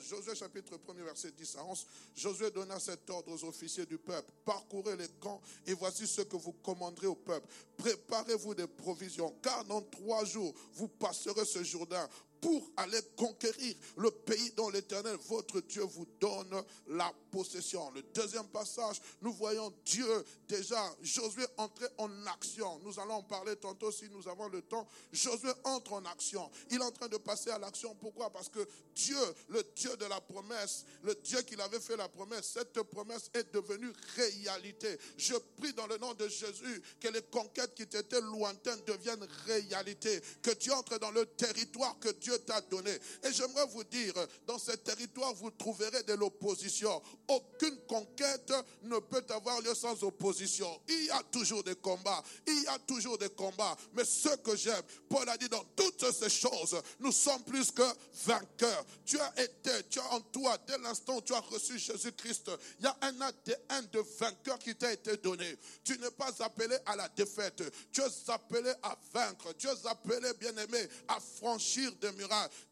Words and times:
Josué 0.00 0.34
chapitre 0.34 0.78
1 0.88 1.04
verset 1.04 1.32
10 1.32 1.56
à 1.56 1.64
11. 1.64 1.86
Josué 2.14 2.50
donna 2.50 2.78
cet 2.78 3.08
ordre 3.10 3.32
aux 3.32 3.44
officiers 3.44 3.86
du 3.86 3.98
peuple. 3.98 4.30
Parcourez 4.44 4.96
les 4.96 5.08
camps 5.20 5.40
et 5.66 5.74
voici 5.74 6.06
ce 6.06 6.22
que 6.22 6.36
vous 6.36 6.52
commanderez 6.52 7.06
au 7.06 7.14
peuple. 7.14 7.46
Préparez-vous 7.76 8.54
des 8.54 8.66
provisions 8.66 9.34
car 9.42 9.64
dans 9.64 9.82
trois 9.82 10.24
jours 10.24 10.54
vous 10.74 10.88
passerez 10.88 11.44
ce 11.44 11.62
Jourdain 11.62 12.08
pour 12.46 12.70
aller 12.76 13.00
conquérir 13.16 13.74
le 13.96 14.08
pays 14.08 14.52
dont 14.56 14.70
l'Éternel, 14.70 15.16
votre 15.26 15.60
Dieu, 15.62 15.82
vous 15.82 16.06
donne 16.20 16.62
la 16.86 17.12
possession. 17.32 17.90
Le 17.90 18.02
deuxième 18.14 18.46
passage, 18.46 19.02
nous 19.20 19.32
voyons 19.32 19.74
Dieu 19.84 20.24
déjà, 20.46 20.80
Josué 21.02 21.44
entrer 21.56 21.88
en 21.98 22.08
action. 22.26 22.78
Nous 22.84 23.00
allons 23.00 23.14
en 23.14 23.22
parler 23.24 23.56
tantôt 23.56 23.90
si 23.90 24.08
nous 24.10 24.28
avons 24.28 24.46
le 24.46 24.62
temps. 24.62 24.86
Josué 25.10 25.50
entre 25.64 25.94
en 25.94 26.04
action. 26.04 26.48
Il 26.70 26.76
est 26.76 26.84
en 26.84 26.92
train 26.92 27.08
de 27.08 27.16
passer 27.16 27.50
à 27.50 27.58
l'action. 27.58 27.96
Pourquoi? 27.96 28.30
Parce 28.30 28.48
que 28.48 28.64
Dieu, 28.94 29.18
le 29.48 29.64
Dieu 29.74 29.96
de 29.96 30.04
la 30.04 30.20
promesse, 30.20 30.84
le 31.02 31.16
Dieu 31.16 31.42
qui 31.42 31.60
avait 31.60 31.80
fait 31.80 31.96
la 31.96 32.08
promesse, 32.08 32.52
cette 32.54 32.80
promesse 32.84 33.28
est 33.34 33.52
devenue 33.52 33.90
réalité. 34.14 34.96
Je 35.16 35.34
prie 35.56 35.72
dans 35.72 35.88
le 35.88 35.98
nom 35.98 36.14
de 36.14 36.28
Jésus 36.28 36.82
que 37.00 37.08
les 37.08 37.22
conquêtes 37.22 37.74
qui 37.74 37.82
étaient 37.82 38.20
lointaines 38.20 38.80
deviennent 38.86 39.26
réalité. 39.46 40.20
Que 40.42 40.52
tu 40.52 40.70
entres 40.70 41.00
dans 41.00 41.10
le 41.10 41.26
territoire 41.26 41.98
que 41.98 42.10
Dieu 42.10 42.35
t'a 42.38 42.60
donné. 42.62 42.92
Et 43.22 43.32
j'aimerais 43.32 43.66
vous 43.66 43.84
dire, 43.84 44.14
dans 44.46 44.58
ce 44.58 44.72
territoire, 44.72 45.34
vous 45.34 45.50
trouverez 45.50 46.02
de 46.04 46.14
l'opposition. 46.14 47.02
Aucune 47.28 47.76
conquête 47.88 48.52
ne 48.82 48.98
peut 48.98 49.24
avoir 49.30 49.60
lieu 49.60 49.74
sans 49.74 50.02
opposition. 50.02 50.68
Il 50.88 51.04
y 51.04 51.10
a 51.10 51.22
toujours 51.24 51.62
des 51.62 51.74
combats. 51.76 52.22
Il 52.46 52.62
y 52.62 52.66
a 52.68 52.78
toujours 52.80 53.18
des 53.18 53.30
combats. 53.30 53.76
Mais 53.94 54.04
ce 54.04 54.36
que 54.36 54.56
j'aime, 54.56 54.82
Paul 55.08 55.28
a 55.28 55.36
dit 55.36 55.48
dans 55.48 55.64
toutes 55.76 56.12
ces 56.12 56.30
choses, 56.30 56.80
nous 57.00 57.12
sommes 57.12 57.42
plus 57.44 57.70
que 57.70 57.82
vainqueurs. 58.24 58.84
Tu 59.04 59.18
as 59.18 59.42
été, 59.42 59.70
tu 59.88 59.98
as 59.98 60.12
en 60.12 60.20
toi, 60.20 60.56
dès 60.66 60.78
l'instant 60.78 61.16
où 61.16 61.20
tu 61.20 61.34
as 61.34 61.40
reçu 61.40 61.78
Jésus-Christ, 61.78 62.50
il 62.78 62.84
y 62.84 62.88
a 62.88 62.96
un 63.02 63.20
ADN 63.20 63.88
de 63.92 64.04
vainqueur 64.18 64.58
qui 64.58 64.74
t'a 64.74 64.92
été 64.92 65.16
donné. 65.16 65.56
Tu 65.84 65.98
n'es 65.98 66.10
pas 66.10 66.32
appelé 66.40 66.76
à 66.86 66.96
la 66.96 67.08
défaite. 67.08 67.62
Tu 67.92 68.00
es 68.00 68.30
appelé 68.30 68.72
à 68.82 68.98
vaincre. 69.12 69.52
Tu 69.58 69.68
es 69.68 69.86
appelé, 69.86 70.32
bien-aimé, 70.34 70.88
à 71.08 71.18
franchir 71.20 71.92
des 71.96 72.12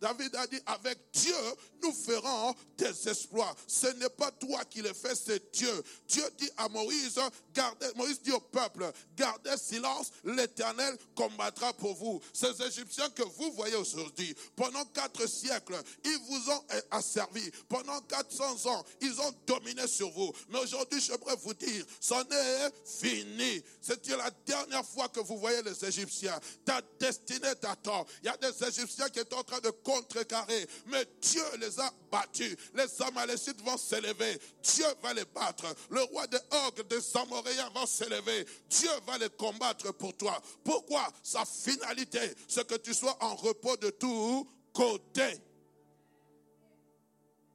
David 0.00 0.34
a 0.36 0.46
dit, 0.46 0.60
avec 0.66 0.98
Dieu, 1.12 1.34
nous 1.82 1.92
ferons 1.92 2.54
des 2.76 3.08
exploits. 3.08 3.54
Ce 3.66 3.86
n'est 3.88 4.08
pas 4.08 4.30
toi 4.32 4.64
qui 4.64 4.82
les 4.82 4.94
fais, 4.94 5.14
c'est 5.14 5.52
Dieu. 5.52 5.82
Dieu 6.08 6.24
dit 6.38 6.50
à 6.56 6.68
Moïse, 6.68 7.18
gardez, 7.52 7.88
Moïse 7.96 8.20
dit 8.22 8.32
au 8.32 8.40
peuple, 8.40 8.90
gardez 9.16 9.56
silence, 9.56 10.10
l'éternel 10.24 10.96
combattra 11.14 11.72
pour 11.72 11.94
vous. 11.94 12.20
Ces 12.32 12.62
Égyptiens 12.62 13.10
que 13.10 13.22
vous 13.22 13.52
voyez 13.52 13.76
aujourd'hui, 13.76 14.34
pendant 14.56 14.84
quatre 14.86 15.26
siècles, 15.28 15.80
ils 16.04 16.18
vous 16.28 16.50
ont 16.50 16.64
asservi. 16.90 17.50
Pendant 17.68 18.00
400 18.02 18.66
ans, 18.66 18.84
ils 19.00 19.20
ont 19.20 19.34
dominé 19.46 19.86
sur 19.86 20.10
vous. 20.10 20.32
Mais 20.48 20.58
aujourd'hui, 20.58 21.00
j'aimerais 21.00 21.36
vous 21.36 21.54
dire, 21.54 21.84
c'en 22.00 22.22
est 22.22 22.70
fini. 22.84 23.62
C'était 23.80 24.16
la 24.16 24.30
dernière 24.46 24.84
fois 24.84 25.08
que 25.08 25.20
vous 25.20 25.38
voyez 25.38 25.62
les 25.62 25.84
Égyptiens. 25.84 26.38
Ta 26.64 26.80
destinée 26.98 27.54
t'attend. 27.60 28.06
Il 28.22 28.26
y 28.26 28.28
a 28.28 28.36
des 28.36 28.64
Égyptiens 28.64 29.08
qui 29.08 29.24
en 29.34 29.44
train 29.44 29.60
de 29.60 29.70
contrecarrer. 29.70 30.66
Mais 30.86 31.04
Dieu 31.20 31.42
les 31.58 31.78
a 31.80 31.92
battus. 32.10 32.56
Les 32.74 33.02
Amalécites 33.02 33.60
vont 33.62 33.76
s'élever. 33.76 34.38
Dieu 34.62 34.86
va 35.02 35.14
les 35.14 35.24
battre. 35.24 35.66
Le 35.90 36.02
roi 36.02 36.26
des 36.26 36.38
Ogres, 36.66 36.84
des 36.84 37.16
Amoréens 37.16 37.70
va 37.74 37.86
s'élever. 37.86 38.46
Dieu 38.68 38.90
va 39.06 39.18
les 39.18 39.30
combattre 39.30 39.92
pour 39.92 40.16
toi. 40.16 40.40
Pourquoi? 40.62 41.06
Sa 41.22 41.44
finalité, 41.44 42.20
c'est 42.48 42.66
que 42.66 42.76
tu 42.76 42.94
sois 42.94 43.16
en 43.22 43.34
repos 43.34 43.76
de 43.76 43.90
tout 43.90 44.48
côté. 44.72 45.40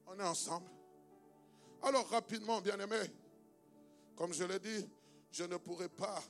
On 0.07 0.19
est 0.19 0.23
ensemble. 0.23 0.69
Alors 1.83 2.07
rapidement, 2.09 2.59
bien-aimé, 2.61 2.99
comme 4.15 4.33
je 4.33 4.43
l'ai 4.43 4.59
dit, 4.59 4.85
je 5.31 5.43
ne 5.43 5.57
pourrai 5.57 5.87
pas 5.87 6.21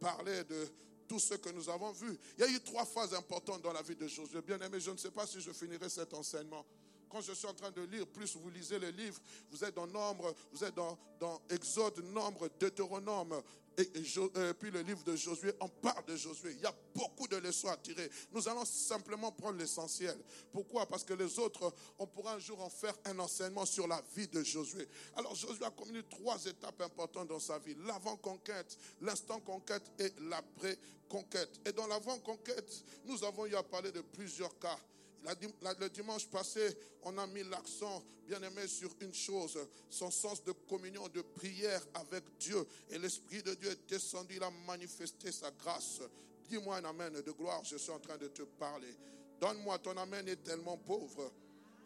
parler 0.00 0.44
de 0.44 0.68
tout 1.08 1.18
ce 1.18 1.34
que 1.34 1.48
nous 1.50 1.68
avons 1.68 1.90
vu. 1.92 2.16
Il 2.36 2.40
y 2.42 2.44
a 2.44 2.50
eu 2.50 2.60
trois 2.60 2.84
phases 2.84 3.14
importantes 3.14 3.62
dans 3.62 3.72
la 3.72 3.82
vie 3.82 3.96
de 3.96 4.06
Josué. 4.06 4.42
Bien-aimé, 4.42 4.78
je 4.78 4.90
ne 4.90 4.96
sais 4.96 5.10
pas 5.10 5.26
si 5.26 5.40
je 5.40 5.50
finirai 5.52 5.88
cet 5.88 6.14
enseignement. 6.14 6.64
Quand 7.08 7.22
je 7.22 7.32
suis 7.32 7.46
en 7.46 7.54
train 7.54 7.70
de 7.70 7.80
lire, 7.82 8.06
plus 8.06 8.36
vous 8.36 8.50
lisez 8.50 8.78
les 8.78 8.92
livres, 8.92 9.18
vous 9.50 9.64
êtes 9.64 9.74
dans 9.74 9.86
Nombre, 9.86 10.34
vous 10.52 10.62
êtes 10.62 10.74
dans, 10.74 10.98
dans 11.18 11.40
Exode, 11.48 12.04
Nombre, 12.12 12.48
Deutéronome, 12.60 13.42
et, 13.78 13.90
euh, 14.36 14.52
puis 14.54 14.70
le 14.72 14.80
livre 14.80 15.04
de 15.04 15.14
Josué, 15.14 15.52
on 15.60 15.68
parle 15.68 16.04
de 16.04 16.16
Josué. 16.16 16.52
Il 16.54 16.60
y 16.60 16.66
a 16.66 16.74
beaucoup 16.94 17.28
de 17.28 17.36
leçons 17.36 17.68
à 17.68 17.76
tirer. 17.76 18.10
Nous 18.32 18.48
allons 18.48 18.64
simplement 18.64 19.30
prendre 19.30 19.58
l'essentiel. 19.58 20.18
Pourquoi? 20.52 20.86
Parce 20.86 21.04
que 21.04 21.14
les 21.14 21.38
autres, 21.38 21.72
on 21.98 22.06
pourra 22.06 22.34
un 22.34 22.38
jour 22.40 22.60
en 22.60 22.68
faire 22.68 22.94
un 23.04 23.18
enseignement 23.20 23.64
sur 23.64 23.86
la 23.86 24.02
vie 24.16 24.26
de 24.26 24.42
Josué. 24.42 24.88
Alors 25.14 25.34
Josué 25.36 25.64
a 25.64 25.70
commis 25.70 26.02
trois 26.10 26.44
étapes 26.44 26.80
importantes 26.80 27.28
dans 27.28 27.38
sa 27.38 27.58
vie. 27.60 27.76
L'avant-conquête, 27.86 28.76
l'instant-conquête 29.00 29.92
et 30.00 30.12
l'après-conquête. 30.28 31.60
Et 31.64 31.72
dans 31.72 31.86
l'avant-conquête, 31.86 32.84
nous 33.04 33.22
avons 33.22 33.46
eu 33.46 33.54
à 33.54 33.62
parler 33.62 33.92
de 33.92 34.00
plusieurs 34.00 34.58
cas 34.58 34.78
le 35.24 35.88
dimanche 35.88 36.26
passé, 36.28 36.76
on 37.02 37.16
a 37.18 37.26
mis 37.26 37.42
l'accent, 37.44 38.02
bien 38.26 38.42
aimé, 38.42 38.66
sur 38.66 38.90
une 39.00 39.14
chose, 39.14 39.58
son 39.88 40.10
sens 40.10 40.42
de 40.44 40.52
communion, 40.52 41.08
de 41.08 41.22
prière 41.22 41.82
avec 41.94 42.24
Dieu. 42.38 42.66
Et 42.90 42.98
l'Esprit 42.98 43.42
de 43.42 43.54
Dieu 43.54 43.70
est 43.70 43.88
descendu, 43.88 44.36
il 44.36 44.42
a 44.42 44.50
manifesté 44.66 45.32
sa 45.32 45.50
grâce. 45.50 46.00
Dis-moi 46.48 46.76
un 46.76 46.84
amen 46.84 47.12
de 47.12 47.32
gloire, 47.32 47.62
je 47.64 47.76
suis 47.76 47.90
en 47.90 47.98
train 47.98 48.16
de 48.16 48.28
te 48.28 48.42
parler. 48.42 48.94
Donne-moi, 49.40 49.78
ton 49.78 49.96
amen 49.96 50.26
est 50.28 50.42
tellement 50.42 50.76
pauvre. 50.76 51.32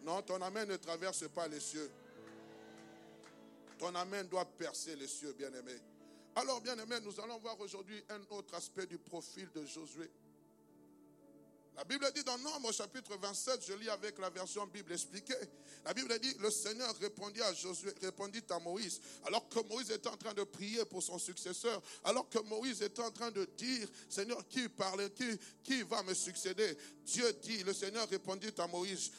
Non, 0.02 0.22
ton 0.22 0.40
amen 0.40 0.68
ne 0.68 0.76
traverse 0.76 1.28
pas 1.28 1.48
les 1.48 1.60
cieux. 1.60 1.90
Ton 3.78 3.94
amen 3.94 4.26
doit 4.28 4.44
percer 4.44 4.96
les 4.96 5.08
cieux, 5.08 5.32
bien-aimé. 5.32 5.74
Alors, 6.34 6.60
bien-aimé, 6.60 6.96
nous 7.02 7.20
allons 7.20 7.38
voir 7.38 7.60
aujourd'hui 7.60 8.02
un 8.08 8.20
autre 8.36 8.54
aspect 8.54 8.86
du 8.86 8.98
profil 8.98 9.50
de 9.54 9.64
Josué. 9.66 10.10
La 11.74 11.84
Bible 11.84 12.06
dit 12.14 12.22
dans 12.22 12.36
Nombre 12.38 12.70
chapitre 12.70 13.16
27, 13.16 13.64
je 13.66 13.72
lis 13.72 13.88
avec 13.88 14.18
la 14.18 14.28
version 14.28 14.66
Bible 14.66 14.92
expliquée. 14.92 15.34
La 15.84 15.94
Bible 15.94 16.18
dit, 16.20 16.34
le 16.38 16.50
Seigneur 16.50 16.94
répondit 17.00 17.40
à 17.40 17.52
Josué, 17.54 17.92
répondit 18.02 18.42
à 18.50 18.58
Moïse, 18.58 19.00
alors 19.24 19.48
que 19.48 19.58
Moïse 19.66 19.90
était 19.90 20.08
en 20.08 20.16
train 20.16 20.34
de 20.34 20.44
prier 20.44 20.84
pour 20.84 21.02
son 21.02 21.18
successeur, 21.18 21.82
alors 22.04 22.28
que 22.28 22.38
Moïse 22.40 22.82
était 22.82 23.02
en 23.02 23.10
train 23.10 23.30
de 23.30 23.46
dire, 23.56 23.88
Seigneur, 24.10 24.46
qui 24.48 24.68
parle, 24.68 25.10
qui, 25.14 25.24
qui 25.64 25.82
va 25.82 26.02
me 26.02 26.12
succéder? 26.12 26.76
Dieu 27.04 27.32
dit, 27.42 27.62
le 27.64 27.72
Seigneur 27.72 28.06
répondit 28.08 28.52
à 28.58 28.66
Moïse, 28.66 29.10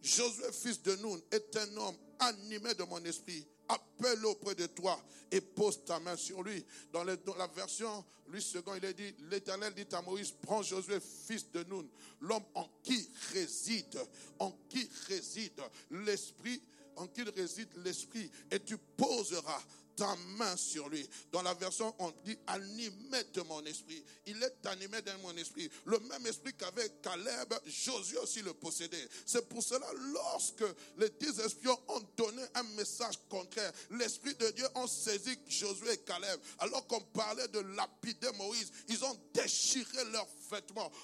Josué, 0.00 0.52
fils 0.52 0.82
de 0.82 0.96
Nun, 0.96 1.20
est 1.30 1.56
un 1.56 1.76
homme 1.76 1.96
animé 2.18 2.74
de 2.74 2.84
mon 2.84 3.04
esprit 3.04 3.46
appelle 3.68 4.24
auprès 4.26 4.54
de 4.54 4.66
toi 4.66 5.00
et 5.30 5.40
pose 5.40 5.84
ta 5.84 5.98
main 6.00 6.16
sur 6.16 6.42
lui. 6.42 6.64
Dans, 6.92 7.04
la 7.04 7.46
version, 7.54 8.04
lui 8.28 8.42
second, 8.42 8.74
il 8.74 8.84
est 8.84 8.94
dit, 8.94 9.14
l'Éternel 9.30 9.74
dit 9.74 9.86
à 9.92 10.02
Moïse, 10.02 10.32
prends 10.42 10.62
Josué, 10.62 10.98
fils 11.00 11.50
de 11.50 11.64
Nun, 11.64 11.86
l'homme 12.20 12.44
en 12.54 12.68
qui 12.82 13.08
réside, 13.32 13.98
en 14.38 14.52
qui 14.68 14.88
réside 15.08 15.60
l'esprit, 15.90 16.60
en 16.96 17.06
qui 17.06 17.22
réside 17.22 17.68
l'esprit, 17.84 18.30
et 18.50 18.60
tu 18.60 18.76
poseras 18.78 19.62
ta 19.96 20.14
main 20.36 20.56
sur 20.56 20.88
lui. 20.88 21.08
Dans 21.32 21.42
la 21.42 21.54
version, 21.54 21.94
on 21.98 22.12
dit 22.24 22.36
animé 22.46 23.24
de 23.32 23.42
mon 23.42 23.64
esprit. 23.64 24.02
Il 24.26 24.42
est 24.42 24.66
animé 24.66 25.00
de 25.02 25.12
mon 25.22 25.36
esprit. 25.36 25.70
Le 25.84 25.98
même 26.00 26.26
esprit 26.26 26.52
qu'avec 26.54 27.00
Caleb, 27.02 27.54
Josué 27.66 28.18
aussi 28.18 28.42
le 28.42 28.54
possédait. 28.54 29.08
C'est 29.26 29.48
pour 29.48 29.62
cela, 29.62 29.86
lorsque 30.12 30.64
les 30.98 31.10
dix 31.20 31.38
espions 31.40 31.78
ont 31.88 32.02
donné 32.16 32.42
un 32.54 32.62
message 32.76 33.18
contraire, 33.28 33.72
l'esprit 33.90 34.34
de 34.34 34.50
Dieu 34.50 34.66
a 34.74 34.86
saisi 34.86 35.38
Josué 35.48 35.92
et 35.92 35.98
Caleb. 35.98 36.40
Alors 36.58 36.86
qu'on 36.86 37.00
parlait 37.00 37.48
de 37.48 37.60
lapider 37.76 38.30
Moïse, 38.36 38.70
ils 38.88 39.04
ont 39.04 39.18
déchiré 39.32 40.04
leurs 40.12 40.28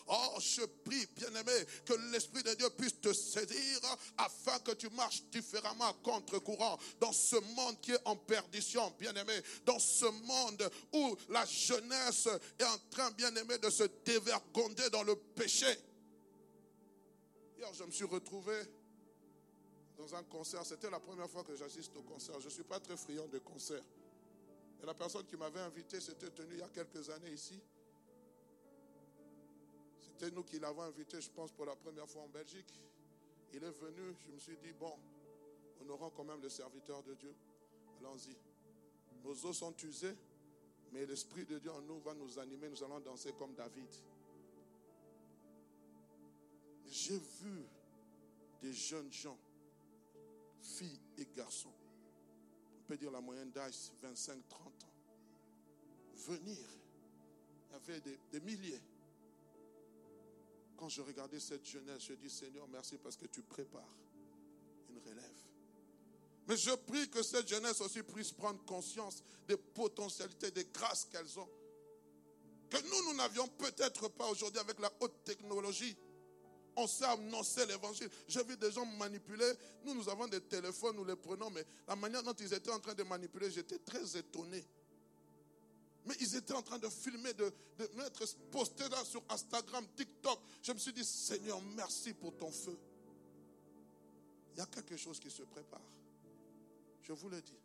Oh, 0.07 0.35
je 0.39 0.65
prie, 0.85 1.07
bien-aimé, 1.17 1.53
que 1.85 1.95
l'esprit 2.13 2.43
de 2.43 2.55
Dieu 2.55 2.69
puisse 2.71 3.01
te 3.01 3.13
saisir 3.13 3.81
afin 4.19 4.59
que 4.61 4.73
tu 4.73 4.89
marches 4.91 5.23
différemment 5.31 5.93
contre-courant 6.03 6.79
dans 7.01 7.13
ce 7.13 7.37
monde 7.55 7.81
qui 7.81 7.93
est 7.93 8.01
en 8.05 8.17
perdition 8.17 8.91
bien-aimé, 8.99 9.41
dans 9.65 9.79
ce 9.79 10.07
monde 10.07 10.71
où 10.93 11.17
la 11.29 11.45
jeunesse 11.47 12.29
est 12.59 12.65
en 12.65 12.79
train, 12.91 13.11
bien-aimé, 13.13 13.59
de 13.59 13.71
se 13.71 13.85
dévergonder 14.05 14.89
dans 14.91 15.03
le 15.03 15.17
péché. 15.17 15.79
Hier, 17.59 17.73
je 17.75 17.85
me 17.85 17.91
suis 17.91 18.05
retrouvé 18.05 18.55
dans 19.99 20.15
un 20.15 20.23
concert. 20.25 20.65
C'était 20.65 20.91
la 20.91 21.01
première 21.01 21.29
fois 21.29 21.45
que 21.45 21.55
j'assiste 21.55 21.95
au 21.97 22.03
concert. 22.03 22.41
Je 22.41 22.47
ne 22.47 22.51
suis 22.51 22.65
pas 22.65 22.81
très 22.81 22.97
friand 22.97 23.29
de 23.29 23.39
concerts. 23.39 23.85
Et 24.83 24.87
la 24.87 24.95
personne 24.95 25.27
qui 25.27 25.37
m'avait 25.37 25.61
invité 25.61 26.01
s'était 26.01 26.31
tenue 26.31 26.55
il 26.55 26.61
y 26.61 26.63
a 26.63 26.69
quelques 26.69 27.11
années 27.11 27.33
ici. 27.33 27.61
C'était 30.21 30.35
nous 30.35 30.43
qui 30.43 30.59
l'avons 30.59 30.83
invité, 30.83 31.19
je 31.19 31.31
pense, 31.31 31.51
pour 31.51 31.65
la 31.65 31.75
première 31.75 32.07
fois 32.07 32.21
en 32.21 32.29
Belgique. 32.29 32.79
Il 33.55 33.65
est 33.65 33.71
venu, 33.71 34.15
je 34.23 34.31
me 34.31 34.39
suis 34.39 34.57
dit, 34.59 34.71
bon, 34.79 34.93
honorons 35.81 36.11
quand 36.11 36.25
même 36.25 36.43
le 36.43 36.51
serviteur 36.51 37.03
de 37.03 37.15
Dieu. 37.15 37.35
Allons-y. 37.99 38.37
Nos 39.25 39.47
os 39.47 39.57
sont 39.57 39.75
usés, 39.83 40.15
mais 40.93 41.07
l'Esprit 41.07 41.47
de 41.47 41.59
Dieu 41.59 41.73
en 41.73 41.81
nous 41.81 42.01
va 42.01 42.13
nous 42.13 42.39
animer. 42.39 42.69
Nous 42.69 42.85
allons 42.85 43.01
danser 43.01 43.33
comme 43.39 43.55
David. 43.55 43.89
J'ai 46.85 47.17
vu 47.17 47.65
des 48.61 48.75
jeunes 48.75 49.11
gens, 49.11 49.39
filles 50.61 51.01
et 51.17 51.27
garçons, 51.35 51.73
on 52.79 52.83
peut 52.83 52.99
dire 52.99 53.11
la 53.11 53.23
moyenne 53.23 53.53
d'âge 53.53 53.91
25-30 54.03 54.37
ans, 54.37 54.73
venir. 56.29 56.59
Il 57.71 57.73
y 57.73 57.75
avait 57.75 58.01
des 58.33 58.41
milliers. 58.41 58.83
Quand 60.81 60.89
je 60.89 61.03
regardais 61.03 61.39
cette 61.39 61.67
jeunesse, 61.67 62.05
je 62.09 62.15
dis 62.15 62.31
Seigneur, 62.31 62.67
merci 62.67 62.97
parce 62.97 63.15
que 63.15 63.27
tu 63.27 63.43
prépares 63.43 63.99
une 64.89 64.97
relève. 64.97 65.45
Mais 66.49 66.57
je 66.57 66.71
prie 66.71 67.07
que 67.11 67.23
cette 67.23 67.47
jeunesse 67.47 67.83
aussi 67.83 68.03
puisse 68.03 68.33
prendre 68.33 68.65
conscience 68.65 69.23
des 69.47 69.59
potentialités, 69.59 70.51
des 70.51 70.65
grâces 70.65 71.05
qu'elles 71.05 71.39
ont. 71.39 71.49
Que 72.71 72.79
nous, 72.79 73.11
nous 73.11 73.17
n'avions 73.19 73.47
peut-être 73.47 74.09
pas 74.09 74.27
aujourd'hui 74.31 74.59
avec 74.59 74.81
la 74.81 74.91
haute 75.01 75.23
technologie. 75.23 75.95
On 76.77 76.87
sait 76.87 77.05
annoncer 77.05 77.67
l'évangile. 77.67 78.09
J'ai 78.27 78.43
vu 78.45 78.57
des 78.57 78.73
gens 78.73 78.87
manipuler. 78.87 79.53
Nous, 79.85 79.93
nous 79.93 80.09
avons 80.09 80.29
des 80.29 80.41
téléphones, 80.41 80.97
nous 80.97 81.05
les 81.05 81.17
prenons, 81.17 81.51
mais 81.51 81.67
la 81.87 81.95
manière 81.95 82.23
dont 82.23 82.33
ils 82.33 82.55
étaient 82.55 82.73
en 82.73 82.81
train 82.81 82.95
de 82.95 83.03
manipuler, 83.03 83.51
j'étais 83.51 83.81
très 83.81 84.17
étonné. 84.17 84.67
Mais 86.07 86.15
ils 86.21 86.35
étaient 86.37 86.55
en 86.55 86.63
train 86.63 86.79
de 86.79 86.89
filmer, 86.89 87.33
de, 87.35 87.53
mettre, 87.97 88.25
poster 88.51 88.89
là 88.89 89.05
sur 89.05 89.23
Instagram, 89.29 89.87
TikTok. 89.97 90.41
Je 90.63 90.73
me 90.73 90.79
suis 90.79 90.93
dit, 90.93 91.05
Seigneur, 91.05 91.61
merci 91.77 92.15
pour 92.15 92.37
ton 92.37 92.51
feu. 92.51 92.79
Il 94.53 94.59
y 94.59 94.61
a 94.63 94.67
quelque 94.67 94.97
chose 94.97 95.21
qui 95.21 95.31
se 95.31 95.43
prépare. 95.43 95.81
Je 97.03 97.13
vous 97.13 97.29
le 97.29 97.41
dis, 97.43 97.59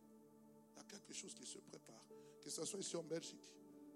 il 0.73 0.77
y 0.77 0.79
a 0.79 0.83
quelque 0.83 1.13
chose 1.13 1.33
qui 1.33 1.45
se 1.45 1.59
prépare. 1.59 2.05
Que 2.41 2.49
ce 2.49 2.63
soit 2.65 2.79
ici 2.79 2.95
en 2.95 3.03
Belgique, 3.03 3.53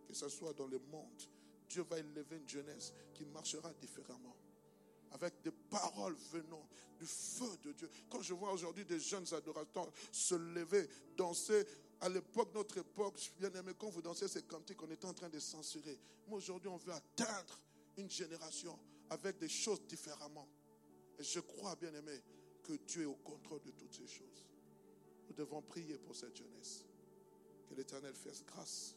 que 0.07 0.13
ce 0.13 0.27
soit 0.29 0.53
dans 0.53 0.67
le 0.67 0.79
monde, 0.79 1.21
Dieu 1.69 1.83
va 1.83 1.99
élever 1.99 2.37
une 2.37 2.49
jeunesse 2.49 2.93
qui 3.13 3.25
marchera 3.25 3.71
différemment. 3.73 4.35
Avec 5.11 5.41
des 5.41 5.51
paroles 5.51 6.15
venant 6.31 6.67
du 6.99 7.05
feu 7.05 7.49
de 7.63 7.71
Dieu. 7.73 7.89
Quand 8.09 8.21
je 8.21 8.33
vois 8.33 8.51
aujourd'hui 8.51 8.85
des 8.85 8.99
jeunes 8.99 9.31
adorateurs 9.33 9.91
se 10.11 10.35
lever, 10.35 10.87
danser, 11.15 11.65
à 12.01 12.09
l'époque, 12.09 12.53
notre 12.53 12.77
époque, 12.77 13.31
bien 13.37 13.51
aimé, 13.53 13.73
quand 13.77 13.89
vous 13.89 14.01
dansez 14.01 14.27
ces 14.27 14.43
cantiques, 14.43 14.81
on 14.81 14.91
était 14.91 15.05
en 15.05 15.13
train 15.13 15.29
de 15.29 15.39
censurer. 15.39 15.99
Mais 16.27 16.35
aujourd'hui, 16.35 16.69
on 16.69 16.77
veut 16.77 16.93
atteindre 16.93 17.59
une 17.97 18.09
génération 18.09 18.77
avec 19.09 19.37
des 19.37 19.49
choses 19.49 19.81
différemment. 19.87 20.47
Et 21.19 21.23
je 21.23 21.39
crois, 21.41 21.75
bien 21.75 21.93
aimé, 21.93 22.23
que 22.63 22.73
Dieu 22.73 23.01
est 23.01 23.05
au 23.05 23.15
contrôle 23.15 23.61
de 23.63 23.71
toutes 23.71 23.93
ces 23.93 24.07
choses. 24.07 24.45
Nous 25.27 25.35
devons 25.35 25.61
prier 25.61 25.97
pour 25.97 26.15
cette 26.15 26.35
jeunesse. 26.35 26.85
Que 27.67 27.75
l'Éternel 27.75 28.13
fasse 28.13 28.43
grâce. 28.45 28.95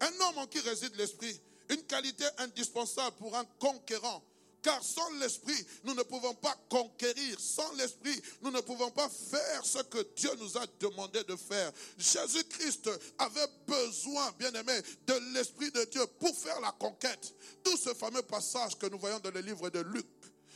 Un 0.00 0.12
homme 0.20 0.38
en 0.38 0.46
qui 0.46 0.60
réside 0.60 0.96
l'esprit, 0.96 1.40
une 1.68 1.82
qualité 1.84 2.24
indispensable 2.38 3.16
pour 3.16 3.36
un 3.36 3.44
conquérant. 3.58 4.22
Car 4.62 4.82
sans 4.82 5.10
l'esprit, 5.18 5.66
nous 5.82 5.94
ne 5.94 6.02
pouvons 6.02 6.34
pas 6.34 6.56
conquérir. 6.68 7.38
Sans 7.40 7.72
l'esprit, 7.72 8.20
nous 8.42 8.50
ne 8.50 8.60
pouvons 8.60 8.90
pas 8.90 9.08
faire 9.08 9.64
ce 9.64 9.78
que 9.78 10.06
Dieu 10.14 10.30
nous 10.38 10.56
a 10.56 10.64
demandé 10.78 11.24
de 11.24 11.34
faire. 11.34 11.72
Jésus-Christ 11.98 12.88
avait 13.18 13.48
besoin, 13.66 14.32
bien 14.38 14.52
aimé, 14.52 14.80
de 15.06 15.14
l'esprit 15.34 15.72
de 15.72 15.84
Dieu 15.84 16.06
pour 16.20 16.36
faire 16.36 16.60
la 16.60 16.70
conquête. 16.72 17.34
Tout 17.64 17.76
ce 17.76 17.92
fameux 17.94 18.22
passage 18.22 18.78
que 18.78 18.86
nous 18.86 18.98
voyons 18.98 19.18
dans 19.18 19.32
le 19.32 19.40
livre 19.40 19.68
de 19.68 19.80
Luc 19.80 20.06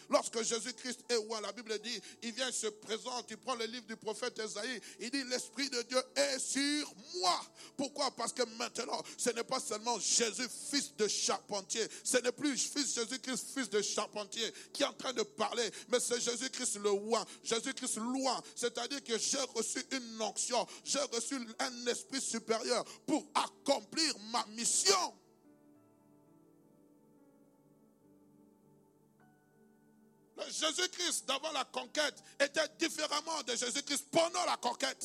Lorsque 0.09 0.43
Jésus-Christ 0.43 1.01
est 1.09 1.17
où 1.17 1.35
la 1.41 1.53
Bible 1.53 1.79
dit, 1.81 2.01
il 2.23 2.33
vient, 2.33 2.49
il 2.49 2.55
se 2.55 2.69
présente, 2.69 3.27
il 3.31 3.37
prend 3.37 3.55
le 3.55 3.65
livre 3.67 3.87
du 3.87 3.97
prophète 3.97 4.39
Esaïe, 4.39 4.81
il 5.01 5.11
dit, 5.11 5.25
l'Esprit 5.25 5.69
de 5.69 5.83
Dieu 5.83 6.01
est 6.15 6.39
sur 6.39 6.93
moi. 7.21 7.41
Pourquoi? 7.77 8.11
Parce 8.13 8.33
que 8.33 8.43
maintenant, 8.57 9.03
ce 9.17 9.31
n'est 9.31 9.45
pas 9.45 9.61
seulement 9.61 9.99
Jésus, 9.99 10.49
fils 10.71 10.95
de 10.97 11.09
charpentier, 11.09 11.87
ce 12.05 12.19
n'est 12.19 12.33
plus 12.33 12.57
fils 12.57 12.95
Jésus-Christ, 12.95 13.47
fils 13.55 13.71
de 13.71 13.83
charpentier, 13.83 14.53
qui 14.73 14.83
est 14.83 14.87
en 14.87 14.93
train 14.93 15.13
de 15.13 15.23
parler, 15.23 15.71
mais 15.89 16.01
c'est 16.01 16.21
Jésus-Christ 16.21 16.79
le 16.79 16.91
roi, 16.91 17.25
Jésus-Christ 17.43 17.97
loin. 17.97 18.41
C'est-à-dire 18.55 19.03
que 19.03 19.19
j'ai 19.19 19.41
reçu 19.55 19.85
une 19.91 20.23
onction, 20.23 20.67
j'ai 20.85 21.01
reçu 21.01 21.37
un 21.59 21.87
esprit 21.87 22.21
supérieur 22.21 22.85
pour 23.07 23.27
accomplir 23.35 24.17
ma 24.31 24.45
mission. 24.47 25.15
Jésus-Christ 30.45 31.27
d'avant 31.27 31.53
la 31.53 31.65
conquête 31.65 32.23
était 32.39 32.69
différemment 32.79 33.43
de 33.47 33.57
Jésus-Christ 33.57 34.07
pendant 34.11 34.45
la 34.45 34.57
conquête. 34.57 35.05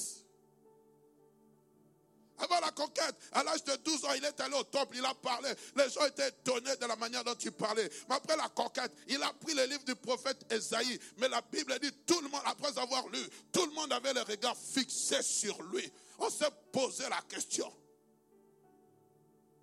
Avant 2.37 2.59
la 2.59 2.71
conquête, 2.71 3.15
à 3.33 3.43
l'âge 3.43 3.63
de 3.63 3.75
12 3.75 4.05
ans, 4.05 4.13
il 4.17 4.25
est 4.25 4.39
allé 4.41 4.55
au 4.55 4.63
temple, 4.63 4.97
il 4.97 5.05
a 5.05 5.13
parlé. 5.13 5.49
Les 5.75 5.89
gens 5.89 6.05
étaient 6.07 6.29
étonnés 6.29 6.75
de 6.75 6.85
la 6.87 6.95
manière 6.95 7.23
dont 7.23 7.35
il 7.35 7.51
parlait. 7.51 7.87
Mais 8.09 8.15
après 8.15 8.35
la 8.35 8.49
conquête, 8.49 8.91
il 9.07 9.21
a 9.21 9.31
pris 9.33 9.53
le 9.53 9.65
livre 9.65 9.83
du 9.83 9.95
prophète 9.95 10.43
Esaïe. 10.51 10.99
Mais 11.17 11.29
la 11.29 11.41
Bible 11.41 11.77
dit, 11.79 11.91
tout 12.07 12.19
le 12.19 12.29
monde, 12.29 12.41
après 12.45 12.75
avoir 12.79 13.07
lu, 13.09 13.19
tout 13.51 13.65
le 13.65 13.73
monde 13.73 13.93
avait 13.93 14.13
le 14.13 14.21
regard 14.21 14.57
fixé 14.57 15.21
sur 15.21 15.61
lui. 15.63 15.91
On 16.17 16.29
s'est 16.31 16.49
posé 16.71 17.03
la 17.09 17.21
question. 17.29 17.71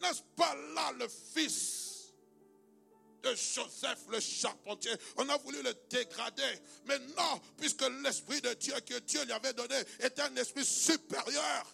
N'est-ce 0.00 0.22
pas 0.36 0.54
là 0.74 0.92
le 0.92 1.08
fils 1.08 1.87
de 3.22 3.30
Joseph 3.30 3.98
le 4.10 4.20
charpentier. 4.20 4.92
On 5.16 5.28
a 5.28 5.36
voulu 5.38 5.62
le 5.62 5.74
dégrader. 5.90 6.42
Mais 6.86 6.98
non, 6.98 7.40
puisque 7.56 7.84
l'Esprit 8.02 8.40
de 8.40 8.54
Dieu 8.54 8.74
que 8.86 8.98
Dieu 9.00 9.24
lui 9.24 9.32
avait 9.32 9.52
donné 9.52 9.76
est 10.00 10.18
un 10.20 10.34
esprit 10.36 10.64
supérieur. 10.64 11.66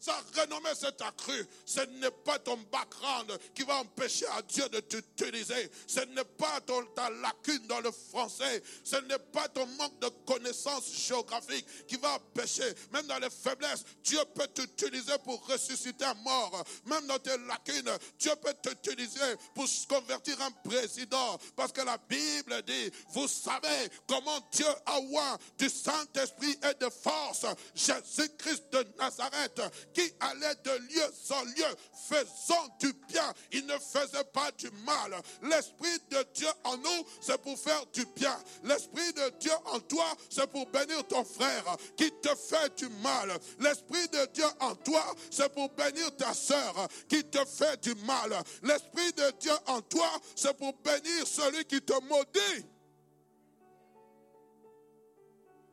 Sa 0.00 0.14
renommée 0.36 0.74
s'est 0.74 1.02
accrue. 1.02 1.46
Ce 1.66 1.80
n'est 1.80 2.10
pas 2.10 2.38
ton 2.38 2.56
background 2.70 3.36
qui 3.54 3.62
va 3.64 3.78
empêcher 3.78 4.26
à 4.28 4.42
Dieu 4.42 4.68
de 4.68 4.80
t'utiliser. 4.80 5.70
Ce 5.86 6.00
n'est 6.00 6.24
pas 6.24 6.60
ton, 6.60 6.84
ta 6.94 7.10
lacune 7.10 7.66
dans 7.66 7.80
le 7.80 7.90
français. 7.90 8.62
Ce 8.84 8.96
n'est 8.96 9.18
pas 9.18 9.48
ton 9.48 9.66
manque 9.66 9.98
de 10.00 10.08
connaissances 10.24 10.92
géographiques 10.92 11.86
qui 11.86 11.96
va 11.96 12.14
empêcher. 12.14 12.72
Même 12.92 13.06
dans 13.06 13.18
les 13.18 13.30
faiblesses, 13.30 13.84
Dieu 14.04 14.20
peut 14.34 14.46
t'utiliser 14.48 15.18
pour 15.24 15.44
ressusciter 15.46 16.04
un 16.04 16.14
mort. 16.14 16.64
Même 16.86 17.06
dans 17.06 17.18
tes 17.18 17.36
lacunes, 17.38 17.90
Dieu 18.18 18.32
peut 18.36 18.54
t'utiliser 18.62 19.34
pour 19.54 19.66
convertir 19.88 20.40
un 20.42 20.50
président. 20.68 21.38
Parce 21.56 21.72
que 21.72 21.80
la 21.80 21.98
Bible 22.08 22.62
dit, 22.62 22.90
vous 23.10 23.26
savez 23.26 23.90
comment 24.06 24.38
Dieu 24.52 24.68
a 24.86 25.00
oint 25.00 25.38
du 25.58 25.68
Saint-Esprit 25.68 26.56
et 26.70 26.84
de 26.84 26.90
force 26.90 27.46
Jésus-Christ 27.74 28.64
de 28.72 28.86
Nazareth 28.98 29.60
qui 29.92 30.12
allait 30.20 30.54
de 30.64 30.70
lieu 30.70 31.04
en 31.30 31.44
lieu, 31.44 31.76
faisant 32.08 32.68
du 32.78 32.92
bien. 33.08 33.32
Il 33.52 33.66
ne 33.66 33.78
faisait 33.78 34.24
pas 34.32 34.50
du 34.52 34.70
mal. 34.84 35.20
L'Esprit 35.42 35.98
de 36.10 36.24
Dieu 36.34 36.48
en 36.64 36.76
nous, 36.76 37.06
c'est 37.20 37.40
pour 37.40 37.58
faire 37.58 37.84
du 37.92 38.04
bien. 38.16 38.36
L'Esprit 38.64 39.12
de 39.12 39.30
Dieu 39.38 39.52
en 39.66 39.80
toi, 39.80 40.06
c'est 40.30 40.46
pour 40.50 40.66
bénir 40.66 41.06
ton 41.06 41.24
frère 41.24 41.76
qui 41.96 42.10
te 42.20 42.34
fait 42.34 42.74
du 42.76 42.88
mal. 43.02 43.32
L'Esprit 43.60 44.08
de 44.08 44.26
Dieu 44.32 44.46
en 44.60 44.74
toi, 44.76 45.04
c'est 45.30 45.52
pour 45.52 45.68
bénir 45.70 46.14
ta 46.16 46.34
soeur 46.34 46.88
qui 47.08 47.24
te 47.24 47.44
fait 47.44 47.80
du 47.82 47.94
mal. 48.04 48.30
L'Esprit 48.62 49.12
de 49.12 49.30
Dieu 49.38 49.54
en 49.66 49.80
toi, 49.82 50.10
c'est 50.34 50.56
pour 50.56 50.72
bénir 50.74 51.26
celui 51.26 51.64
qui 51.64 51.80
te 51.82 51.92
maudit. 52.04 52.66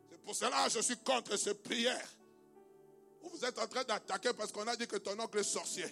C'est 0.09 0.21
pour 0.23 0.35
cela 0.35 0.65
que 0.65 0.71
je 0.71 0.79
suis 0.79 0.97
contre 0.97 1.37
ces 1.37 1.53
prières 1.53 2.15
Vous 3.31 3.43
êtes 3.43 3.57
en 3.59 3.67
train 3.67 3.83
d'attaquer 3.83 4.33
parce 4.33 4.51
qu'on 4.51 4.67
a 4.67 4.75
dit 4.75 4.87
que 4.87 4.97
ton 4.97 5.19
oncle 5.19 5.39
est 5.39 5.43
sorcier. 5.43 5.85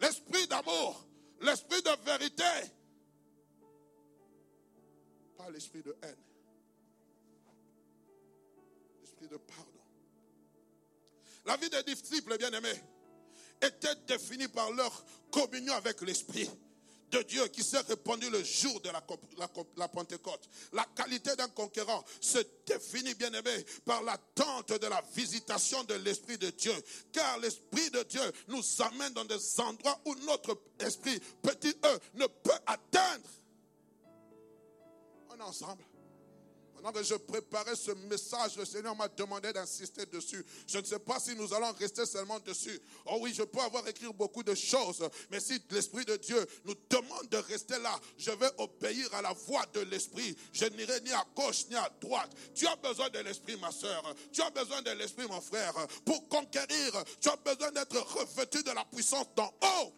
L'esprit 0.00 0.46
d'amour, 0.48 1.06
l'esprit 1.40 1.82
de 1.82 2.04
vérité, 2.04 2.70
pas 5.36 5.50
l'esprit 5.50 5.82
de 5.82 5.96
haine, 6.02 6.16
l'esprit 9.00 9.28
de 9.28 9.36
pardon. 9.36 9.68
La 11.44 11.56
vie 11.56 11.70
des 11.70 11.82
disciples, 11.82 12.36
bien-aimés, 12.38 12.82
était 13.60 13.94
définie 14.06 14.48
par 14.48 14.70
leur 14.72 15.04
communion 15.30 15.74
avec 15.74 16.00
l'esprit 16.02 16.48
de 17.12 17.22
Dieu 17.22 17.46
qui 17.48 17.62
s'est 17.62 17.80
répandu 17.80 18.28
le 18.30 18.42
jour 18.42 18.80
de 18.80 18.90
la, 18.90 19.88
Pentecôte. 19.88 20.48
La 20.72 20.84
qualité 20.96 21.36
d'un 21.36 21.48
conquérant 21.48 22.04
se 22.20 22.38
définit, 22.66 23.14
bien 23.14 23.32
aimé, 23.32 23.64
par 23.84 24.02
l'attente 24.02 24.72
de 24.72 24.86
la 24.86 25.02
visitation 25.14 25.84
de 25.84 25.94
l'Esprit 25.94 26.38
de 26.38 26.50
Dieu. 26.50 26.74
Car 27.12 27.38
l'Esprit 27.38 27.90
de 27.90 28.02
Dieu 28.04 28.32
nous 28.48 28.62
amène 28.80 29.12
dans 29.12 29.24
des 29.24 29.60
endroits 29.60 30.00
où 30.06 30.14
notre 30.26 30.58
esprit, 30.80 31.20
petit 31.42 31.76
E, 31.84 31.98
ne 32.14 32.26
peut 32.26 32.50
atteindre. 32.66 33.28
On 35.30 35.38
est 35.38 35.42
ensemble. 35.42 35.84
Pendant 36.82 36.98
que 36.98 37.04
je 37.04 37.14
préparais 37.14 37.76
ce 37.76 37.92
message, 37.92 38.56
le 38.56 38.64
Seigneur 38.64 38.96
m'a 38.96 39.06
demandé 39.06 39.52
d'insister 39.52 40.04
dessus. 40.06 40.44
Je 40.66 40.78
ne 40.78 40.84
sais 40.84 40.98
pas 40.98 41.20
si 41.20 41.36
nous 41.36 41.54
allons 41.54 41.70
rester 41.74 42.04
seulement 42.04 42.40
dessus. 42.40 42.80
Oh 43.06 43.18
oui, 43.20 43.32
je 43.32 43.44
peux 43.44 43.60
avoir 43.60 43.86
écrit 43.86 44.12
beaucoup 44.12 44.42
de 44.42 44.54
choses, 44.54 45.08
mais 45.30 45.38
si 45.38 45.62
l'Esprit 45.70 46.04
de 46.04 46.16
Dieu 46.16 46.44
nous 46.64 46.74
demande 46.90 47.28
de 47.28 47.36
rester 47.36 47.78
là, 47.78 47.96
je 48.18 48.32
vais 48.32 48.50
obéir 48.58 49.14
à 49.14 49.22
la 49.22 49.32
voix 49.32 49.64
de 49.72 49.80
l'Esprit. 49.80 50.36
Je 50.52 50.64
n'irai 50.64 51.00
ni 51.02 51.12
à 51.12 51.24
gauche 51.36 51.68
ni 51.68 51.76
à 51.76 51.88
droite. 52.00 52.32
Tu 52.52 52.66
as 52.66 52.74
besoin 52.74 53.08
de 53.10 53.20
l'Esprit, 53.20 53.56
ma 53.58 53.70
soeur. 53.70 54.02
Tu 54.32 54.42
as 54.42 54.50
besoin 54.50 54.82
de 54.82 54.90
l'Esprit, 54.90 55.28
mon 55.28 55.40
frère. 55.40 55.74
Pour 56.04 56.28
conquérir, 56.28 57.04
tu 57.20 57.28
as 57.28 57.36
besoin 57.36 57.70
d'être 57.70 57.96
revêtu 57.96 58.60
de 58.64 58.72
la 58.72 58.84
puissance 58.86 59.26
d'en 59.36 59.54
haut. 59.62 59.92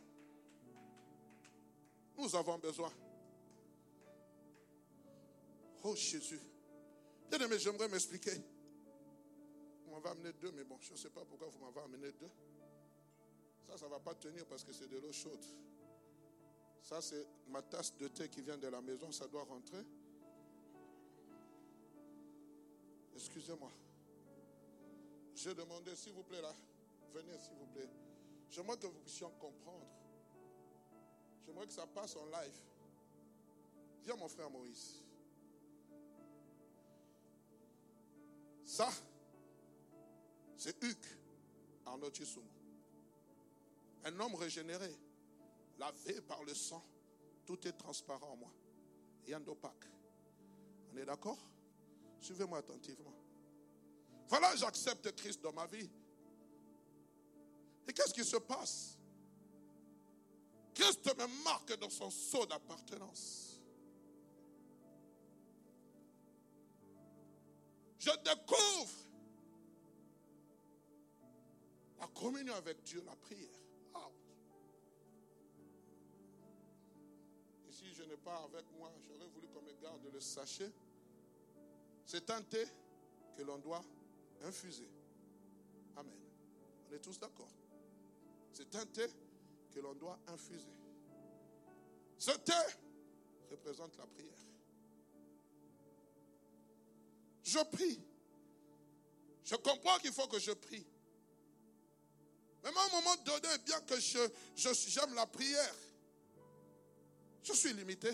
Nous 2.19 2.37
avons 2.37 2.59
besoin. 2.59 2.93
Oh 5.83 5.97
Jésus. 5.97 6.41
Bien 7.31 7.39
aimé, 7.41 7.59
j'aimerais 7.59 7.89
m'expliquer. 7.89 8.35
Vous 9.85 9.93
m'avez 9.93 10.09
amené 10.09 10.33
deux, 10.33 10.53
mais 10.53 10.65
bon, 10.65 10.79
je 10.81 10.93
ne 10.93 10.97
sais 10.97 11.11
pas 11.11 11.25
pourquoi 11.25 11.49
vous 11.49 11.59
m'avez 11.59 11.81
amené 11.81 12.13
deux. 12.13 12.31
Ça, 13.67 13.77
ça 13.77 13.87
ne 13.87 13.91
va 13.91 14.01
pas 14.01 14.15
tenir 14.15 14.47
parce 14.47 14.65
que 14.65 14.73
c'est 14.73 14.89
de 14.89 14.99
l'eau 14.99 15.13
chaude. 15.13 15.45
Ça, 16.83 17.01
c'est 17.01 17.27
ma 17.49 17.63
tasse 17.63 17.97
de 17.97 18.09
thé 18.09 18.29
qui 18.29 18.43
vient 18.43 18.59
de 18.59 18.69
la 18.69 18.81
maison, 18.81 19.11
ça 19.11 19.27
doit 19.27 19.45
rentrer. 19.45 19.83
Excusez-moi. 23.15 23.71
J'ai 25.35 25.55
demandé, 25.55 25.97
s'il 25.97 26.13
vous 26.13 26.23
plaît, 26.23 26.43
là, 26.43 26.53
venez, 27.13 27.39
s'il 27.39 27.57
vous 27.57 27.67
plaît. 27.67 27.89
J'aimerais 28.51 28.77
que 28.77 28.87
vous 28.87 28.99
puissiez 29.01 29.27
comprendre. 29.41 29.87
J'aimerais 31.47 31.67
que 31.67 31.73
ça 31.73 31.87
passe 31.87 32.17
en 32.17 32.27
live. 32.27 32.61
Viens, 34.05 34.17
mon 34.17 34.29
frère 34.29 34.51
Moïse. 34.51 35.04
Ça, 38.75 38.91
c'est 40.57 40.83
Hugues 40.83 41.17
Arnaud 41.87 42.11
Un 44.03 44.19
homme 44.19 44.35
régénéré, 44.35 44.93
lavé 45.79 46.21
par 46.23 46.43
le 46.43 46.53
sang, 46.55 46.85
tout 47.47 47.69
est 47.69 47.79
transparent 47.79 48.33
en 48.33 48.37
moi. 48.37 48.53
Rien 49.27 49.39
d'opaque. 49.39 49.89
On 50.93 50.97
est 50.97 51.05
d'accord? 51.05 51.39
Suivez-moi 52.19 52.59
attentivement. 52.59 53.15
Voilà, 54.27 54.57
j'accepte 54.57 55.15
Christ 55.15 55.41
dans 55.41 55.53
ma 55.53 55.67
vie. 55.67 55.89
Et 57.87 57.93
qu'est-ce 57.93 58.13
qui 58.13 58.25
se 58.25 58.39
passe? 58.39 58.99
Christ 60.75 61.17
me 61.17 61.45
marque 61.45 61.79
dans 61.79 61.91
son 61.91 62.11
sceau 62.11 62.45
d'appartenance. 62.45 63.54
Je 68.05 68.11
découvre 68.19 68.93
la 71.99 72.07
communion 72.09 72.55
avec 72.55 72.83
Dieu, 72.83 73.03
la 73.07 73.17
prière. 73.17 73.49
Ici, 77.71 77.87
je 77.97 78.03
n'ai 78.03 78.17
pas 78.19 78.37
avec 78.45 78.71
moi, 78.79 78.93
j'aurais 79.07 79.27
voulu 79.29 79.49
qu'on 79.49 79.63
me 79.63 79.73
garde 79.81 80.07
le 80.13 80.21
sachet. 80.21 80.71
C'est 82.05 82.29
un 82.31 82.43
thé 82.43 82.65
que 83.37 83.43
l'on 83.43 83.59
doit 83.59 83.83
infuser. 84.43 84.89
Amen. 85.97 86.21
On 86.91 86.95
est 86.95 87.01
tous 87.01 87.19
d'accord. 87.19 87.49
C'est 88.53 88.75
un 88.77 88.87
thé 88.87 89.07
que 89.73 89.81
l'on 89.81 89.95
doit 89.95 90.19
infuser. 90.29 90.75
Ce 92.19 92.33
thé 92.33 92.53
représente 93.51 93.97
la 93.97 94.07
prière. 94.07 94.44
Je 97.55 97.65
prie. 97.65 98.01
Je 99.45 99.55
comprends 99.57 99.99
qu'il 99.99 100.13
faut 100.13 100.27
que 100.27 100.41
je 100.41 100.51
prie. 100.51 100.85
Mais 102.63 102.71
à 102.71 102.73
un 102.73 103.01
moment 103.01 103.17
donné, 103.25 103.49
bien 103.65 103.81
que 103.83 104.01
je, 104.01 104.19
j'aime 104.57 105.15
la 105.15 105.27
prière, 105.27 105.75
je 107.45 107.53
suis 107.53 107.73
limité. 107.73 108.11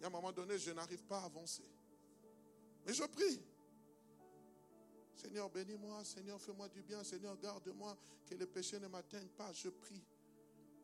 Et 0.00 0.04
à 0.04 0.08
un 0.08 0.10
moment 0.10 0.32
donné, 0.32 0.58
je 0.58 0.72
n'arrive 0.72 1.02
pas 1.04 1.20
à 1.20 1.24
avancer. 1.24 1.64
Mais 2.84 2.92
je 2.92 3.04
prie. 3.04 3.40
Seigneur, 5.14 5.48
bénis-moi. 5.48 6.04
Seigneur, 6.04 6.40
fais-moi 6.40 6.68
du 6.68 6.82
bien. 6.82 7.02
Seigneur, 7.02 7.36
garde-moi. 7.38 7.96
Que 8.28 8.34
les 8.34 8.46
péchés 8.46 8.78
ne 8.78 8.88
m'atteignent 8.88 9.28
pas. 9.28 9.52
Je 9.54 9.70
prie. 9.70 10.04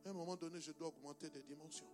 À 0.07 0.11
un 0.11 0.13
moment 0.15 0.37
donné, 0.37 0.61
je 0.63 0.73
dois 0.73 0.89
augmenter 0.89 1.29
des 1.29 1.43
dimensions. 1.43 1.91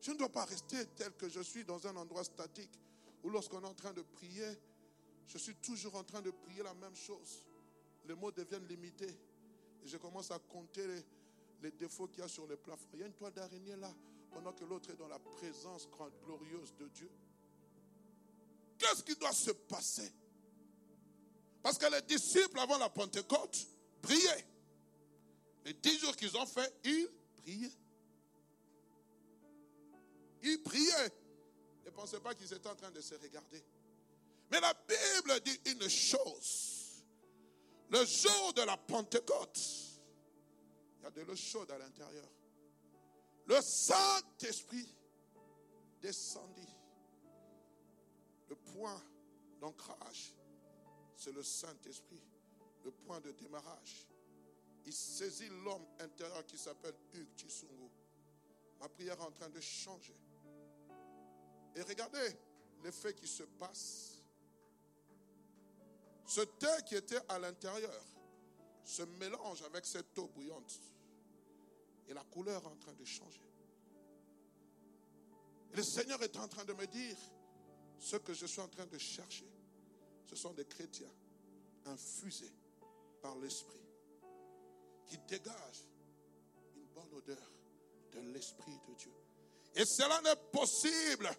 Je 0.00 0.12
ne 0.12 0.16
dois 0.16 0.30
pas 0.30 0.46
rester 0.46 0.86
tel 0.96 1.12
que 1.12 1.28
je 1.28 1.40
suis 1.40 1.64
dans 1.64 1.86
un 1.86 1.96
endroit 1.96 2.24
statique 2.24 2.78
ou 3.24 3.30
lorsqu'on 3.30 3.62
est 3.62 3.66
en 3.66 3.74
train 3.74 3.92
de 3.92 4.02
prier, 4.02 4.46
je 5.26 5.38
suis 5.38 5.54
toujours 5.56 5.94
en 5.96 6.04
train 6.04 6.22
de 6.22 6.30
prier 6.30 6.62
la 6.62 6.74
même 6.74 6.96
chose. 6.96 7.44
Les 8.06 8.14
mots 8.14 8.32
deviennent 8.32 8.66
limités. 8.66 9.14
Et 9.84 9.88
je 9.88 9.96
commence 9.98 10.30
à 10.30 10.38
compter 10.38 10.86
les, 11.62 11.70
défauts 11.72 12.08
qu'il 12.08 12.20
y 12.20 12.22
a 12.22 12.28
sur 12.28 12.46
le 12.46 12.56
plafond. 12.56 12.88
Il 12.94 13.00
y 13.00 13.02
a 13.02 13.06
une 13.06 13.12
toile 13.12 13.32
d'araignée 13.32 13.76
là, 13.76 13.92
pendant 14.32 14.52
que 14.52 14.64
l'autre 14.64 14.90
est 14.90 14.96
dans 14.96 15.08
la 15.08 15.18
présence 15.18 15.88
glorieuse 16.24 16.74
de 16.78 16.88
Dieu. 16.88 17.10
Qu'est-ce 18.78 19.02
qui 19.02 19.14
doit 19.16 19.32
se 19.32 19.50
passer? 19.50 20.10
Parce 21.62 21.76
que 21.76 21.86
les 21.92 22.02
disciples, 22.02 22.58
avant 22.58 22.78
la 22.78 22.88
Pentecôte, 22.88 23.66
priaient. 24.00 24.46
Les 25.64 25.74
dix 25.74 25.98
jours 25.98 26.16
qu'ils 26.16 26.36
ont 26.36 26.46
fait, 26.46 26.72
ils 26.84 27.08
priaient. 27.42 27.72
Ils 30.44 30.62
priaient. 30.62 31.12
Ne 31.88 31.92
pensez 31.94 32.20
pas 32.20 32.34
qu'ils 32.34 32.52
étaient 32.52 32.68
en 32.68 32.76
train 32.76 32.90
de 32.90 33.00
se 33.00 33.14
regarder. 33.14 33.64
Mais 34.50 34.60
la 34.60 34.74
Bible 34.74 35.40
dit 35.40 35.58
une 35.70 35.88
chose. 35.88 37.02
Le 37.88 38.04
jour 38.04 38.52
de 38.52 38.60
la 38.60 38.76
Pentecôte, 38.76 39.58
il 40.98 41.02
y 41.02 41.06
a 41.06 41.10
de 41.10 41.22
l'eau 41.22 41.34
chaude 41.34 41.70
à 41.70 41.78
l'intérieur. 41.78 42.28
Le 43.46 43.58
Saint-Esprit 43.62 44.94
descendit. 46.02 46.76
Le 48.50 48.56
point 48.56 49.02
d'ancrage, 49.58 50.34
c'est 51.16 51.32
le 51.32 51.42
Saint-Esprit. 51.42 52.22
Le 52.84 52.90
point 52.90 53.18
de 53.20 53.32
démarrage. 53.32 54.06
Il 54.84 54.92
saisit 54.92 55.48
l'homme 55.64 55.86
intérieur 56.00 56.44
qui 56.44 56.58
s'appelle 56.58 56.94
Hugues 57.14 57.34
Chisungu. 57.34 57.90
Ma 58.78 58.90
prière 58.90 59.18
est 59.18 59.24
en 59.24 59.32
train 59.32 59.48
de 59.48 59.60
changer. 59.60 60.14
Et 61.78 61.82
regardez 61.82 62.36
l'effet 62.82 63.14
qui 63.14 63.28
se 63.28 63.44
passe. 63.44 64.20
Ce 66.26 66.40
thé 66.40 66.66
qui 66.88 66.96
était 66.96 67.20
à 67.28 67.38
l'intérieur 67.38 68.04
se 68.82 69.02
mélange 69.02 69.62
avec 69.62 69.86
cette 69.86 70.18
eau 70.18 70.26
bouillante. 70.26 70.80
Et 72.08 72.14
la 72.14 72.24
couleur 72.24 72.60
est 72.64 72.66
en 72.66 72.76
train 72.78 72.94
de 72.94 73.04
changer. 73.04 73.44
Et 75.72 75.76
le 75.76 75.84
Seigneur 75.84 76.20
est 76.24 76.36
en 76.36 76.48
train 76.48 76.64
de 76.64 76.72
me 76.72 76.84
dire, 76.88 77.16
ce 78.00 78.16
que 78.16 78.34
je 78.34 78.46
suis 78.46 78.60
en 78.60 78.68
train 78.68 78.86
de 78.86 78.98
chercher, 78.98 79.48
ce 80.26 80.34
sont 80.34 80.54
des 80.54 80.64
chrétiens 80.64 81.14
infusés 81.86 82.56
par 83.22 83.36
l'Esprit, 83.36 83.86
qui 85.06 85.16
dégagent 85.28 85.86
une 86.74 86.86
bonne 86.86 87.14
odeur 87.14 87.52
de 88.10 88.18
l'Esprit 88.32 88.80
de 88.88 88.94
Dieu. 88.94 89.14
Et 89.76 89.84
cela 89.84 90.20
n'est 90.22 90.50
possible 90.50 91.30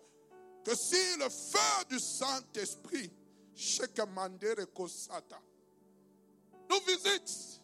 que 0.64 0.76
si 0.76 1.18
le 1.18 1.30
feu 1.30 1.86
du 1.90 2.00
Saint-Esprit, 2.00 3.12
nous 6.70 6.80
visite, 6.86 7.62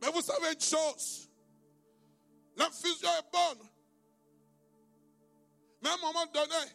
mais 0.00 0.10
vous 0.10 0.22
savez 0.22 0.52
une 0.52 0.60
chose, 0.60 1.28
l'infusion 2.56 3.08
est 3.08 3.32
bonne, 3.32 3.68
mais 5.82 5.90
à 5.90 5.94
un 5.94 5.98
moment 5.98 6.26
donné, 6.26 6.74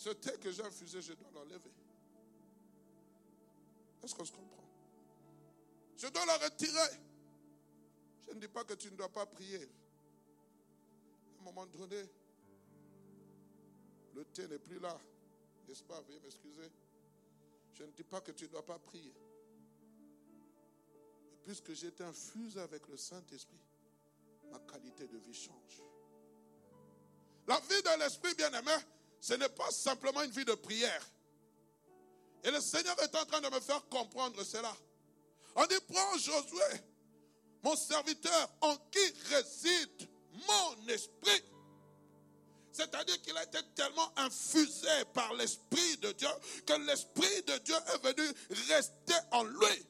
Ce 0.00 0.08
thé 0.08 0.30
que 0.38 0.50
j'ai 0.50 0.64
infusé, 0.64 1.02
je 1.02 1.12
dois 1.12 1.30
l'enlever. 1.34 1.74
Est-ce 4.02 4.14
qu'on 4.14 4.24
se 4.24 4.32
comprend? 4.32 4.64
Je 5.98 6.06
dois 6.06 6.24
le 6.24 6.42
retirer. 6.42 6.96
Je 8.26 8.32
ne 8.32 8.40
dis 8.40 8.48
pas 8.48 8.64
que 8.64 8.72
tu 8.72 8.90
ne 8.90 8.96
dois 8.96 9.10
pas 9.10 9.26
prier. 9.26 9.70
Un 11.40 11.44
moment 11.44 11.66
donné, 11.66 12.04
le 14.14 14.24
thé 14.26 14.46
n'est 14.46 14.58
plus 14.58 14.78
là. 14.78 14.98
N'est-ce 15.66 15.82
pas? 15.82 16.00
Veuillez 16.02 16.20
m'excuser. 16.20 16.70
Je 17.74 17.84
ne 17.84 17.90
dis 17.92 18.04
pas 18.04 18.20
que 18.20 18.32
tu 18.32 18.44
ne 18.44 18.50
dois 18.50 18.64
pas 18.64 18.78
prier. 18.78 19.14
puisque 21.42 21.72
j'étais 21.72 22.04
infusé 22.04 22.60
avec 22.60 22.86
le 22.88 22.96
Saint-Esprit, 22.96 23.58
ma 24.50 24.58
qualité 24.60 25.06
de 25.06 25.18
vie 25.18 25.34
change. 25.34 25.82
La 27.46 27.58
vie 27.60 27.82
de 27.82 27.98
l'Esprit 27.98 28.34
bien-aimé, 28.34 28.76
ce 29.20 29.34
n'est 29.34 29.48
pas 29.48 29.70
simplement 29.70 30.22
une 30.22 30.30
vie 30.30 30.44
de 30.44 30.54
prière. 30.54 31.04
Et 32.44 32.50
le 32.50 32.60
Seigneur 32.60 32.96
est 33.02 33.14
en 33.14 33.24
train 33.24 33.40
de 33.40 33.48
me 33.48 33.60
faire 33.60 33.86
comprendre 33.88 34.42
cela. 34.44 34.74
On 35.56 35.66
dit, 35.66 35.74
prends 35.88 36.18
Josué, 36.18 36.80
mon 37.62 37.76
serviteur, 37.76 38.52
en 38.60 38.76
qui 38.90 39.12
réside 39.34 40.08
mon 40.32 40.88
esprit. 40.88 41.42
C'est-à-dire 42.72 43.20
qu'il 43.20 43.36
a 43.36 43.42
été 43.42 43.58
tellement 43.74 44.12
infusé 44.16 45.04
par 45.12 45.34
l'Esprit 45.34 45.96
de 45.98 46.12
Dieu 46.12 46.28
que 46.66 46.72
l'Esprit 46.86 47.42
de 47.46 47.58
Dieu 47.58 47.74
est 47.74 48.02
venu 48.02 48.28
rester 48.68 49.14
en 49.32 49.42
lui. 49.42 49.86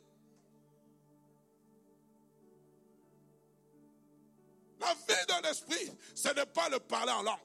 La 4.80 4.94
vie 4.94 5.26
de 5.28 5.46
l'Esprit, 5.46 5.92
ce 6.14 6.28
n'est 6.28 6.46
pas 6.46 6.68
le 6.70 6.80
parler 6.80 7.12
en 7.12 7.22
langue. 7.22 7.38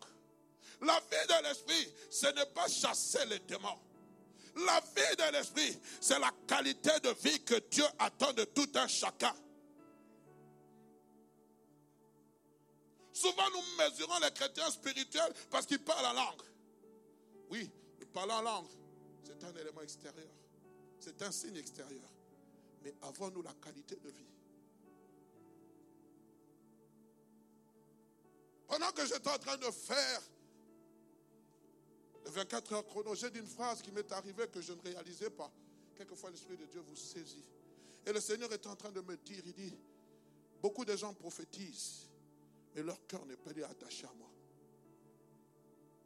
La 0.82 1.00
vie 1.00 1.28
de 1.28 1.48
l'Esprit, 1.48 1.94
ce 2.10 2.28
n'est 2.28 2.46
pas 2.48 2.68
chasser 2.68 3.26
les 3.26 3.40
démons. 3.40 3.80
La 4.66 4.80
vie 4.80 5.16
de 5.18 5.32
l'Esprit, 5.34 5.78
c'est 6.00 6.20
la 6.20 6.32
qualité 6.48 6.92
de 7.04 7.10
vie 7.22 7.44
que 7.44 7.56
Dieu 7.70 7.86
attend 8.00 8.32
de 8.34 8.46
tout 8.46 8.70
un 8.76 8.88
chacun. 8.88 9.36
Souvent, 13.16 13.50
nous 13.50 13.62
mesurons 13.78 14.20
les 14.20 14.32
chrétiens 14.32 14.70
spirituels 14.70 15.34
parce 15.50 15.66
qu'ils 15.66 15.80
parlent 15.80 16.06
en 16.06 16.14
langue. 16.14 16.42
Oui, 17.50 17.72
le 17.98 18.06
parler 18.08 18.34
en 18.34 18.42
langue, 18.42 18.68
c'est 19.24 19.42
un 19.42 19.56
élément 19.56 19.80
extérieur. 19.80 20.28
C'est 21.00 21.22
un 21.22 21.32
signe 21.32 21.56
extérieur. 21.56 22.04
Mais 22.84 22.94
avons-nous 23.04 23.42
la 23.42 23.54
qualité 23.54 23.96
de 23.96 24.10
vie? 24.10 24.28
Pendant 28.68 28.92
que 28.92 29.06
j'étais 29.06 29.30
en 29.30 29.38
train 29.38 29.58
de 29.58 29.72
faire 29.72 30.22
le 32.26 32.32
24 32.32 32.74
heures 32.74 32.86
chrono, 32.86 33.16
j'ai 33.16 33.30
dit 33.30 33.40
une 33.40 33.48
phrase 33.48 33.82
qui 33.82 33.94
m'est 33.94 34.12
arrivée 34.12 34.50
que 34.50 34.60
je 34.60 34.74
ne 34.74 34.82
réalisais 34.82 35.30
pas. 35.30 35.50
Quelquefois, 35.96 36.32
l'Esprit 36.32 36.58
de 36.58 36.66
Dieu 36.66 36.82
vous 36.82 36.98
saisit. 36.98 37.46
Et 38.06 38.12
le 38.12 38.20
Seigneur 38.20 38.52
est 38.52 38.68
en 38.68 38.76
train 38.76 38.92
de 38.92 39.00
me 39.00 39.16
dire, 39.16 39.42
il 39.46 39.54
dit, 39.54 39.78
beaucoup 40.62 40.84
de 40.84 40.98
gens 40.98 41.14
prophétisent, 41.14 42.10
et 42.76 42.84
leur 42.84 43.06
cœur 43.08 43.26
n'est 43.26 43.38
pas 43.38 43.52
attaché 43.70 44.06
à 44.06 44.14
moi. 44.18 44.30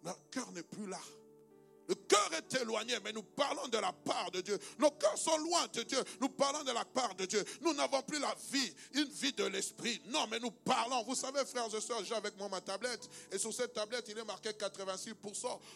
Leur 0.03 0.29
cœur 0.29 0.51
n'est 0.51 0.63
plus 0.63 0.87
là. 0.87 0.99
Le 1.89 1.95
cœur 1.95 2.29
est 2.37 2.61
éloigné, 2.61 2.93
mais 3.03 3.11
nous 3.11 3.23
parlons 3.23 3.67
de 3.67 3.79
la 3.79 3.91
part 3.91 4.29
de 4.29 4.41
Dieu. 4.41 4.59
Nos 4.77 4.91
cœurs 4.91 5.17
sont 5.17 5.35
loin 5.39 5.65
de 5.73 5.81
Dieu. 5.81 5.97
Nous 6.21 6.29
parlons 6.29 6.63
de 6.63 6.71
la 6.71 6.85
part 6.85 7.15
de 7.15 7.25
Dieu. 7.25 7.43
Nous 7.61 7.73
n'avons 7.73 8.03
plus 8.03 8.19
la 8.19 8.35
vie, 8.51 8.71
une 8.93 9.09
vie 9.09 9.33
de 9.33 9.45
l'esprit. 9.45 9.99
Non, 10.05 10.27
mais 10.29 10.39
nous 10.39 10.51
parlons. 10.51 11.03
Vous 11.05 11.15
savez, 11.15 11.43
frères 11.45 11.65
et 11.73 11.81
sœurs, 11.81 12.03
j'ai 12.05 12.13
avec 12.13 12.37
moi 12.37 12.47
ma 12.47 12.61
tablette. 12.61 13.09
Et 13.31 13.39
sur 13.39 13.51
cette 13.51 13.73
tablette, 13.73 14.05
il 14.07 14.19
est 14.19 14.23
marqué 14.23 14.49
86%. 14.49 15.15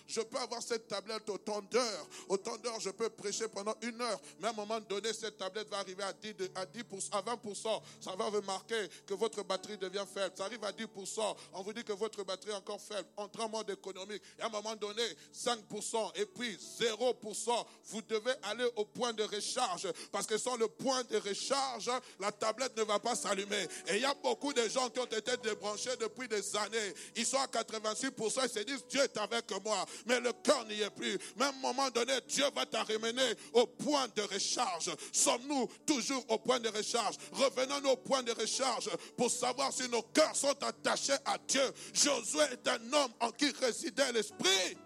Je 0.06 0.22
peux 0.22 0.38
avoir 0.38 0.62
cette 0.62 0.88
tablette 0.88 1.28
autant 1.32 1.64
d'heures. 1.64 2.08
Autant 2.30 2.58
d'heures, 2.58 2.80
je 2.80 2.92
peux 2.92 3.10
prêcher 3.10 3.48
pendant 3.48 3.74
une 3.82 4.00
heure. 4.00 4.22
Mais 4.40 4.50
à 4.50 4.52
un 4.52 4.54
moment 4.54 4.80
donné, 4.82 5.14
cette 5.14 5.38
tablette 5.38 5.68
va 5.70 5.80
arriver 5.80 6.04
à 6.04 6.14
10, 6.14 6.36
à 6.54 6.66
10%, 6.68 7.10
à 7.12 7.22
20%. 7.24 7.82
Ça 8.00 8.16
va 8.16 8.30
vous 8.30 8.42
marquer 8.44 8.88
que 9.08 9.16
votre 9.16 9.42
batterie 9.44 9.80
devient 9.80 10.06
faible. 10.14 10.36
Ça 10.38 10.46
arrive 10.46 10.64
à 10.64 10.72
10%. 10.72 11.36
On 11.54 11.64
vous 11.64 11.74
dit 11.74 11.84
que 11.84 11.94
votre 11.94 12.24
batterie 12.24 12.52
est 12.52 12.56
encore 12.56 12.80
faible. 12.80 13.10
En 13.18 13.50
mode 13.50 13.72
économique. 13.72 14.22
Et 14.38 14.44
à 14.44 14.46
un 14.46 14.50
moment 14.50 14.76
donné, 14.76 15.02
5% 15.34 16.03
et 16.16 16.26
puis 16.26 16.58
0%. 16.80 17.66
Vous 17.86 18.02
devez 18.02 18.34
aller 18.44 18.68
au 18.76 18.86
point 18.86 19.14
de 19.14 19.24
recharge 19.24 19.88
parce 20.12 20.26
que 20.26 20.38
sans 20.38 20.56
le 20.58 20.68
point 20.68 21.04
de 21.04 21.18
recharge, 21.18 21.92
la 22.20 22.32
tablette 22.32 22.78
ne 22.78 22.84
va 22.84 23.00
pas 23.00 23.16
s'allumer. 23.16 23.68
Et 23.88 23.96
il 23.96 24.02
y 24.02 24.06
a 24.06 24.14
beaucoup 24.16 24.54
de 24.54 24.68
gens 24.68 24.90
qui 24.90 25.00
ont 25.00 25.06
été 25.06 25.38
débranchés 25.38 25.96
depuis 26.00 26.28
des 26.28 26.56
années. 26.56 26.94
Ils 27.16 27.26
sont 27.26 27.38
à 27.38 27.48
86%, 27.48 28.42
ils 28.44 28.50
se 28.50 28.60
disent 28.60 28.86
Dieu 28.90 29.02
est 29.02 29.18
avec 29.18 29.52
moi, 29.64 29.86
mais 30.06 30.20
le 30.20 30.32
cœur 30.34 30.66
n'y 30.66 30.82
est 30.82 30.90
plus. 30.90 31.18
Mais 31.38 31.46
à 31.46 31.50
un 31.50 31.52
moment 31.54 31.90
donné, 31.90 32.14
Dieu 32.28 32.46
va 32.56 32.66
t'amener 32.66 33.34
au 33.54 33.68
point 33.68 34.08
de 34.16 34.22
recharge. 34.22 34.92
Sommes-nous 35.12 35.70
toujours 35.86 36.24
au 36.30 36.38
point 36.38 36.60
de 36.60 36.70
recharge? 36.70 37.16
Revenons-nous 37.32 37.90
au 37.90 37.98
point 37.98 38.24
de 38.24 38.32
recharge 38.32 38.90
pour 39.18 39.30
savoir 39.30 39.72
si 39.74 39.88
nos 39.90 40.02
cœurs 40.02 40.36
sont 40.36 40.64
attachés 40.64 41.14
à 41.26 41.38
Dieu. 41.48 41.72
Josué 41.94 42.44
est 42.52 42.68
un 42.68 42.94
homme 42.94 43.12
en 43.20 43.32
qui 43.32 43.52
résidait 43.52 44.12
l'Esprit. 44.12 44.78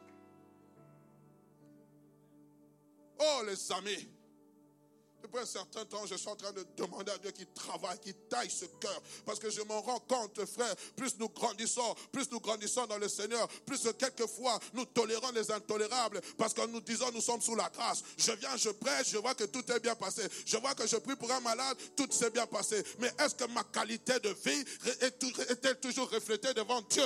Oh 3.20 3.42
les 3.46 3.72
amis, 3.72 4.08
depuis 5.22 5.40
un 5.40 5.46
certain 5.46 5.84
temps, 5.86 6.06
je 6.06 6.16
suis 6.16 6.30
en 6.30 6.36
train 6.36 6.52
de 6.52 6.66
demander 6.78 7.12
à 7.12 7.18
Dieu 7.18 7.32
qu'il 7.32 7.48
travaille, 7.48 8.00
qu'il 8.00 8.14
taille 8.30 8.50
ce 8.50 8.66
cœur. 8.80 9.02
Parce 9.26 9.40
que 9.40 9.50
je 9.50 9.62
m'en 9.62 9.82
rends 9.82 10.00
compte, 10.02 10.46
frère, 10.46 10.76
plus 10.96 11.18
nous 11.20 11.30
grandissons, 11.30 11.96
plus 12.12 12.30
nous 12.32 12.40
grandissons 12.40 12.86
dans 12.86 12.98
le 12.98 13.08
Seigneur, 13.08 13.48
plus 13.66 13.88
quelquefois 13.98 14.60
nous 14.74 14.86
tolérons 14.86 15.32
les 15.32 15.52
intolérables. 15.52 16.22
Parce 16.38 16.54
que 16.54 16.66
nous 16.68 16.82
disons, 16.82 17.12
nous 17.12 17.22
sommes 17.22 17.42
sous 17.42 17.56
la 17.56 17.70
grâce. 17.70 18.04
Je 18.18 18.32
viens, 18.34 18.56
je 18.56 18.70
prêche, 18.70 19.10
je 19.10 19.18
vois 19.18 19.34
que 19.36 19.46
tout 19.46 19.70
est 19.72 19.80
bien 19.80 19.96
passé. 19.96 20.22
Je 20.46 20.58
vois 20.58 20.76
que 20.76 20.88
je 20.88 20.98
prie 20.98 21.16
pour 21.16 21.32
un 21.32 21.42
malade, 21.42 21.78
tout 21.96 22.08
s'est 22.12 22.30
bien 22.30 22.46
passé. 22.46 22.84
Mais 23.00 23.12
est-ce 23.20 23.36
que 23.36 23.46
ma 23.46 23.64
qualité 23.64 24.20
de 24.20 24.30
vie 24.30 24.64
est-elle 25.02 25.80
toujours 25.80 26.10
reflétée 26.10 26.54
devant 26.54 26.82
Dieu? 26.82 27.04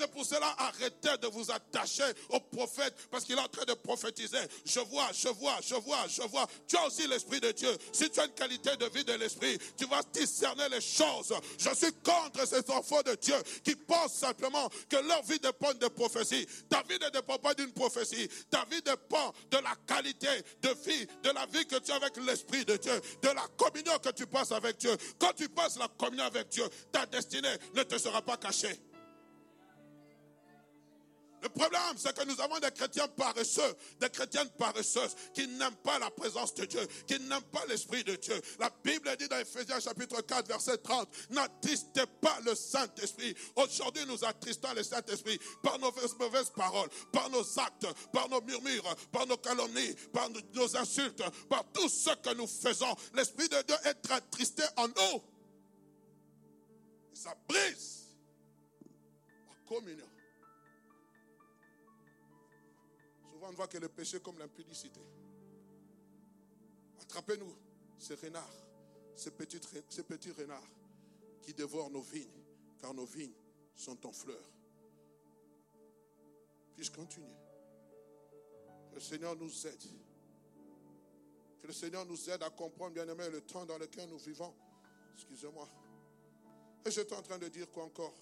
C'est 0.00 0.10
pour 0.10 0.24
cela, 0.24 0.54
arrêtez 0.56 1.16
de 1.20 1.26
vous 1.26 1.50
attacher 1.50 2.04
au 2.30 2.40
prophète 2.40 2.94
parce 3.10 3.24
qu'il 3.24 3.36
est 3.36 3.40
en 3.40 3.48
train 3.48 3.64
de 3.66 3.74
prophétiser. 3.74 4.38
Je 4.64 4.80
vois, 4.80 5.10
je 5.12 5.28
vois, 5.28 5.58
je 5.62 5.74
vois, 5.74 6.06
je 6.08 6.22
vois. 6.22 6.46
Tu 6.66 6.76
as 6.76 6.86
aussi 6.86 7.06
l'Esprit 7.06 7.40
de 7.40 7.52
Dieu. 7.52 7.70
Si 7.92 8.08
tu 8.08 8.18
as 8.18 8.24
une 8.24 8.32
qualité 8.32 8.76
de 8.76 8.86
vie 8.86 9.04
de 9.04 9.12
l'Esprit, 9.12 9.58
tu 9.76 9.86
vas 9.86 10.00
discerner 10.12 10.68
les 10.70 10.80
choses. 10.80 11.34
Je 11.58 11.74
suis 11.74 11.92
contre 12.02 12.46
ces 12.48 12.70
enfants 12.70 13.02
de 13.02 13.14
Dieu 13.16 13.36
qui 13.62 13.76
pensent 13.76 14.14
simplement 14.14 14.70
que 14.88 14.96
leur 14.96 15.22
vie 15.24 15.38
dépend 15.38 15.74
de 15.74 15.88
prophétie. 15.88 16.46
Ta 16.70 16.82
vie 16.82 16.98
ne 16.98 17.10
dépend 17.10 17.36
pas 17.36 17.52
d'une 17.54 17.72
prophétie. 17.72 18.28
Ta 18.50 18.64
vie 18.70 18.80
dépend 18.82 19.34
de 19.50 19.58
la 19.58 19.74
qualité 19.86 20.28
de 20.62 20.70
vie, 20.86 21.06
de 21.22 21.30
la 21.30 21.44
vie 21.46 21.66
que 21.66 21.76
tu 21.76 21.92
as 21.92 21.96
avec 21.96 22.16
l'Esprit 22.16 22.64
de 22.64 22.76
Dieu, 22.76 23.00
de 23.22 23.28
la 23.28 23.46
communion 23.58 23.98
que 23.98 24.10
tu 24.10 24.26
passes 24.26 24.52
avec 24.52 24.78
Dieu. 24.78 24.96
Quand 25.18 25.32
tu 25.36 25.48
passes 25.50 25.78
la 25.78 25.88
communion 25.88 26.24
avec 26.24 26.48
Dieu, 26.48 26.64
ta 26.90 27.04
destinée 27.04 27.54
ne 27.74 27.82
te 27.82 27.98
sera 27.98 28.22
pas 28.22 28.38
cachée. 28.38 28.80
Le 31.42 31.48
problème, 31.48 31.96
c'est 31.96 32.16
que 32.16 32.24
nous 32.24 32.38
avons 32.40 32.58
des 32.58 32.70
chrétiens 32.70 33.08
paresseux, 33.08 33.74
des 33.98 34.10
chrétiennes 34.10 34.50
paresseuses 34.58 35.14
qui 35.32 35.48
n'aiment 35.48 35.76
pas 35.76 35.98
la 35.98 36.10
présence 36.10 36.54
de 36.54 36.66
Dieu, 36.66 36.86
qui 37.06 37.18
n'aiment 37.20 37.42
pas 37.44 37.64
l'Esprit 37.66 38.04
de 38.04 38.14
Dieu. 38.16 38.38
La 38.58 38.70
Bible 38.84 39.08
dit 39.18 39.28
dans 39.28 39.38
Ephésiens 39.38 39.80
chapitre 39.80 40.20
4, 40.20 40.48
verset 40.48 40.78
30, 40.78 41.08
n'attristez 41.30 42.04
pas 42.20 42.38
le 42.44 42.54
Saint-Esprit. 42.54 43.34
Aujourd'hui, 43.56 44.04
nous 44.06 44.22
attristons 44.24 44.72
le 44.74 44.82
Saint-Esprit 44.82 45.38
par 45.62 45.78
nos 45.78 45.92
mauvaises 46.18 46.50
paroles, 46.50 46.90
par 47.12 47.30
nos 47.30 47.58
actes, 47.58 47.86
par 48.12 48.28
nos 48.28 48.42
murmures, 48.42 48.94
par 49.10 49.26
nos 49.26 49.38
calomnies, 49.38 49.94
par 50.12 50.28
nos 50.54 50.76
insultes, 50.76 51.22
par 51.48 51.64
tout 51.72 51.88
ce 51.88 52.10
que 52.16 52.34
nous 52.34 52.46
faisons. 52.46 52.94
L'Esprit 53.14 53.48
de 53.48 53.62
Dieu 53.62 53.76
est 53.84 54.10
attristé 54.10 54.62
en 54.76 54.88
nous. 54.88 55.22
Et 57.12 57.16
ça 57.16 57.34
brise 57.48 58.14
la 59.48 59.54
communion. 59.68 60.09
On 63.50 63.52
ne 63.52 63.56
voit 63.56 63.66
que 63.66 63.78
le 63.78 63.88
péché 63.88 64.20
comme 64.20 64.38
l'impudicité. 64.38 65.00
Attrapez-nous 67.00 67.52
ces 67.98 68.14
renards, 68.14 68.48
ces 69.16 69.32
petits, 69.32 69.58
ces 69.88 70.04
renards 70.40 70.70
qui 71.42 71.52
dévorent 71.52 71.90
nos 71.90 72.00
vignes, 72.00 72.30
car 72.80 72.94
nos 72.94 73.06
vignes 73.06 73.34
sont 73.74 74.06
en 74.06 74.12
fleurs. 74.12 74.52
Puis-je 76.76 76.92
continuer? 76.92 77.34
Que 78.90 78.94
le 78.94 79.00
Seigneur 79.00 79.34
nous 79.34 79.66
aide. 79.66 79.82
Que 81.60 81.66
le 81.66 81.72
Seigneur 81.72 82.06
nous 82.06 82.30
aide 82.30 82.44
à 82.44 82.50
comprendre, 82.50 82.94
bien 82.94 83.08
aimé, 83.08 83.28
le 83.30 83.40
temps 83.40 83.66
dans 83.66 83.78
lequel 83.78 84.08
nous 84.08 84.18
vivons. 84.18 84.54
Excusez-moi. 85.16 85.68
Et 86.86 86.90
j'étais 86.92 87.16
en 87.16 87.22
train 87.22 87.38
de 87.38 87.48
dire 87.48 87.68
quoi 87.68 87.82
encore? 87.82 88.14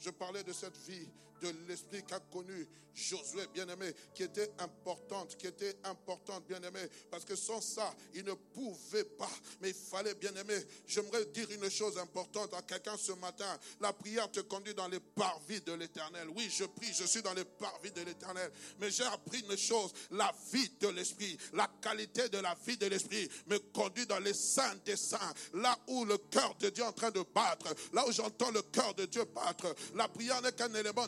Je 0.00 0.10
parlais 0.10 0.42
de 0.42 0.52
cette 0.52 0.76
vie 0.78 1.08
de 1.42 1.52
l'esprit 1.68 2.02
qu'a 2.04 2.20
connu 2.20 2.66
Josué, 2.96 3.46
bien-aimé, 3.52 3.92
qui 4.14 4.22
était 4.22 4.50
importante, 4.58 5.36
qui 5.36 5.46
était 5.46 5.76
importante, 5.84 6.46
bien-aimé, 6.48 6.80
parce 7.10 7.26
que 7.26 7.36
sans 7.36 7.60
ça, 7.60 7.94
il 8.14 8.24
ne 8.24 8.32
pouvait 8.32 9.04
pas. 9.04 9.28
Mais 9.60 9.68
il 9.68 9.74
fallait, 9.74 10.14
bien-aimé, 10.14 10.54
j'aimerais 10.86 11.26
dire 11.26 11.46
une 11.50 11.68
chose 11.68 11.98
importante 11.98 12.54
à 12.54 12.62
quelqu'un 12.62 12.96
ce 12.96 13.12
matin. 13.12 13.44
La 13.80 13.92
prière 13.92 14.30
te 14.32 14.40
conduit 14.40 14.72
dans 14.72 14.88
les 14.88 14.98
parvis 14.98 15.60
de 15.60 15.74
l'éternel. 15.74 16.28
Oui, 16.34 16.48
je 16.50 16.64
prie, 16.64 16.90
je 16.94 17.04
suis 17.04 17.20
dans 17.20 17.34
les 17.34 17.44
parvis 17.44 17.92
de 17.92 18.00
l'éternel. 18.00 18.50
Mais 18.80 18.90
j'ai 18.90 19.04
appris 19.04 19.40
une 19.40 19.58
chose, 19.58 19.92
la 20.12 20.34
vie 20.50 20.70
de 20.80 20.88
l'esprit, 20.88 21.36
la 21.52 21.70
qualité 21.82 22.30
de 22.30 22.38
la 22.38 22.56
vie 22.66 22.78
de 22.78 22.86
l'esprit 22.86 23.28
me 23.46 23.58
conduit 23.58 24.06
dans 24.06 24.20
les 24.20 24.32
saints 24.32 24.74
des 24.86 24.96
saints, 24.96 25.34
là 25.52 25.78
où 25.88 26.06
le 26.06 26.16
cœur 26.16 26.54
de 26.60 26.70
Dieu 26.70 26.82
est 26.82 26.86
en 26.86 26.92
train 26.92 27.10
de 27.10 27.22
battre, 27.34 27.74
là 27.92 28.08
où 28.08 28.12
j'entends 28.12 28.50
le 28.52 28.62
cœur 28.62 28.94
de 28.94 29.04
Dieu 29.04 29.24
battre. 29.34 29.74
La 29.94 30.08
prière 30.08 30.40
n'est 30.40 30.52
qu'un 30.52 30.72
élément 30.72 31.06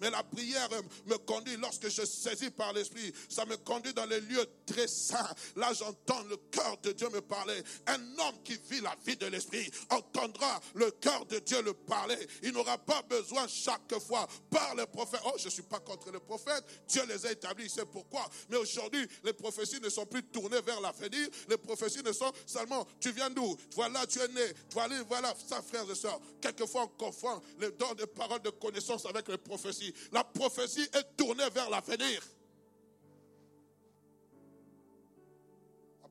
mais 0.00 0.10
la 0.10 0.22
prière 0.22 0.68
me 1.06 1.16
conduit 1.18 1.56
lorsque 1.56 1.88
je 1.88 2.04
saisis 2.04 2.50
par 2.50 2.72
l'esprit, 2.72 3.12
ça 3.28 3.44
me 3.44 3.56
conduit 3.56 3.94
dans 3.94 4.06
les 4.06 4.20
lieux 4.20 4.46
très 4.66 4.88
saints. 4.88 5.34
Là, 5.56 5.72
j'entends 5.72 6.22
le 6.24 6.36
cœur 6.50 6.76
de 6.82 6.92
Dieu 6.92 7.08
me 7.10 7.20
parler. 7.20 7.62
Un 7.86 8.00
homme 8.18 8.42
qui 8.44 8.58
vit 8.70 8.80
la 8.80 8.94
vie 9.06 9.16
de 9.16 9.26
l'esprit 9.26 9.70
entendra 9.90 10.60
le 10.74 10.90
cœur 10.90 11.24
de 11.26 11.38
Dieu 11.38 11.62
le 11.62 11.74
parler. 11.74 12.18
Il 12.42 12.52
n'aura 12.52 12.78
pas 12.78 13.02
besoin 13.02 13.46
chaque 13.48 13.98
fois 13.98 14.26
par 14.50 14.74
les 14.74 14.86
prophètes. 14.86 15.20
Oh, 15.26 15.32
je 15.38 15.46
ne 15.46 15.50
suis 15.50 15.62
pas 15.62 15.80
contre 15.80 16.10
les 16.10 16.20
prophètes. 16.20 16.64
Dieu 16.88 17.02
les 17.06 17.26
a 17.26 17.32
établis, 17.32 17.70
c'est 17.70 17.86
pourquoi. 17.86 18.28
Mais 18.48 18.56
aujourd'hui, 18.56 19.06
les 19.22 19.32
prophéties 19.32 19.80
ne 19.80 19.88
sont 19.88 20.06
plus 20.06 20.22
tournées 20.24 20.60
vers 20.60 20.80
l'avenir. 20.80 21.28
Les 21.48 21.56
prophéties 21.56 22.02
ne 22.02 22.12
sont 22.12 22.32
seulement, 22.46 22.86
tu 23.00 23.12
viens 23.12 23.30
d'où? 23.30 23.56
Voilà, 23.74 24.06
tu 24.06 24.18
es 24.20 24.28
né. 24.28 24.52
Voilà, 24.72 25.02
voilà, 25.04 25.34
ça, 25.46 25.62
frères 25.62 25.90
et 25.90 25.94
sœurs. 25.94 26.20
Quelquefois, 26.40 26.84
on 26.84 26.88
confond 26.88 27.40
les 27.58 27.70
dons 27.72 27.94
de 27.94 28.04
paroles 28.04 28.42
de 28.42 28.50
connaissance 28.50 29.06
avec 29.06 29.13
les 29.28 29.38
prophéties. 29.38 29.94
La 30.12 30.24
prophétie 30.24 30.88
est 30.92 31.16
tournée 31.16 31.48
vers 31.50 31.70
l'avenir. 31.70 32.22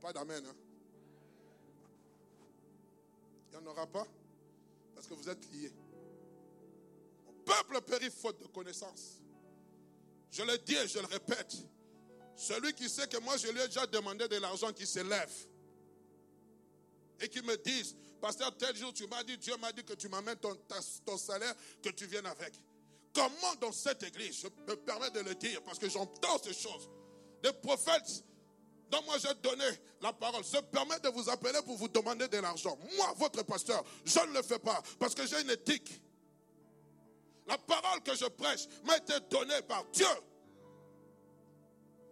Pas 0.03 0.11
d'amen. 0.11 0.45
Hein? 0.45 0.55
Il 3.47 3.57
n'y 3.57 3.63
en 3.65 3.71
aura 3.71 3.87
pas 3.87 4.05
parce 4.93 5.07
que 5.07 5.13
vous 5.13 5.29
êtes 5.29 5.49
liés. 5.53 5.71
Mon 7.25 7.31
peuple 7.45 7.81
périt 7.83 8.11
faute 8.11 8.37
de 8.41 8.47
connaissance. 8.47 9.21
Je 10.29 10.43
le 10.43 10.57
dis 10.57 10.75
et 10.75 10.89
je 10.89 10.99
le 10.99 11.05
répète. 11.05 11.55
Celui 12.35 12.73
qui 12.73 12.89
sait 12.89 13.07
que 13.07 13.15
moi 13.19 13.37
je 13.37 13.47
lui 13.47 13.61
ai 13.61 13.67
déjà 13.67 13.87
demandé 13.87 14.27
de 14.27 14.35
l'argent 14.35 14.73
qui 14.73 14.85
s'élève 14.85 15.31
et 17.21 17.29
qui 17.29 17.41
me 17.41 17.55
dise, 17.55 17.95
pasteur, 18.19 18.57
tel 18.57 18.75
jour 18.75 18.93
tu 18.93 19.07
m'as 19.07 19.23
dit, 19.23 19.37
Dieu 19.37 19.55
m'a 19.55 19.71
dit 19.71 19.85
que 19.85 19.93
tu 19.93 20.09
m'amènes 20.09 20.35
ton, 20.35 20.53
ton 21.05 21.17
salaire, 21.17 21.55
que 21.81 21.91
tu 21.91 22.07
viennes 22.07 22.25
avec. 22.25 22.59
Comment 23.13 23.55
dans 23.61 23.71
cette 23.71 24.03
église, 24.03 24.41
je 24.41 24.47
me 24.71 24.75
permets 24.75 25.11
de 25.11 25.19
le 25.19 25.35
dire 25.35 25.61
parce 25.63 25.77
que 25.77 25.89
j'entends 25.89 26.37
ces 26.43 26.53
choses, 26.53 26.89
des 27.43 27.53
prophètes 27.53 28.23
dont 28.89 29.01
moi 29.03 29.17
j'ai 29.17 29.33
donné 29.35 29.65
la 30.01 30.11
parole 30.13 30.43
se 30.43 30.57
permet 30.57 30.99
de 30.99 31.09
vous 31.09 31.29
appeler 31.29 31.59
pour 31.65 31.77
vous 31.77 31.87
demander 31.87 32.27
de 32.27 32.37
l'argent. 32.37 32.77
Moi, 32.97 33.13
votre 33.17 33.41
pasteur, 33.43 33.83
je 34.03 34.19
ne 34.19 34.33
le 34.33 34.43
fais 34.43 34.59
pas 34.59 34.81
parce 34.99 35.15
que 35.15 35.25
j'ai 35.25 35.41
une 35.41 35.49
éthique. 35.49 36.01
La 37.47 37.57
parole 37.57 38.01
que 38.01 38.15
je 38.15 38.25
prêche 38.25 38.67
m'a 38.83 38.97
été 38.97 39.13
donnée 39.29 39.61
par 39.67 39.85
Dieu. 39.91 40.05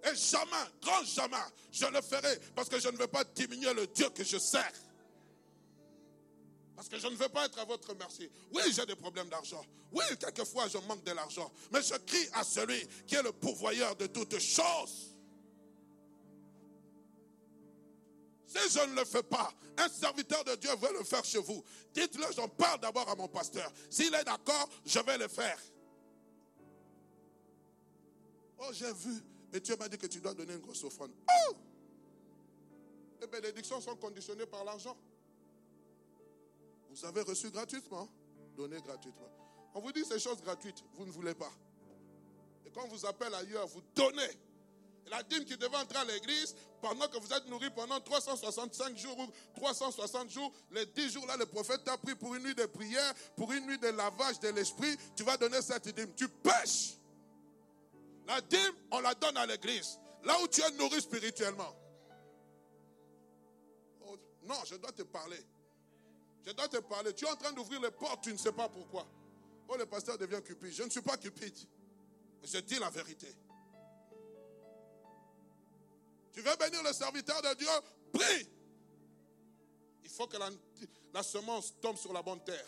Et 0.03 0.15
jamais, 0.15 0.51
grand 0.81 1.03
jamais, 1.03 1.35
je 1.71 1.85
le 1.85 2.01
ferai 2.01 2.39
parce 2.55 2.69
que 2.69 2.79
je 2.79 2.87
ne 2.87 2.97
veux 2.97 3.07
pas 3.07 3.23
diminuer 3.23 3.73
le 3.73 3.87
Dieu 3.87 4.09
que 4.09 4.23
je 4.23 4.37
sers. 4.37 4.71
Parce 6.81 6.89
que 6.89 6.97
je 6.97 7.13
ne 7.13 7.15
veux 7.15 7.29
pas 7.29 7.45
être 7.45 7.59
à 7.59 7.65
votre 7.65 7.93
merci. 7.93 8.27
Oui, 8.51 8.63
j'ai 8.71 8.83
des 8.87 8.95
problèmes 8.95 9.29
d'argent. 9.29 9.63
Oui, 9.91 10.03
quelquefois 10.19 10.67
je 10.67 10.79
manque 10.79 11.03
de 11.03 11.11
l'argent. 11.11 11.51
Mais 11.71 11.79
je 11.83 11.93
crie 11.93 12.27
à 12.33 12.43
celui 12.43 12.87
qui 13.05 13.13
est 13.13 13.21
le 13.21 13.31
pourvoyeur 13.31 13.95
de 13.95 14.07
toutes 14.07 14.39
choses. 14.39 15.15
Si 18.47 18.57
je 18.71 18.79
ne 18.89 18.95
le 18.95 19.05
fais 19.05 19.21
pas, 19.21 19.53
un 19.77 19.89
serviteur 19.89 20.43
de 20.43 20.55
Dieu 20.55 20.71
veut 20.77 20.97
le 20.97 21.03
faire 21.03 21.23
chez 21.23 21.37
vous. 21.37 21.63
Dites-le, 21.93 22.25
j'en 22.35 22.47
parle 22.47 22.79
d'abord 22.79 23.07
à 23.07 23.15
mon 23.15 23.27
pasteur. 23.27 23.71
S'il 23.87 24.15
est 24.15 24.23
d'accord, 24.23 24.67
je 24.83 24.99
vais 25.01 25.19
le 25.19 25.27
faire. 25.27 25.61
Oh, 28.57 28.71
j'ai 28.71 28.91
vu. 28.91 29.23
Et 29.53 29.59
Dieu 29.59 29.75
m'a 29.75 29.87
dit 29.87 29.99
que 29.99 30.07
tu 30.07 30.19
dois 30.19 30.33
donner 30.33 30.53
une 30.53 30.61
grosse 30.61 30.83
offrande. 30.83 31.11
Oh! 31.29 31.53
Les 33.21 33.27
bénédictions 33.27 33.79
sont 33.81 33.95
conditionnées 33.97 34.47
par 34.47 34.63
l'argent. 34.63 34.97
Vous 36.91 37.05
avez 37.05 37.21
reçu 37.21 37.49
gratuitement, 37.49 38.09
donnez 38.55 38.81
gratuitement. 38.81 39.29
On 39.73 39.79
vous 39.79 39.93
dit 39.93 40.03
ces 40.03 40.19
choses 40.19 40.41
gratuites, 40.41 40.83
vous 40.93 41.05
ne 41.05 41.11
voulez 41.11 41.33
pas. 41.33 41.51
Et 42.65 42.69
quand 42.69 42.83
on 42.83 42.89
vous 42.89 43.05
appelle 43.05 43.33
ailleurs, 43.33 43.65
vous 43.67 43.81
donnez. 43.95 44.29
La 45.07 45.23
dîme 45.23 45.45
qui 45.45 45.57
devait 45.57 45.77
entrer 45.77 45.97
à 45.97 46.05
l'église, 46.05 46.55
pendant 46.81 47.07
que 47.07 47.17
vous 47.17 47.33
êtes 47.33 47.47
nourri 47.47 47.69
pendant 47.69 47.99
365 47.99 48.97
jours 48.97 49.17
ou 49.19 49.27
360 49.55 50.29
jours, 50.29 50.53
les 50.71 50.85
10 50.85 51.09
jours 51.11 51.25
là, 51.27 51.37
le 51.37 51.45
prophète 51.45 51.83
t'a 51.83 51.97
pris 51.97 52.15
pour 52.15 52.35
une 52.35 52.43
nuit 52.43 52.55
de 52.55 52.65
prière, 52.65 53.13
pour 53.35 53.51
une 53.51 53.65
nuit 53.65 53.79
de 53.79 53.87
lavage 53.87 54.39
de 54.39 54.49
l'esprit, 54.49 54.95
tu 55.15 55.23
vas 55.23 55.37
donner 55.37 55.61
cette 55.61 55.87
dîme. 55.95 56.13
Tu 56.15 56.27
pêches. 56.27 56.97
La 58.27 58.41
dîme, 58.41 58.75
on 58.91 58.99
la 58.99 59.15
donne 59.15 59.37
à 59.37 59.45
l'église, 59.45 59.97
là 60.23 60.37
où 60.43 60.47
tu 60.47 60.61
es 60.61 60.71
nourri 60.71 61.01
spirituellement. 61.01 61.73
Oh, 64.05 64.17
non, 64.43 64.55
je 64.65 64.75
dois 64.75 64.91
te 64.91 65.03
parler. 65.03 65.43
Je 66.45 66.51
dois 66.51 66.67
te 66.67 66.77
parler. 66.77 67.13
Tu 67.13 67.25
es 67.25 67.29
en 67.29 67.35
train 67.35 67.51
d'ouvrir 67.51 67.81
les 67.81 67.91
portes, 67.91 68.23
tu 68.23 68.31
ne 68.31 68.37
sais 68.37 68.51
pas 68.51 68.67
pourquoi. 68.69 69.07
Oh, 69.67 69.77
le 69.77 69.85
pasteur 69.85 70.17
devient 70.17 70.41
cupide. 70.43 70.71
Je 70.73 70.83
ne 70.83 70.89
suis 70.89 71.01
pas 71.01 71.17
cupide. 71.17 71.55
Je 72.43 72.57
dis 72.59 72.79
la 72.79 72.89
vérité. 72.89 73.27
Tu 76.33 76.41
veux 76.41 76.55
bénir 76.57 76.81
le 76.83 76.93
serviteur 76.93 77.41
de 77.41 77.53
Dieu? 77.55 77.67
Prie. 78.13 78.49
Il 80.03 80.09
faut 80.09 80.27
que 80.27 80.37
la, 81.13 81.23
semence 81.23 81.73
tombe 81.79 81.97
sur 81.97 82.11
la 82.13 82.21
bonne 82.21 82.43
terre. 82.43 82.65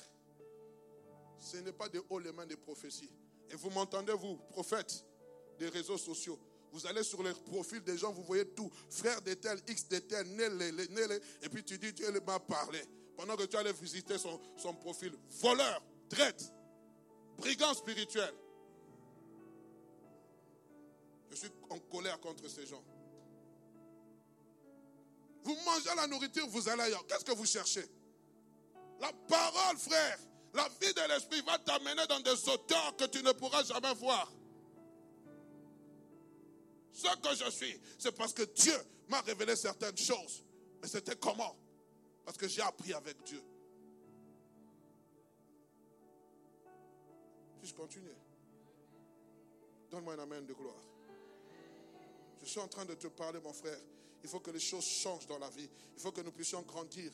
Ce 1.39 1.57
n'est 1.57 1.73
pas 1.73 1.89
des 1.89 2.01
hauts 2.09 2.19
les 2.19 2.31
mains 2.31 2.45
des 2.45 2.55
prophéties. 2.55 3.09
Et 3.49 3.55
vous 3.55 3.69
m'entendez, 3.69 4.13
vous, 4.13 4.37
prophètes 4.49 5.03
des 5.59 5.69
réseaux 5.69 5.97
sociaux? 5.97 6.39
Vous 6.71 6.87
allez 6.87 7.03
sur 7.03 7.21
les 7.21 7.33
profils 7.33 7.83
des 7.83 7.97
gens, 7.97 8.11
vous 8.11 8.23
voyez 8.23 8.47
tout. 8.47 8.71
Frère 8.89 9.21
de 9.21 9.33
tel, 9.33 9.61
X 9.67 9.87
de 9.89 9.99
tel, 9.99 10.27
Nélé, 10.27 11.19
et 11.41 11.49
puis 11.49 11.63
tu 11.63 11.77
dis, 11.77 11.93
Dieu 11.93 12.09
m'a 12.25 12.39
parlé. 12.39 12.81
Pendant 13.15 13.35
que 13.35 13.43
tu 13.43 13.55
allais 13.57 13.73
visiter 13.73 14.17
son, 14.17 14.39
profil. 14.75 15.13
Voleur, 15.41 15.81
traite, 16.09 16.51
brigand 17.37 17.73
spirituel. 17.73 18.33
Je 21.29 21.35
suis 21.35 21.49
en 21.69 21.79
colère 21.79 22.19
contre 22.19 22.47
ces 22.47 22.65
gens. 22.65 22.83
Vous 25.43 25.55
mangez 25.65 25.95
la 25.95 26.07
nourriture, 26.07 26.47
vous 26.47 26.69
allez 26.69 26.83
ailleurs. 26.83 27.05
Qu'est-ce 27.07 27.25
que 27.25 27.33
vous 27.33 27.45
cherchez? 27.45 27.85
La 28.99 29.11
parole, 29.27 29.77
frère, 29.77 30.17
la 30.53 30.69
vie 30.79 30.93
de 30.93 31.07
l'esprit 31.09 31.41
va 31.41 31.57
t'amener 31.59 32.05
dans 32.07 32.19
des 32.21 32.49
auteurs 32.49 32.95
que 32.95 33.05
tu 33.05 33.21
ne 33.23 33.31
pourras 33.31 33.63
jamais 33.63 33.93
voir. 33.95 34.31
Ce 36.93 37.07
que 37.17 37.35
je 37.35 37.49
suis, 37.49 37.81
c'est 37.97 38.15
parce 38.15 38.33
que 38.33 38.43
Dieu 38.43 38.77
m'a 39.09 39.21
révélé 39.21 39.55
certaines 39.55 39.97
choses. 39.97 40.43
Mais 40.81 40.87
c'était 40.87 41.15
comment? 41.15 41.57
Parce 42.23 42.37
que 42.37 42.47
j'ai 42.47 42.61
appris 42.61 42.93
avec 42.93 43.21
Dieu. 43.23 43.41
Puis-je 47.59 47.73
continuer? 47.73 48.15
Donne-moi 49.89 50.13
un 50.15 50.19
amen 50.19 50.45
de 50.45 50.53
gloire. 50.53 50.81
Je 52.41 52.49
suis 52.49 52.59
en 52.59 52.67
train 52.67 52.85
de 52.85 52.93
te 52.93 53.07
parler, 53.07 53.39
mon 53.39 53.53
frère. 53.53 53.79
Il 54.23 54.29
faut 54.29 54.39
que 54.39 54.51
les 54.51 54.59
choses 54.59 54.85
changent 54.85 55.27
dans 55.27 55.37
la 55.37 55.49
vie. 55.49 55.69
Il 55.95 56.01
faut 56.01 56.11
que 56.11 56.21
nous 56.21 56.31
puissions 56.31 56.61
grandir. 56.61 57.11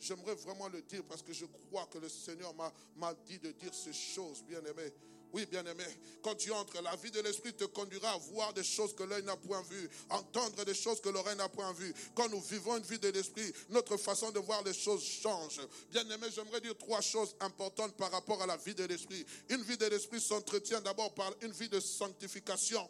J'aimerais 0.00 0.34
vraiment 0.36 0.68
le 0.68 0.82
dire 0.82 1.02
parce 1.04 1.22
que 1.22 1.32
je 1.32 1.46
crois 1.46 1.86
que 1.86 1.98
le 1.98 2.08
Seigneur 2.08 2.54
m'a 2.54 3.14
dit 3.26 3.38
de 3.38 3.50
dire 3.52 3.74
ces 3.74 3.92
choses, 3.92 4.42
bien 4.44 4.64
aimé. 4.64 4.92
Oui, 5.32 5.44
bien 5.46 5.64
aimé, 5.66 5.84
quand 6.22 6.34
tu 6.34 6.50
entres, 6.52 6.80
la 6.80 6.96
vie 6.96 7.10
de 7.10 7.20
l'esprit 7.20 7.52
te 7.52 7.64
conduira 7.64 8.12
à 8.12 8.16
voir 8.16 8.52
des 8.54 8.64
choses 8.64 8.94
que 8.94 9.02
l'œil 9.02 9.22
n'a 9.24 9.36
point 9.36 9.60
vues, 9.62 9.90
entendre 10.08 10.64
des 10.64 10.74
choses 10.74 11.00
que 11.02 11.10
l'oreille 11.10 11.36
n'a 11.36 11.48
point 11.50 11.70
vues. 11.72 11.92
Quand 12.14 12.28
nous 12.30 12.40
vivons 12.40 12.78
une 12.78 12.82
vie 12.82 12.98
de 12.98 13.08
l'esprit, 13.08 13.52
notre 13.68 13.98
façon 13.98 14.30
de 14.30 14.38
voir 14.38 14.62
les 14.62 14.72
choses 14.72 15.04
change. 15.04 15.60
Bien 15.90 16.08
aimé, 16.08 16.28
j'aimerais 16.34 16.62
dire 16.62 16.76
trois 16.78 17.02
choses 17.02 17.36
importantes 17.40 17.94
par 17.96 18.10
rapport 18.10 18.42
à 18.42 18.46
la 18.46 18.56
vie 18.56 18.74
de 18.74 18.84
l'esprit. 18.84 19.24
Une 19.50 19.62
vie 19.62 19.76
de 19.76 19.86
l'esprit 19.86 20.20
s'entretient 20.20 20.80
d'abord 20.80 21.12
par 21.12 21.34
une 21.42 21.52
vie 21.52 21.68
de 21.68 21.80
sanctification. 21.80 22.88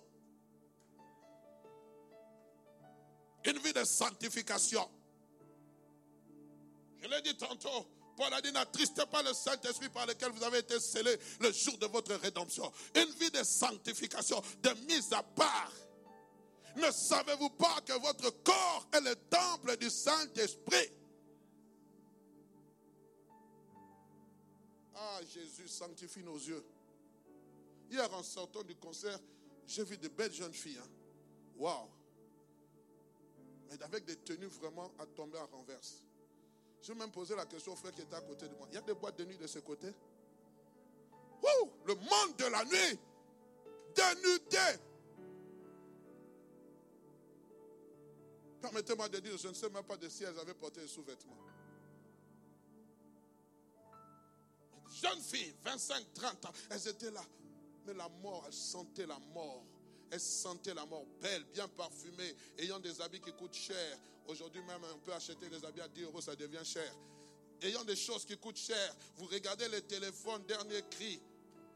Une 3.45 3.59
vie 3.59 3.73
de 3.73 3.85
sanctification. 3.85 4.89
Je 7.03 7.09
l'ai 7.09 7.23
dit 7.23 7.37
tantôt. 7.37 7.98
Paul 8.19 8.35
a 8.35 8.41
dit, 8.41 8.51
n'attristez 8.51 9.07
pas 9.07 9.23
le 9.23 9.33
Saint-Esprit 9.33 9.91
par 9.91 10.05
lequel 10.05 10.33
vous 10.33 10.43
avez 10.43 10.59
été 10.59 10.81
scellés 10.81 11.17
le 11.39 11.53
jour 11.53 11.79
de 11.79 11.87
votre 11.87 12.13
rédemption. 12.17 12.71
Une 12.97 13.11
vie 13.13 13.31
de 13.31 13.45
sanctification, 13.45 14.43
de 14.61 14.71
mise 14.89 15.13
à 15.13 15.23
part. 15.23 15.73
Ne 16.75 16.91
savez-vous 16.91 17.51
pas 17.51 17.81
que 17.87 17.93
votre 17.93 18.31
corps 18.43 18.89
est 18.93 19.01
le 19.03 19.15
temple 19.15 19.77
du 19.77 19.89
Saint-Esprit? 19.89 20.91
Ah, 24.97 25.21
Jésus, 25.33 25.69
sanctifie 25.69 26.25
nos 26.25 26.39
yeux. 26.39 26.65
Hier, 27.89 28.13
en 28.13 28.25
sortant 28.25 28.65
du 28.65 28.75
concert, 28.75 29.21
j'ai 29.65 29.85
vu 29.85 29.97
de 29.97 30.09
belles 30.09 30.35
jeunes 30.35 30.53
filles. 30.53 30.81
Hein. 30.83 30.91
Waouh! 31.57 31.89
Mais 33.71 33.81
avec 33.81 34.05
des 34.07 34.17
tenues 34.17 34.47
vraiment 34.47 34.91
à 34.99 35.07
tomber 35.07 35.39
à 35.39 35.45
renverse. 35.45 36.03
Je 36.83 36.93
vais 36.93 36.99
même 36.99 37.11
poser 37.11 37.35
la 37.35 37.47
question 37.47 37.73
au 37.73 37.77
frère 37.77 37.93
qui 37.93 38.03
était 38.03 38.15
à 38.15 38.21
côté 38.21 38.49
de 38.49 38.55
moi. 38.55 38.67
Il 38.71 38.75
y 38.75 38.79
a 38.79 38.83
des 38.83 38.95
boîtes 38.95 39.19
de 39.19 39.25
nuit 39.25 39.37
de 39.37 39.47
ce 39.47 39.59
côté? 39.59 39.89
Ouh, 39.89 41.71
le 41.85 41.95
monde 41.95 42.37
de 42.37 42.47
la 42.47 42.65
nuit, 42.65 42.99
dénudé. 43.95 44.81
Permettez-moi 48.61 49.09
de 49.09 49.21
dire, 49.21 49.37
je 49.39 49.49
ne 49.49 49.55
sais 49.55 49.71
même 49.71 49.85
pas 49.85 49.97
de 49.97 50.09
si 50.09 50.25
elles 50.25 50.39
avaient 50.39 50.55
porté 50.55 50.81
des 50.81 50.89
sous-vêtements. 50.89 51.37
Jeunes 55.01 55.21
filles, 55.21 55.55
25, 55.65 56.15
30 56.15 56.47
ans, 56.47 56.53
elles 56.71 56.89
étaient 56.89 57.11
là. 57.11 57.23
Mais 57.87 57.95
la 57.95 58.09
mort, 58.09 58.45
elles 58.47 58.53
sentaient 58.53 59.07
la 59.07 59.19
mort. 59.19 59.65
Elles 60.11 60.21
sentaient 60.21 60.75
la 60.75 60.87
mort 60.87 61.05
belle, 61.21 61.45
bien 61.53 61.69
parfumée, 61.69 62.35
ayant 62.59 62.79
des 62.79 63.01
habits 63.01 63.21
qui 63.21 63.33
coûtent 63.33 63.55
cher. 63.55 63.99
Aujourd'hui 64.27 64.63
même, 64.63 64.81
on 64.95 64.99
peut 64.99 65.13
acheter 65.13 65.49
des 65.49 65.65
habits 65.65 65.81
à 65.81 65.89
10 65.89 66.03
euros, 66.03 66.21
ça 66.21 66.37
devient 66.37 66.65
cher. 66.65 66.93
Ayant 67.63 67.85
des 67.85 67.97
choses 67.97 68.25
qui 68.25 68.37
coûtent 68.37 68.59
cher. 68.59 68.95
Vous 69.17 69.27
regardez 69.27 69.69
les 69.69 69.83
téléphones, 69.83 70.45
dernier 70.47 70.83
cri. 70.91 71.21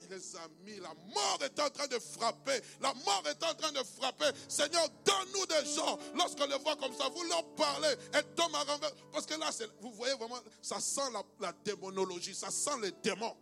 Et 0.02 0.06
les 0.08 0.36
amis, 0.36 0.80
la 0.80 0.94
mort 1.14 1.38
est 1.42 1.58
en 1.60 1.70
train 1.70 1.86
de 1.86 1.98
frapper. 1.98 2.60
La 2.80 2.92
mort 2.94 3.22
est 3.26 3.42
en 3.42 3.54
train 3.54 3.72
de 3.72 3.82
frapper. 3.84 4.30
Seigneur, 4.48 4.88
donne-nous 5.04 5.46
des 5.46 5.74
gens. 5.74 5.98
Lorsqu'on 6.14 6.46
les 6.46 6.58
voit 6.58 6.76
comme 6.76 6.94
ça, 6.94 7.08
vous 7.08 7.22
leur 7.24 7.44
parlez. 7.54 7.94
Elles 8.12 8.26
tombent 8.34 8.54
à. 8.54 8.64
Parce 9.12 9.26
que 9.26 9.34
là, 9.34 9.50
vous 9.80 9.92
voyez 9.92 10.14
vraiment, 10.14 10.40
ça 10.60 10.80
sent 10.80 11.10
la 11.40 11.52
démonologie. 11.64 12.34
Ça 12.34 12.50
sent 12.50 12.80
les 12.82 12.92
démons. 13.02 13.36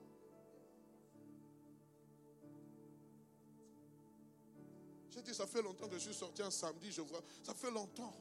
J'ai 5.11 5.23
dit, 5.23 5.35
ça 5.35 5.46
fait 5.46 5.62
longtemps 5.62 5.88
que 5.88 5.94
je 5.99 6.05
suis 6.05 6.14
sorti 6.14 6.42
un 6.42 6.51
samedi, 6.51 6.92
je 6.92 7.01
vois. 7.01 7.23
Ça 7.42 7.55
fait 7.55 7.70
longtemps 7.70 8.14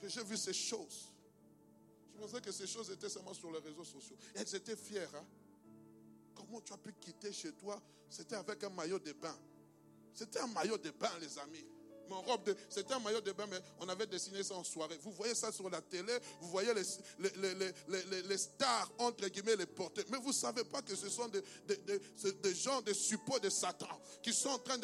que 0.00 0.08
j'ai 0.08 0.24
vu 0.24 0.36
ces 0.36 0.52
choses. 0.52 1.12
Je 2.14 2.20
pensais 2.20 2.40
que 2.40 2.50
ces 2.52 2.66
choses 2.66 2.90
étaient 2.90 3.10
seulement 3.10 3.34
sur 3.34 3.50
les 3.50 3.58
réseaux 3.58 3.84
sociaux. 3.84 4.16
Elles 4.34 4.54
étaient 4.54 4.76
fières. 4.76 5.14
Hein? 5.14 5.24
Comment 6.34 6.60
tu 6.60 6.72
as 6.72 6.78
pu 6.78 6.92
quitter 6.94 7.32
chez 7.32 7.52
toi? 7.52 7.80
C'était 8.08 8.36
avec 8.36 8.62
un 8.64 8.70
maillot 8.70 8.98
de 8.98 9.12
bain. 9.12 9.36
C'était 10.14 10.38
un 10.38 10.46
maillot 10.46 10.78
de 10.78 10.90
bain, 10.90 11.10
les 11.20 11.38
amis. 11.38 11.66
Mon 12.08 12.20
robe 12.22 12.54
c'était 12.68 12.94
un 12.94 13.00
maillot 13.00 13.20
de 13.20 13.32
bain, 13.32 13.46
mais 13.48 13.58
on 13.80 13.88
avait 13.88 14.06
dessiné 14.06 14.42
ça 14.42 14.54
en 14.54 14.64
soirée. 14.64 14.98
Vous 15.02 15.12
voyez 15.12 15.34
ça 15.34 15.50
sur 15.52 15.68
la 15.68 15.80
télé, 15.80 16.12
vous 16.40 16.48
voyez 16.48 16.72
les, 16.74 17.30
les, 17.88 18.22
les, 18.22 18.38
stars, 18.38 18.90
entre 18.98 19.26
guillemets, 19.28 19.56
les 19.56 19.66
porter. 19.66 20.04
Mais 20.10 20.18
vous 20.18 20.28
ne 20.28 20.34
savez 20.34 20.64
pas 20.64 20.82
que 20.82 20.94
ce 20.94 21.08
sont 21.08 21.28
des, 21.28 22.54
gens, 22.54 22.80
des 22.82 22.94
suppôts 22.94 23.38
de 23.38 23.50
Satan, 23.50 24.00
qui 24.22 24.32
sont 24.32 24.50
en 24.50 24.58
train 24.58 24.78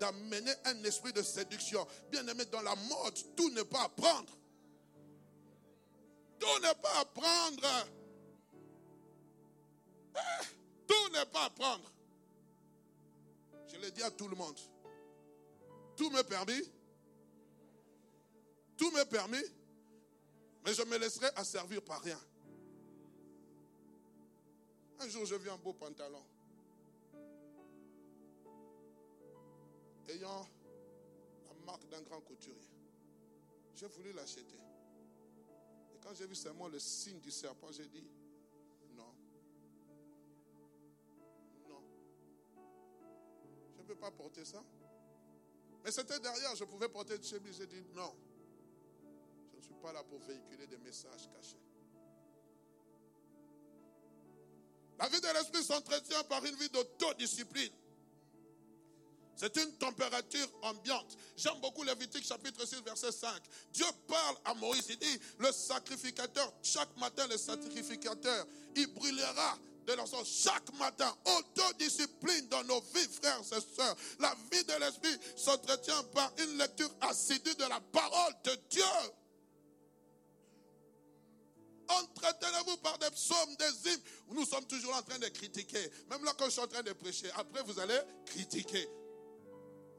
d'amener 0.00 0.52
un 0.64 0.84
esprit 0.84 1.12
de 1.12 1.22
séduction. 1.22 1.86
Bien 2.10 2.26
aimé, 2.26 2.44
dans 2.46 2.62
la 2.62 2.74
mode, 2.74 3.18
tout 3.36 3.50
n'est 3.50 3.64
pas 3.64 3.82
à 3.82 3.88
prendre. 3.88 4.36
Tout 6.38 6.58
n'est 6.62 6.74
pas 6.74 7.00
à 7.00 7.04
prendre. 7.04 7.86
Eh, 10.14 10.46
tout 10.86 11.12
n'est 11.12 11.26
pas 11.26 11.44
à 11.44 11.50
prendre. 11.50 11.92
Je 13.72 13.76
l'ai 13.78 13.90
dit 13.90 14.02
à 14.02 14.10
tout 14.10 14.26
le 14.26 14.36
monde. 14.36 14.58
Tout 16.00 16.08
m'est 16.08 16.24
permis. 16.24 16.62
Tout 18.78 18.90
m'est 18.92 19.04
permis. 19.04 19.44
Mais 20.64 20.72
je 20.72 20.82
me 20.84 20.96
laisserai 20.96 21.26
asservir 21.36 21.82
par 21.84 22.00
rien. 22.00 22.18
Un 24.98 25.08
jour, 25.10 25.26
je 25.26 25.34
vis 25.34 25.50
un 25.50 25.58
beau 25.58 25.74
pantalon. 25.74 26.24
Ayant 30.08 30.48
la 31.46 31.66
marque 31.66 31.86
d'un 31.90 32.00
grand 32.00 32.22
couturier. 32.22 32.70
J'ai 33.74 33.86
voulu 33.88 34.14
l'acheter. 34.14 34.58
Et 35.94 35.98
quand 36.02 36.14
j'ai 36.14 36.26
vu 36.26 36.34
seulement 36.34 36.68
le 36.68 36.78
signe 36.78 37.20
du 37.20 37.30
serpent, 37.30 37.70
j'ai 37.72 37.86
dit, 37.88 38.08
non. 38.96 39.12
Non. 41.68 41.82
Je 43.76 43.82
ne 43.82 43.86
peux 43.86 43.96
pas 43.96 44.10
porter 44.10 44.46
ça. 44.46 44.64
Mais 45.84 45.90
c'était 45.90 46.20
derrière, 46.20 46.54
je 46.56 46.64
pouvais 46.64 46.88
porter 46.88 47.16
une 47.16 47.24
chemise. 47.24 47.56
J'ai 47.56 47.66
dit 47.66 47.82
non. 47.94 48.14
Je 49.52 49.58
ne 49.58 49.62
suis 49.62 49.74
pas 49.82 49.92
là 49.92 50.02
pour 50.02 50.18
véhiculer 50.20 50.66
des 50.66 50.78
messages 50.78 51.28
cachés. 51.34 51.60
La 54.98 55.08
vie 55.08 55.20
de 55.20 55.28
l'esprit 55.28 55.64
s'entretient 55.64 56.22
par 56.24 56.44
une 56.44 56.54
vie 56.56 56.68
d'autodiscipline. 56.68 57.72
C'est 59.34 59.56
une 59.56 59.72
température 59.78 60.46
ambiante. 60.60 61.16
J'aime 61.34 61.58
beaucoup 61.62 61.82
Lévitique 61.82 62.26
chapitre 62.26 62.66
6 62.66 62.82
verset 62.82 63.10
5. 63.10 63.42
Dieu 63.72 63.86
parle 64.06 64.36
à 64.44 64.52
Moïse, 64.52 64.84
il 64.90 64.98
dit, 64.98 65.18
le 65.38 65.50
sacrificateur, 65.50 66.52
chaque 66.62 66.94
matin 66.98 67.26
le 67.26 67.38
sacrificateur, 67.38 68.46
il 68.76 68.86
brûlera 68.92 69.58
de 69.96 70.24
chaque 70.24 70.72
matin. 70.78 71.14
Autodiscipline 71.38 72.48
dans 72.48 72.64
nos 72.64 72.80
vies, 72.94 73.08
frères 73.08 73.40
et 73.40 73.76
sœurs. 73.76 73.96
La 74.18 74.34
vie 74.52 74.64
de 74.64 74.74
l'esprit 74.80 75.16
s'entretient 75.36 76.02
par 76.14 76.32
une 76.38 76.58
lecture 76.58 76.90
assidue 77.00 77.54
de 77.54 77.64
la 77.64 77.80
parole 77.80 78.34
de 78.44 78.58
Dieu. 78.70 78.82
Entretenez-vous 81.88 82.76
par 82.78 82.98
des 82.98 83.10
psaumes, 83.10 83.56
des 83.56 83.90
hymnes. 83.90 84.02
Nous 84.30 84.44
sommes 84.44 84.66
toujours 84.66 84.94
en 84.94 85.02
train 85.02 85.18
de 85.18 85.28
critiquer. 85.28 85.90
Même 86.08 86.24
là, 86.24 86.32
quand 86.38 86.44
je 86.46 86.50
suis 86.50 86.60
en 86.60 86.68
train 86.68 86.82
de 86.82 86.92
prêcher, 86.92 87.28
après 87.34 87.62
vous 87.64 87.78
allez 87.80 87.98
critiquer. 88.26 88.88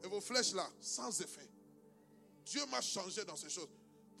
Et 0.02 0.08
vos 0.08 0.20
flèches 0.20 0.52
là, 0.52 0.68
sans 0.80 1.20
effet. 1.20 1.48
Dieu 2.46 2.64
m'a 2.66 2.80
changé 2.80 3.24
dans 3.24 3.36
ces 3.36 3.50
choses. 3.50 3.68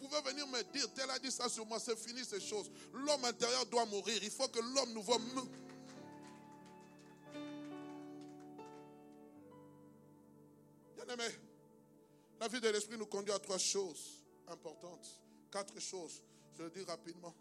Vous 0.02 0.08
pouvez 0.08 0.32
venir 0.32 0.46
me 0.48 0.60
dire, 0.72 0.92
tel 0.94 1.08
a 1.10 1.18
dit 1.20 1.30
ça 1.30 1.48
sur 1.48 1.64
moi, 1.64 1.78
c'est 1.78 1.96
fini 1.96 2.24
ces 2.24 2.40
choses. 2.40 2.70
L'homme 2.92 3.24
intérieur 3.24 3.64
doit 3.66 3.86
mourir. 3.86 4.18
Il 4.22 4.30
faut 4.30 4.48
que 4.48 4.58
l'homme 4.58 4.92
nouveau 4.92 5.18
Bien-aimé, 11.04 11.34
la 12.38 12.46
vie 12.46 12.60
de 12.60 12.68
l'esprit 12.68 12.96
nous 12.96 13.06
conduit 13.06 13.32
à 13.32 13.38
trois 13.38 13.58
choses 13.58 14.22
importantes. 14.46 15.20
Quatre 15.50 15.80
choses. 15.80 16.22
Je 16.56 16.62
le 16.62 16.70
dis 16.70 16.84
rapidement. 16.84 17.34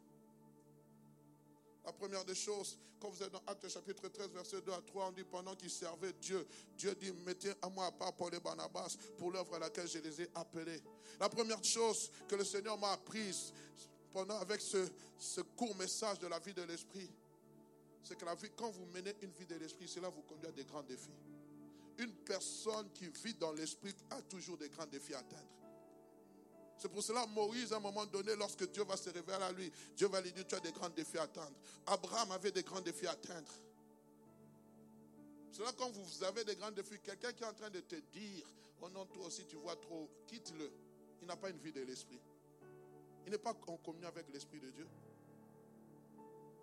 La 1.86 1.94
première 1.94 2.26
des 2.26 2.34
choses, 2.34 2.80
quand 3.00 3.10
vous 3.10 3.22
êtes 3.22 3.32
dans 3.32 3.42
Acte 3.46 3.68
chapitre 3.70 4.08
13, 4.08 4.30
verset 4.32 4.62
2 4.62 4.72
à 4.72 4.82
3, 4.82 5.08
on 5.08 5.12
dit 5.12 5.24
pendant 5.24 5.56
qu'ils 5.56 5.70
servaient 5.70 6.14
Dieu, 6.14 6.48
Dieu 6.76 6.96
dit 6.96 7.12
mettez 7.26 7.52
à 7.62 7.70
moi 7.70 7.86
à 7.88 7.92
part 7.92 8.14
Paul 8.16 8.34
et 8.34 8.40
Barnabas 8.40 8.96
pour 9.18 9.32
l'œuvre 9.32 9.56
à 9.56 9.60
laquelle 9.60 9.88
je 9.88 10.00
les 10.00 10.22
ai 10.22 10.30
appelés. 10.36 10.82
La 11.20 11.30
première 11.30 11.64
chose 11.64 12.12
que 12.28 12.36
le 12.36 12.44
Seigneur 12.44 12.78
m'a 12.80 12.94
apprise 12.94 13.54
pendant 14.12 14.38
avec 14.40 14.62
ce, 14.62 14.88
ce 15.20 15.42
court 15.42 15.76
message 15.76 16.20
de 16.20 16.28
la 16.28 16.40
vie 16.40 16.54
de 16.54 16.64
l'esprit, 16.64 17.10
c'est 18.04 18.18
que 18.18 18.26
la 18.26 18.36
vie, 18.36 18.50
quand 18.56 18.72
vous 18.72 18.86
menez 18.88 19.16
une 19.22 19.32
vie 19.32 19.46
de 19.46 19.56
l'esprit, 19.56 19.88
cela 19.88 20.10
vous 20.10 20.22
conduit 20.24 20.48
à 20.48 20.52
des 20.52 20.64
grands 20.64 20.84
défis. 20.84 21.31
Une 21.98 22.14
personne 22.14 22.90
qui 22.94 23.08
vit 23.24 23.36
dans 23.36 23.52
l'esprit 23.52 23.96
a 24.10 24.22
toujours 24.24 24.58
des 24.58 24.70
grands 24.70 24.86
défis 24.88 25.14
à 25.14 25.20
atteindre. 25.20 25.50
C'est 26.78 26.90
pour 26.90 27.04
cela 27.04 27.28
Moïse, 27.28 27.74
à 27.74 27.78
un 27.78 27.80
moment 27.80 28.08
donné, 28.08 28.36
lorsque 28.36 28.68
Dieu 28.72 28.84
va 28.84 28.98
se 28.98 29.10
révéler 29.12 29.44
à 29.44 29.52
lui, 29.52 29.72
Dieu 29.96 30.08
va 30.08 30.20
lui 30.20 30.32
dire, 30.32 30.48
tu 30.48 30.56
as 30.56 30.60
des 30.60 30.72
grands 30.72 30.90
défis 30.90 31.20
à 31.20 31.24
atteindre. 31.24 31.56
Abraham 31.86 32.32
avait 32.32 32.52
des 32.52 32.64
grands 32.64 32.82
défis 32.82 33.06
à 33.06 33.12
atteindre. 33.12 33.52
C'est 35.52 35.62
là 35.62 35.72
quand 35.78 35.92
vous 35.92 36.24
avez 36.24 36.44
des 36.44 36.56
grands 36.56 36.72
défis, 36.72 37.00
quelqu'un 37.04 37.34
qui 37.34 37.44
est 37.44 37.48
en 37.48 37.54
train 37.54 37.70
de 37.70 37.82
te 37.82 37.96
dire, 37.96 38.48
oh 38.82 38.90
non, 38.90 39.06
toi 39.06 39.28
aussi 39.28 39.46
tu 39.46 39.58
vois 39.58 39.76
trop, 39.76 40.10
quitte-le. 40.26 40.72
Il 41.22 41.28
n'a 41.28 41.36
pas 41.36 41.52
une 41.52 41.60
vie 41.60 41.72
de 41.72 41.82
l'esprit. 41.82 42.20
Il 43.26 43.32
n'est 43.32 43.38
pas 43.38 43.54
en 43.68 43.78
communion 43.78 44.08
avec 44.08 44.28
l'esprit 44.34 44.60
de 44.60 44.72
Dieu. 44.72 44.88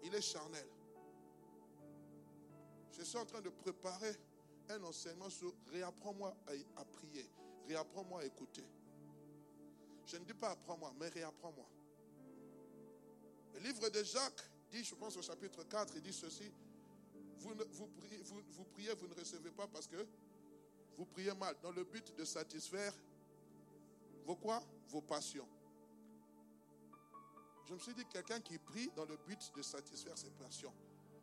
Il 0.03 0.13
est 0.15 0.21
charnel. 0.21 0.67
Je 2.99 3.05
suis 3.05 3.19
en 3.19 3.25
train 3.25 3.41
de 3.41 3.51
préparer 3.51 4.17
un 4.71 4.83
enseignement 4.85 5.31
sur 5.31 5.55
réapprends-moi 5.73 6.37
à, 6.77 6.85
prier, 6.85 7.29
réapprends-moi 7.67 8.23
à 8.23 8.25
écouter. 8.25 8.65
Je 10.07 10.17
ne 10.17 10.25
dis 10.25 10.35
pas 10.35 10.51
apprends-moi, 10.51 10.93
mais 10.99 11.09
réapprends-moi. 11.09 11.67
Le 13.55 13.61
livre 13.61 13.89
de 13.89 14.03
Jacques 14.03 14.43
dit, 14.71 14.85
je 14.85 14.95
pense 14.95 15.17
au 15.17 15.23
chapitre 15.23 15.65
4, 15.65 15.95
il 15.97 16.03
dit 16.03 16.13
ceci. 16.13 16.51
Vous, 17.39 17.55
vous, 17.71 17.87
priez, 17.89 18.19
vous, 18.19 18.41
vous 18.51 18.65
priez, 18.65 18.95
vous 18.95 19.07
ne 19.07 19.15
recevez 19.15 19.51
pas 19.51 19.67
parce 19.69 19.87
que 19.87 20.07
vous 20.97 21.07
priez 21.07 21.33
mal, 21.35 21.55
dans 21.63 21.71
le 21.71 21.85
but 21.85 22.17
de 22.17 22.25
satisfaire 22.25 22.93
vos 24.25 24.37
quoi? 24.37 24.63
Vos 24.89 25.01
passions. 25.01 25.49
Je 27.67 27.75
me 27.75 27.79
suis 27.79 27.95
dit, 27.95 28.05
quelqu'un 28.07 28.41
qui 28.41 28.59
prie 28.59 28.91
dans 28.97 29.05
le 29.05 29.17
but 29.27 29.53
de 29.57 29.63
satisfaire 29.63 30.17
ses 30.19 30.31
passions. 30.31 30.73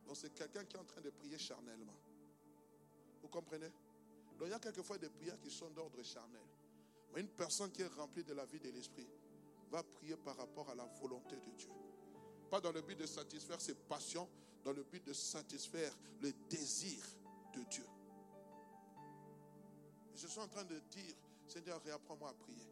Donc 0.08 0.16
c'est 0.16 0.34
quelqu'un 0.34 0.64
qui 0.66 0.76
est 0.76 0.80
en 0.80 0.86
train 0.86 1.02
de 1.02 1.10
prier 1.10 1.38
charnellement. 1.38 1.96
Vous 3.26 3.32
comprenez? 3.32 3.72
Donc 4.38 4.48
il 4.48 4.50
y 4.52 4.54
a 4.54 4.60
quelquefois 4.60 5.00
des 5.00 5.10
prières 5.10 5.40
qui 5.40 5.50
sont 5.50 5.72
d'ordre 5.72 6.04
charnel. 6.04 6.44
Mais 7.12 7.22
une 7.22 7.28
personne 7.28 7.72
qui 7.72 7.82
est 7.82 7.88
remplie 7.88 8.24
de 8.24 8.36
la 8.36 8.46
vie 8.46 8.60
de 8.60 8.70
l'esprit 8.70 9.08
va 9.72 9.82
prier 9.82 10.16
par 10.16 10.38
rapport 10.38 10.70
à 10.70 10.76
la 10.76 10.86
volonté 11.02 11.36
de 11.38 11.52
Dieu. 11.58 11.72
Pas 12.52 12.62
dans 12.62 12.72
le 12.72 12.84
but 12.84 12.96
de 12.96 13.08
satisfaire 13.08 13.60
ses 13.60 13.74
passions, 13.74 14.30
dans 14.64 14.74
le 14.74 14.84
but 14.84 15.04
de 15.04 15.12
satisfaire 15.12 15.92
le 16.22 16.32
désir 16.48 17.04
de 17.56 17.64
Dieu. 17.64 17.88
Je 20.14 20.28
suis 20.28 20.40
en 20.40 20.48
train 20.48 20.66
de 20.66 20.78
dire, 20.92 21.16
Seigneur, 21.48 21.82
réapprends-moi 21.84 22.30
à 22.30 22.34
prier. 22.34 22.70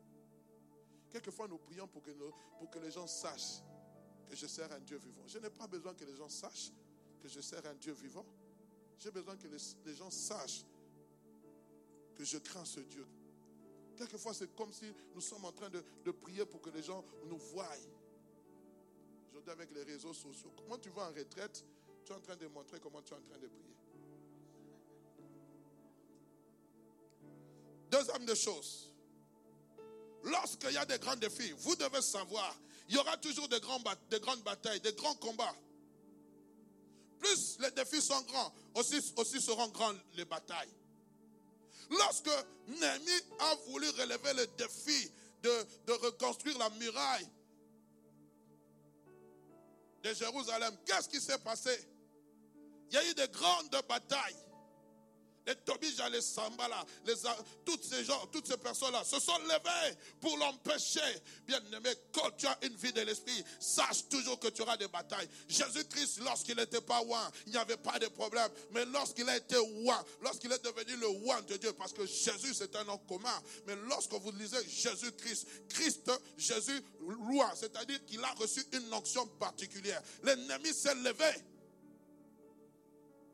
Quelquefois, 1.09 1.47
nous 1.47 1.57
prions 1.57 1.87
pour 1.87 2.03
que, 2.03 2.11
pour 2.11 2.69
que 2.69 2.77
les 2.77 2.91
gens 2.91 3.07
sachent 3.07 3.63
que 4.29 4.35
je 4.35 4.45
sers 4.45 4.71
un 4.71 4.79
Dieu 4.81 4.97
vivant. 4.97 5.23
Je 5.25 5.39
n'ai 5.39 5.49
pas 5.49 5.65
besoin 5.65 5.95
que 5.95 6.05
les 6.05 6.15
gens 6.15 6.29
sachent 6.29 6.71
que 7.19 7.27
je 7.27 7.41
sers 7.41 7.65
un 7.65 7.73
Dieu 7.73 7.93
vivant. 7.93 8.25
J'ai 9.03 9.11
besoin 9.11 9.35
que 9.35 9.47
les, 9.47 9.95
gens 9.95 10.09
sachent 10.09 10.63
que 12.15 12.23
je 12.23 12.37
crains 12.37 12.63
ce 12.63 12.79
Dieu. 12.79 13.05
Quelquefois, 13.97 14.33
c'est 14.33 14.55
comme 14.55 14.71
si 14.71 14.85
nous 15.13 15.19
sommes 15.19 15.43
en 15.43 15.51
train 15.51 15.69
de, 15.69 16.11
prier 16.11 16.45
pour 16.45 16.61
que 16.61 16.69
les 16.69 16.81
gens 16.81 17.03
nous 17.25 17.37
voient. 17.37 17.67
Aujourd'hui, 19.29 19.51
avec 19.51 19.71
les 19.73 19.83
réseaux 19.83 20.13
sociaux, 20.13 20.53
comment 20.55 20.77
tu 20.77 20.89
vas 20.89 21.09
en 21.09 21.13
retraite? 21.13 21.65
Tu 22.05 22.13
es 22.13 22.15
en 22.15 22.21
train 22.21 22.37
de 22.37 22.47
montrer 22.47 22.79
comment 22.79 23.01
tu 23.01 23.13
es 23.13 23.17
en 23.17 23.21
train 23.21 23.37
de 23.39 23.47
prier. 23.47 23.75
Deuxième 27.91 28.25
des 28.25 28.35
choses. 28.35 28.89
Lorsqu'il 30.23 30.71
y 30.71 30.77
a 30.77 30.85
des 30.85 30.97
grands 30.97 31.17
défis, 31.17 31.51
vous 31.57 31.75
devez 31.75 32.01
savoir, 32.01 32.57
il 32.87 32.95
y 32.95 32.97
aura 32.97 33.17
toujours 33.17 33.49
des 33.49 33.59
grandes 33.59 34.43
batailles, 34.43 34.79
des 34.79 34.93
grands 34.93 35.15
combats. 35.15 35.55
Plus 37.23 37.57
les 37.59 37.71
défis 37.71 38.01
sont 38.01 38.21
grands, 38.23 38.53
aussi, 38.75 39.41
seront 39.41 39.69
grandes 39.69 39.99
les 40.15 40.25
batailles. 40.25 40.73
Lorsque 41.89 42.29
Némi 42.67 43.11
a 43.39 43.55
voulu 43.67 43.89
relever 43.91 44.33
le 44.33 44.47
défi 44.57 45.09
de, 45.41 45.65
de 45.87 45.93
reconstruire 45.93 46.57
la 46.57 46.69
muraille 46.71 47.27
de 50.03 50.13
Jérusalem, 50.13 50.75
qu'est-ce 50.85 51.07
qui 51.07 51.21
s'est 51.21 51.37
passé? 51.39 51.71
Il 52.89 52.95
y 52.95 52.97
a 52.97 53.09
eu 53.09 53.13
de 53.13 53.25
grandes 53.27 53.81
batailles 53.87 54.35
les 55.45 55.55
Tobija, 55.55 56.09
les 56.09 56.21
Sambala, 56.21 56.85
les, 57.05 57.13
toutes 57.65 57.83
ces 57.83 58.03
gens, 58.05 58.25
toutes 58.27 58.47
ces 58.47 58.57
personnes-là 58.57 59.03
se 59.03 59.19
sont 59.19 59.37
levées 59.39 59.97
pour 60.21 60.37
l'empêcher. 60.37 61.01
Bien 61.45 61.59
aimé, 61.73 61.89
quand 62.13 62.31
tu 62.37 62.47
as 62.47 62.57
une 62.63 62.75
vie 62.75 62.93
de 62.93 63.01
l'esprit, 63.01 63.43
sache 63.59 64.07
toujours 64.09 64.39
que 64.39 64.47
tu 64.47 64.61
auras 64.61 64.77
des 64.77 64.87
batailles. 64.87 65.27
Jésus-Christ, 65.47 66.19
lorsqu'il 66.23 66.55
n'était 66.55 66.81
pas 66.81 66.99
roi, 66.99 67.31
il 67.45 67.51
n'y 67.51 67.57
avait 67.57 67.77
pas 67.77 67.99
de 67.99 68.07
problème. 68.07 68.49
Mais 68.71 68.85
lorsqu'il 68.85 69.27
a 69.29 69.37
été 69.37 69.57
roi, 69.57 70.03
lorsqu'il 70.21 70.51
est 70.51 70.63
devenu 70.63 70.95
le 70.97 71.07
roi 71.07 71.41
de 71.41 71.57
Dieu, 71.57 71.73
parce 71.73 71.93
que 71.93 72.05
Jésus 72.05 72.53
c'est 72.53 72.75
un 72.75 72.83
nom 72.85 72.97
commun, 72.99 73.41
mais 73.67 73.75
lorsque 73.87 74.13
vous 74.13 74.31
lisez 74.31 74.63
Jésus-Christ, 74.67 75.47
Christ, 75.69 76.11
Jésus, 76.37 76.81
roi, 77.31 77.51
c'est-à-dire 77.55 78.03
qu'il 78.05 78.23
a 78.23 78.31
reçu 78.33 78.63
une 78.73 78.93
onction 78.93 79.25
particulière. 79.27 80.01
L'ennemi 80.23 80.73
s'est 80.73 80.95
levé. 80.95 81.31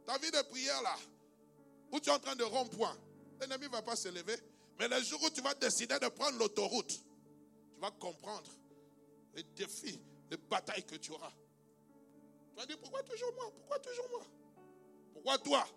Ta 0.06 0.18
vie 0.18 0.32
de 0.32 0.42
prière 0.50 0.82
là, 0.82 0.96
où 1.92 2.00
tu 2.00 2.10
es 2.10 2.14
en 2.14 2.20
train 2.20 2.36
de 2.36 2.44
rompre 2.44 2.76
point, 2.78 2.98
l'ennemi 3.40 3.66
ne 3.66 3.72
va 3.72 3.82
pas 3.82 3.96
se 3.96 4.10
lever. 4.10 4.38
Mais 4.78 4.88
le 4.88 5.02
jour 5.02 5.22
où 5.24 5.30
tu 5.30 5.42
vas 5.42 5.54
décider 5.56 5.98
de 6.00 6.08
prendre 6.08 6.38
l'autoroute, 6.38 6.90
tu 6.90 7.80
vas 7.82 7.92
comprendre 7.92 8.50
les 9.36 9.44
défis, 9.44 10.00
les 10.30 10.38
batailles 10.38 10.86
que 10.86 10.96
tu 10.96 11.12
auras. 11.12 11.32
Tu 12.52 12.60
vas 12.60 12.66
dire, 12.66 12.80
pourquoi 12.80 13.04
toujours 13.04 13.34
moi? 13.36 13.52
Pourquoi 13.56 13.80
toujours 13.80 14.10
moi? 14.10 14.26
Pourquoi 15.14 15.38
toi? 15.40 15.68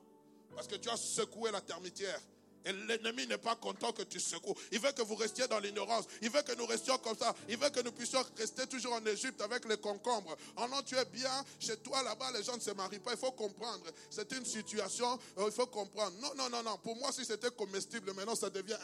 Parce 0.55 0.69
que 0.69 0.77
tu 0.77 0.89
as 0.89 0.97
secoué 0.97 1.51
la 1.51 1.61
termitière 1.61 2.21
et 2.65 2.73
l'ennemi 2.73 3.27
n'est 3.27 3.39
pas 3.39 3.57
content 3.57 3.93
que 3.93 4.03
tu 4.03 4.21
secoues. 4.21 4.55
Il 4.71 4.81
veut 4.81 4.93
que 4.93 5.03
vous 5.03 5.15
restiez 5.15 5.47
dans 5.49 5.59
l'ignorance. 5.59 6.05
Il 6.21 6.31
veut 6.31 6.43
que 6.43 6.55
nous 6.55 6.67
restions 6.67 6.99
comme 6.99 7.17
ça. 7.17 7.35
Il 7.49 7.57
veut 7.57 7.71
que 7.71 7.81
nous 7.81 7.93
puissions 7.93 8.23
rester 8.37 8.67
toujours 8.67 8.95
en 8.95 9.07
Égypte 9.07 9.41
avec 9.41 9.65
les 9.67 9.77
concombres. 9.77 10.37
Oh 10.57 10.67
non, 10.71 10.83
tu 10.83 10.97
es 10.97 11.05
bien 11.07 11.45
chez 11.59 11.77
toi 11.79 12.03
là-bas, 12.03 12.33
les 12.33 12.43
gens 12.43 12.57
ne 12.57 12.61
se 12.61 12.71
marient 12.71 12.99
pas. 12.99 13.13
Il 13.13 13.19
faut 13.19 13.33
comprendre. 13.33 13.85
C'est 14.11 14.31
une 14.33 14.45
situation, 14.45 15.19
euh, 15.39 15.45
il 15.47 15.53
faut 15.53 15.67
comprendre. 15.67 16.17
Non, 16.21 16.33
non, 16.37 16.51
non, 16.51 16.63
non. 16.63 16.79
Pour 16.79 16.97
moi, 16.97 17.13
si 17.13 17.25
c'était 17.25 17.51
comestible, 17.51 18.13
maintenant 18.13 18.35
ça 18.35 18.51
devient 18.51 18.77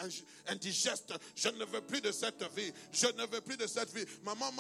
indigeste. 0.46 1.14
Je 1.34 1.48
ne 1.48 1.64
veux 1.64 1.80
plus 1.80 2.00
de 2.00 2.12
cette 2.12 2.42
vie. 2.54 2.72
Je 2.92 3.06
ne 3.06 3.26
veux 3.26 3.40
plus 3.40 3.56
de 3.56 3.66
cette 3.66 3.94
vie. 3.94 4.04
Maman 4.24 4.52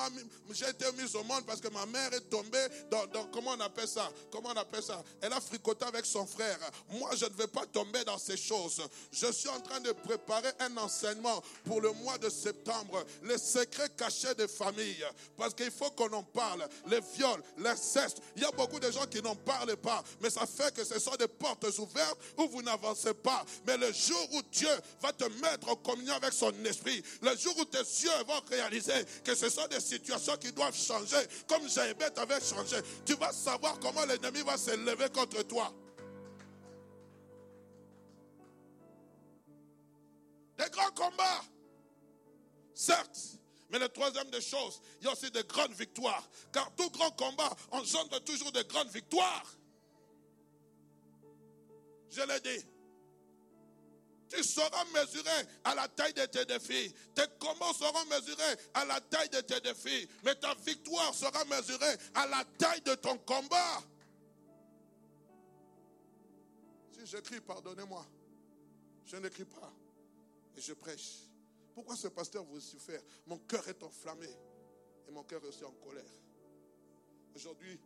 j'ai 0.50 0.68
été 0.68 0.90
mise 0.92 1.14
au 1.14 1.24
monde 1.24 1.44
parce 1.46 1.60
que 1.60 1.68
ma 1.68 1.86
mère 1.86 2.12
est 2.12 2.28
tombée 2.28 2.66
dans, 2.90 3.06
dans, 3.06 3.26
comment 3.26 3.52
on 3.52 3.60
appelle 3.60 3.88
ça? 3.88 4.10
Comment 4.30 4.50
on 4.50 4.56
appelle 4.56 4.82
ça? 4.82 5.02
Elle 5.20 5.32
a 5.32 5.40
fricoté 5.40 5.84
avec 5.84 6.06
son 6.06 6.26
frère. 6.26 6.58
Moi, 6.90 7.10
je 7.16 7.26
ne 7.26 7.32
veux 7.32 7.46
pas 7.46 7.66
tomber 7.66 8.04
dans 8.04 8.18
ces 8.18 8.36
choses. 8.36 8.82
Je 9.10 9.32
suis 9.32 9.48
en 9.48 9.60
train 9.60 9.80
de 9.80 9.92
préparer 9.92 10.50
un 10.60 10.76
enseignement 10.76 11.42
pour 11.64 11.80
le 11.80 11.92
mois 11.92 12.18
de 12.18 12.28
septembre. 12.28 13.04
Les 13.24 13.38
secrets 13.38 13.88
cachés 13.96 14.34
des 14.34 14.48
familles. 14.48 15.04
Parce 15.36 15.54
qu'il 15.54 15.70
faut 15.70 15.90
qu'on 15.90 16.12
en 16.12 16.22
parle. 16.22 16.66
Les 16.88 17.00
viols, 17.14 17.42
l'inceste. 17.58 18.20
Il 18.36 18.42
y 18.42 18.44
a 18.44 18.50
beaucoup 18.50 18.78
de 18.78 18.90
gens 18.90 19.06
qui 19.06 19.22
n'en 19.22 19.34
parlent 19.34 19.76
pas. 19.76 20.02
Mais 20.20 20.30
ça 20.30 20.46
fait 20.46 20.74
que 20.74 20.84
ce 20.84 20.98
sont 20.98 21.16
des 21.16 21.28
portes 21.28 21.66
ouvertes 21.78 22.18
où 22.36 22.48
vous 22.48 22.62
n'avancez 22.62 23.14
pas. 23.14 23.44
Mais 23.66 23.76
le 23.76 23.92
jour 23.92 24.28
où 24.34 24.42
Dieu 24.52 24.68
va 25.00 25.12
te 25.12 25.24
mettre 25.40 25.68
en 25.68 25.76
communion 25.76 26.14
avec 26.14 26.32
son 26.32 26.52
esprit, 26.64 27.02
le 27.22 27.36
jour 27.36 27.54
où 27.58 27.64
tes 27.64 27.78
yeux 27.78 28.10
vont 28.26 28.40
réaliser 28.50 29.04
que 29.24 29.34
ce 29.34 29.48
sont 29.48 29.66
des 29.68 29.80
situations 29.80 30.36
qui 30.36 30.52
doivent 30.52 30.76
changer, 30.76 31.16
comme 31.48 31.68
Jaébet 31.68 32.18
avait 32.18 32.40
changé, 32.40 32.76
tu 33.04 33.14
vas 33.14 33.32
savoir 33.32 33.78
comment 33.80 34.04
l'ennemi 34.04 34.42
va 34.42 34.56
se 34.56 34.72
lever 34.72 35.08
contre 35.10 35.42
toi. 35.42 35.72
Des 40.58 40.68
grands 40.70 40.90
combats. 40.90 41.44
Certes. 42.74 43.38
Mais 43.70 43.78
la 43.78 43.88
troisième 43.88 44.30
des 44.30 44.40
choses, 44.40 44.80
il 45.00 45.04
y 45.04 45.08
a 45.08 45.12
aussi 45.12 45.30
de 45.30 45.42
grandes 45.42 45.72
victoires. 45.72 46.28
Car 46.52 46.74
tout 46.74 46.90
grand 46.90 47.10
combat 47.12 47.54
engendre 47.70 48.22
toujours 48.24 48.50
de 48.50 48.62
grandes 48.62 48.90
victoires. 48.90 49.46
Je 52.10 52.22
l'ai 52.22 52.40
dit. 52.40 52.64
Tu 54.30 54.42
seras 54.42 54.84
mesuré 54.94 55.48
à 55.64 55.74
la 55.74 55.88
taille 55.88 56.14
de 56.14 56.24
tes 56.26 56.44
défis. 56.44 56.94
Tes 57.14 57.24
combats 57.38 57.72
seront 57.72 58.04
mesurés 58.06 58.56
à 58.74 58.84
la 58.84 59.00
taille 59.00 59.28
de 59.30 59.40
tes 59.40 59.60
défis. 59.60 60.08
Mais 60.24 60.34
ta 60.34 60.54
victoire 60.54 61.14
sera 61.14 61.44
mesurée 61.44 61.96
à 62.14 62.26
la 62.26 62.44
taille 62.58 62.82
de 62.82 62.94
ton 62.94 63.16
combat. 63.18 63.82
Si 66.92 67.06
j'écris, 67.06 67.40
pardonnez-moi. 67.40 68.06
Je 69.06 69.16
n'écris 69.16 69.44
pas 69.44 69.72
je 70.60 70.72
prêche. 70.72 71.22
Pourquoi 71.74 71.96
ce 71.96 72.08
pasteur 72.08 72.44
vous 72.44 72.60
souffert? 72.60 73.00
Mon 73.26 73.38
cœur 73.38 73.66
est 73.68 73.82
enflammé 73.82 74.28
et 75.06 75.10
mon 75.10 75.24
cœur 75.24 75.42
est 75.44 75.48
aussi 75.48 75.64
en 75.64 75.72
colère. 75.72 76.10
Aujourd'hui, 77.34 77.78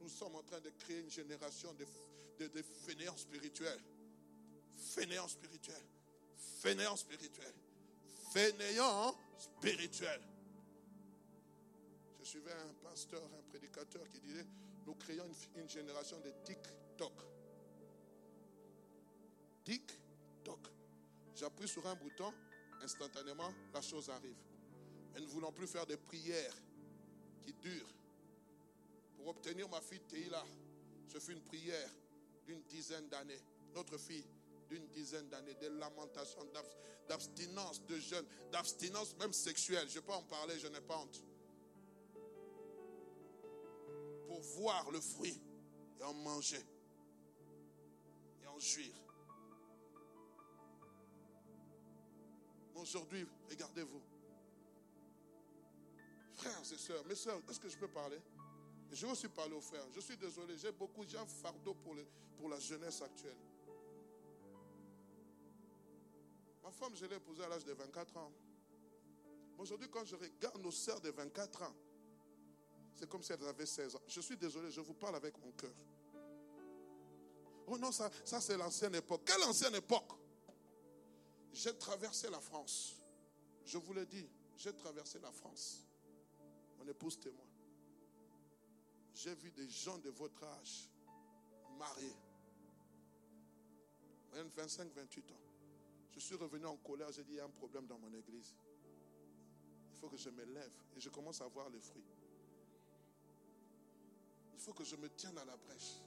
nous 0.00 0.08
sommes 0.08 0.34
en 0.34 0.42
train 0.42 0.60
de 0.60 0.70
créer 0.70 1.00
une 1.00 1.10
génération 1.10 1.72
de, 1.74 1.86
de, 2.46 2.62
fainéants 2.62 3.16
spirituels. 3.16 3.80
Fainéants 4.76 5.28
spirituels. 5.28 5.86
Fainéants 6.36 6.96
spirituels. 6.96 7.54
Fainéants 8.32 9.16
spirituels. 9.38 10.22
Je 12.20 12.24
suivais 12.24 12.52
un 12.52 12.74
pasteur, 12.82 13.22
un 13.22 13.42
prédicateur 13.50 14.08
qui 14.08 14.20
disait, 14.20 14.46
nous 14.86 14.94
créons 14.94 15.28
une, 15.56 15.68
génération 15.68 16.18
de. 16.20 16.32
Tic-toc. 16.44 17.12
J'appuie 21.36 21.68
sur 21.68 21.86
un 21.86 21.94
bouton, 21.94 22.32
instantanément, 22.82 23.52
la 23.74 23.82
chose 23.82 24.08
arrive. 24.08 24.38
Mais 25.12 25.20
ne 25.20 25.26
voulons 25.26 25.52
plus 25.52 25.66
faire 25.66 25.84
des 25.84 25.98
prières 25.98 26.56
qui 27.42 27.52
durent. 27.52 27.94
Pour 29.16 29.28
obtenir 29.28 29.68
ma 29.68 29.82
fille 29.82 30.00
Teila, 30.00 30.42
ce 31.06 31.18
fut 31.18 31.32
une 31.32 31.42
prière 31.42 31.90
d'une 32.46 32.62
dizaine 32.62 33.06
d'années. 33.08 33.40
Notre 33.74 33.98
fille, 33.98 34.24
d'une 34.70 34.86
dizaine 34.88 35.28
d'années, 35.28 35.54
de 35.54 35.66
lamentations, 35.68 36.40
d'abstinence 37.06 37.84
de 37.84 37.98
jeûne, 37.98 38.24
d'abstinence 38.50 39.14
même 39.18 39.34
sexuelle. 39.34 39.88
Je 39.90 39.98
ne 39.98 40.04
pas 40.04 40.16
en 40.16 40.22
parler, 40.22 40.58
je 40.58 40.68
n'ai 40.68 40.80
pas 40.80 40.96
honte. 40.96 41.22
Pour 44.26 44.40
voir 44.40 44.90
le 44.90 45.00
fruit 45.02 45.38
et 46.00 46.02
en 46.02 46.14
manger 46.14 46.64
et 48.42 48.46
en 48.46 48.58
jouir. 48.58 49.05
Aujourd'hui, 52.86 53.26
regardez-vous. 53.50 54.00
Frères 56.34 56.60
et 56.60 56.78
sœurs, 56.78 57.04
mes 57.04 57.16
sœurs, 57.16 57.40
est-ce 57.50 57.58
que 57.58 57.68
je 57.68 57.76
peux 57.76 57.88
parler? 57.88 58.20
Je 58.92 59.04
vais 59.04 59.10
aussi 59.10 59.26
parler 59.26 59.54
aux 59.54 59.60
frères. 59.60 59.84
Je 59.92 59.98
suis 59.98 60.16
désolé, 60.16 60.56
j'ai 60.56 60.70
beaucoup 60.70 61.04
de 61.04 61.10
gens 61.10 61.26
fardeau 61.26 61.74
pour, 61.74 61.96
pour 62.38 62.48
la 62.48 62.60
jeunesse 62.60 63.02
actuelle. 63.02 63.36
Ma 66.62 66.70
femme, 66.70 66.94
je 66.94 67.06
l'ai 67.06 67.16
épousée 67.16 67.42
à 67.42 67.48
l'âge 67.48 67.64
de 67.64 67.72
24 67.72 68.18
ans. 68.18 68.30
Aujourd'hui, 69.58 69.88
quand 69.90 70.04
je 70.04 70.14
regarde 70.14 70.62
nos 70.62 70.70
sœurs 70.70 71.00
de 71.00 71.10
24 71.10 71.62
ans, 71.62 71.74
c'est 72.94 73.08
comme 73.08 73.24
si 73.24 73.32
elles 73.32 73.48
avaient 73.48 73.66
16 73.66 73.96
ans. 73.96 74.02
Je 74.06 74.20
suis 74.20 74.36
désolé, 74.36 74.70
je 74.70 74.80
vous 74.80 74.94
parle 74.94 75.16
avec 75.16 75.36
mon 75.44 75.50
cœur. 75.50 75.74
Oh 77.66 77.78
non, 77.78 77.90
ça, 77.90 78.08
ça 78.24 78.40
c'est 78.40 78.56
l'ancienne 78.56 78.94
époque. 78.94 79.22
Quelle 79.24 79.42
ancienne 79.42 79.74
époque? 79.74 80.12
J'ai 81.56 81.76
traversé 81.76 82.28
la 82.30 82.40
France. 82.40 82.96
Je 83.64 83.78
vous 83.78 83.94
le 83.94 84.04
dis, 84.04 84.28
j'ai 84.56 84.74
traversé 84.74 85.18
la 85.18 85.32
France. 85.32 85.82
Mon 86.78 86.86
épouse 86.86 87.18
témoin. 87.18 87.46
J'ai 89.14 89.34
vu 89.34 89.50
des 89.50 89.68
gens 89.68 89.96
de 89.98 90.10
votre 90.10 90.44
âge 90.44 90.90
mariés. 91.78 92.16
25, 94.32 94.92
28 94.92 95.30
ans. 95.32 95.40
Je 96.12 96.20
suis 96.20 96.34
revenu 96.34 96.66
en 96.66 96.76
colère, 96.76 97.10
j'ai 97.10 97.24
dit, 97.24 97.32
il 97.32 97.36
y 97.36 97.40
a 97.40 97.44
un 97.44 97.50
problème 97.50 97.86
dans 97.86 97.98
mon 97.98 98.12
église. 98.12 98.54
Il 99.90 99.96
faut 99.98 100.08
que 100.08 100.18
je 100.18 100.28
me 100.28 100.44
lève 100.44 100.72
et 100.94 101.00
je 101.00 101.08
commence 101.08 101.40
à 101.40 101.46
voir 101.46 101.70
les 101.70 101.80
fruits. 101.80 102.04
Il 104.52 104.60
faut 104.60 104.74
que 104.74 104.84
je 104.84 104.96
me 104.96 105.08
tienne 105.08 105.38
à 105.38 105.44
la 105.46 105.56
brèche. 105.56 106.02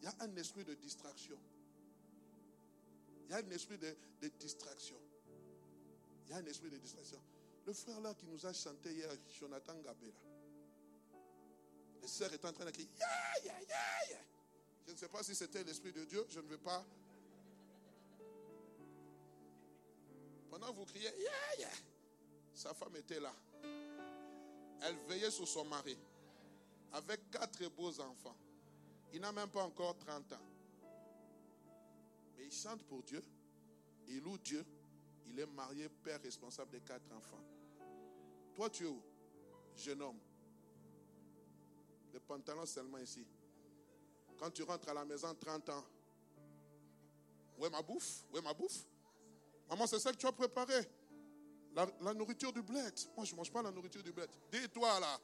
Il 0.00 0.04
y 0.04 0.08
a 0.08 0.14
un 0.20 0.34
esprit 0.36 0.64
de 0.64 0.74
distraction. 0.74 1.38
Il 3.30 3.34
y 3.34 3.36
a 3.36 3.38
un 3.46 3.50
esprit 3.52 3.78
de, 3.78 3.94
distraction. 4.40 4.96
Il 6.26 6.32
y 6.32 6.34
a 6.34 6.38
un 6.38 6.46
esprit 6.46 6.68
de 6.68 6.78
distraction. 6.78 7.20
Le 7.64 7.72
frère 7.72 8.00
là 8.00 8.12
qui 8.12 8.26
nous 8.26 8.44
a 8.44 8.52
chanté 8.52 8.92
hier, 8.92 9.08
Jonathan 9.38 9.74
Gabela. 9.76 10.10
Les 12.02 12.08
sœurs 12.08 12.32
étaient 12.34 12.48
en 12.48 12.52
train 12.52 12.64
de 12.64 12.72
crier, 12.72 12.88
Je 14.84 14.92
ne 14.92 14.96
sais 14.96 15.08
pas 15.08 15.22
si 15.22 15.36
c'était 15.36 15.62
l'Esprit 15.62 15.92
de 15.92 16.04
Dieu, 16.06 16.26
je 16.28 16.40
ne 16.40 16.46
veux 16.46 16.58
pas. 16.58 16.84
Pendant 20.50 20.72
que 20.72 20.76
vous 20.78 20.86
criez, 20.86 21.12
sa 22.52 22.74
femme 22.74 22.96
était 22.96 23.20
là. 23.20 23.32
Elle 24.82 24.96
veillait 25.06 25.30
sur 25.30 25.46
son 25.46 25.66
mari 25.66 25.96
avec 26.94 27.30
quatre 27.30 27.64
beaux 27.68 28.00
enfants. 28.00 28.36
Il 29.12 29.20
n'a 29.20 29.30
même 29.30 29.50
pas 29.50 29.62
encore 29.62 29.96
30 29.98 30.32
ans. 30.32 30.49
Mais 32.40 32.46
il 32.46 32.52
chante 32.52 32.82
pour 32.84 33.02
Dieu, 33.02 33.22
il 34.08 34.20
loue 34.22 34.38
Dieu, 34.38 34.64
il 35.26 35.38
est 35.38 35.46
marié, 35.46 35.90
père 35.90 36.22
responsable 36.22 36.70
des 36.70 36.80
quatre 36.80 37.12
enfants. 37.12 37.44
Toi, 38.54 38.70
tu 38.70 38.84
es 38.84 38.88
où 38.88 39.02
Jeune 39.76 40.00
homme? 40.00 40.18
Les 42.14 42.20
pantalons 42.20 42.64
seulement 42.64 42.96
ici. 42.96 43.26
Quand 44.38 44.50
tu 44.50 44.62
rentres 44.62 44.88
à 44.88 44.94
la 44.94 45.04
maison, 45.04 45.34
30 45.34 45.68
ans. 45.68 45.84
Où 47.58 47.66
est 47.66 47.70
ma 47.70 47.82
bouffe? 47.82 48.24
Où 48.32 48.38
est 48.38 48.42
ma 48.42 48.54
bouffe? 48.54 48.86
Maman, 49.68 49.86
c'est 49.86 50.00
ça 50.00 50.10
que 50.10 50.16
tu 50.16 50.26
as 50.26 50.32
préparé. 50.32 50.88
La, 51.74 52.14
nourriture 52.14 52.54
du 52.54 52.62
bled. 52.62 52.94
Moi, 53.16 53.26
je 53.26 53.32
ne 53.32 53.36
mange 53.36 53.52
pas 53.52 53.60
la 53.60 53.70
nourriture 53.70 54.02
du 54.02 54.12
bled. 54.12 54.30
Dis-toi 54.50 54.98
là. 54.98 55.20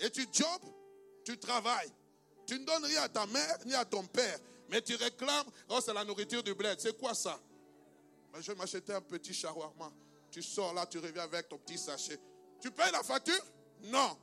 Et 0.00 0.10
tu 0.10 0.26
jobs, 0.32 0.64
tu 1.24 1.38
travailles. 1.38 1.92
Tu 2.44 2.58
ne 2.58 2.64
donnes 2.64 2.84
rien 2.86 3.02
à 3.02 3.08
ta 3.08 3.24
mère 3.26 3.58
ni 3.64 3.72
à 3.74 3.84
ton 3.84 4.04
père. 4.04 4.40
Mais 4.68 4.82
tu 4.82 4.94
réclames, 4.96 5.46
oh, 5.68 5.80
c'est 5.82 5.94
la 5.94 6.04
nourriture 6.04 6.42
du 6.42 6.54
bled. 6.54 6.78
C'est 6.80 6.96
quoi 6.98 7.14
ça? 7.14 7.40
Je 8.38 8.52
vais 8.52 8.58
m'acheter 8.58 8.92
un 8.92 9.00
petit 9.00 9.32
shawarma. 9.32 9.90
Tu 10.30 10.42
sors 10.42 10.74
là, 10.74 10.86
tu 10.86 10.98
reviens 10.98 11.22
avec 11.22 11.48
ton 11.48 11.58
petit 11.58 11.78
sachet. 11.78 12.20
Tu 12.60 12.70
payes 12.70 12.92
la 12.92 13.02
facture? 13.02 13.42
Non. 13.84 14.18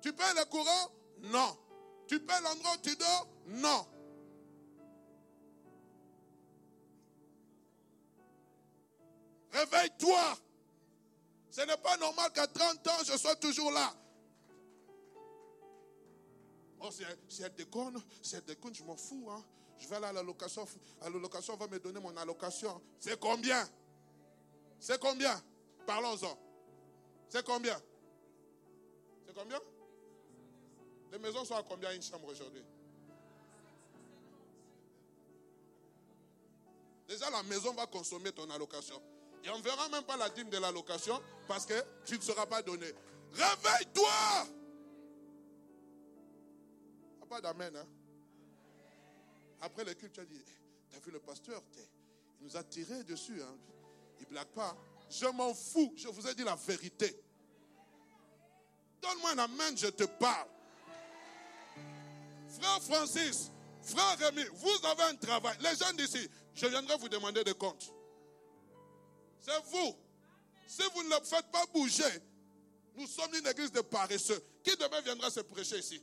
Tu 0.00 0.12
payes 0.12 0.34
le 0.36 0.44
courant? 0.46 0.92
Non. 1.22 1.58
Tu 2.06 2.18
payes 2.20 2.42
l'endroit 2.42 2.72
où 2.74 2.80
tu 2.80 2.96
dors? 2.96 3.28
Non. 3.46 3.86
Réveille-toi. 9.52 10.38
Ce 11.50 11.60
n'est 11.62 11.76
pas 11.76 11.96
normal 11.96 12.32
qu'à 12.32 12.46
30 12.46 12.86
ans, 12.86 13.04
je 13.04 13.16
sois 13.18 13.36
toujours 13.36 13.70
là. 13.70 13.94
Oh, 16.80 16.90
si 17.28 17.42
elle, 17.42 17.54
déconne, 17.54 18.00
si 18.22 18.36
elle 18.36 18.44
déconne, 18.44 18.74
je 18.74 18.84
m'en 18.84 18.96
fous. 18.96 19.28
Hein. 19.30 19.44
Je 19.78 19.88
vais 19.88 19.96
aller 19.96 20.06
à 20.06 20.12
la 20.12 20.22
location. 20.22 20.66
À 21.00 21.10
la 21.10 21.18
location, 21.18 21.54
on 21.54 21.56
va 21.56 21.68
me 21.68 21.78
donner 21.78 22.00
mon 22.00 22.16
allocation. 22.16 22.80
C'est 22.98 23.18
combien? 23.18 23.68
C'est 24.80 25.00
combien? 25.00 25.40
Parlons-en. 25.86 26.38
C'est 27.28 27.44
combien? 27.44 27.80
C'est 29.26 29.34
combien? 29.34 29.60
Les 31.12 31.18
maisons 31.18 31.44
sont 31.44 31.56
à 31.56 31.62
combien 31.62 31.92
une 31.92 32.02
chambre 32.02 32.28
aujourd'hui? 32.28 32.62
Déjà, 37.08 37.30
la 37.30 37.42
maison 37.44 37.72
va 37.72 37.86
consommer 37.86 38.32
ton 38.32 38.48
allocation. 38.50 39.00
Et 39.44 39.50
on 39.50 39.58
ne 39.58 39.62
verra 39.62 39.88
même 39.88 40.04
pas 40.04 40.16
la 40.16 40.28
dîme 40.28 40.50
de 40.50 40.58
l'allocation 40.58 41.20
parce 41.46 41.64
que 41.64 41.74
tu 42.04 42.16
ne 42.16 42.20
seras 42.20 42.44
pas 42.46 42.60
donné. 42.62 42.86
Réveille-toi 43.32 44.10
Pas 47.28 47.40
d'amen. 47.42 47.76
Hein? 47.76 47.86
Après 49.60 49.84
le 49.84 49.94
culte, 49.94 50.12
tu 50.12 50.20
as 50.20 50.24
dit, 50.24 50.42
tu 50.90 50.96
as 50.96 51.00
vu 51.00 51.10
le 51.10 51.20
pasteur, 51.20 51.62
il 52.40 52.46
nous 52.46 52.56
a 52.56 52.62
tiré 52.64 53.02
dessus. 53.04 53.42
Hein? 53.42 53.56
Il 54.20 54.26
blague 54.26 54.48
pas. 54.48 54.76
Je 55.10 55.26
m'en 55.26 55.54
fous. 55.54 55.92
Je 55.96 56.08
vous 56.08 56.26
ai 56.26 56.34
dit 56.34 56.44
la 56.44 56.54
vérité. 56.54 57.22
Donne-moi 59.00 59.30
un 59.32 59.38
amen, 59.38 59.76
je 59.76 59.88
te 59.88 60.04
parle. 60.04 60.48
Frère 62.48 62.82
Francis, 62.82 63.50
frère 63.82 64.18
Rémi, 64.18 64.42
vous 64.54 64.86
avez 64.86 65.02
un 65.04 65.16
travail. 65.16 65.56
Les 65.60 65.76
gens 65.76 65.92
d'ici, 65.92 66.28
je 66.54 66.66
viendrai 66.66 66.96
vous 66.98 67.08
demander 67.08 67.44
des 67.44 67.54
comptes. 67.54 67.92
C'est 69.40 69.64
vous. 69.66 69.96
Si 70.66 70.82
vous 70.94 71.02
ne 71.04 71.10
le 71.10 71.24
faites 71.24 71.50
pas 71.50 71.64
bouger, 71.72 72.22
nous 72.96 73.06
sommes 73.06 73.34
une 73.34 73.46
église 73.46 73.72
de 73.72 73.80
paresseux. 73.80 74.42
Qui 74.64 74.76
demain 74.76 75.00
viendra 75.02 75.30
se 75.30 75.40
prêcher 75.40 75.78
ici? 75.78 76.02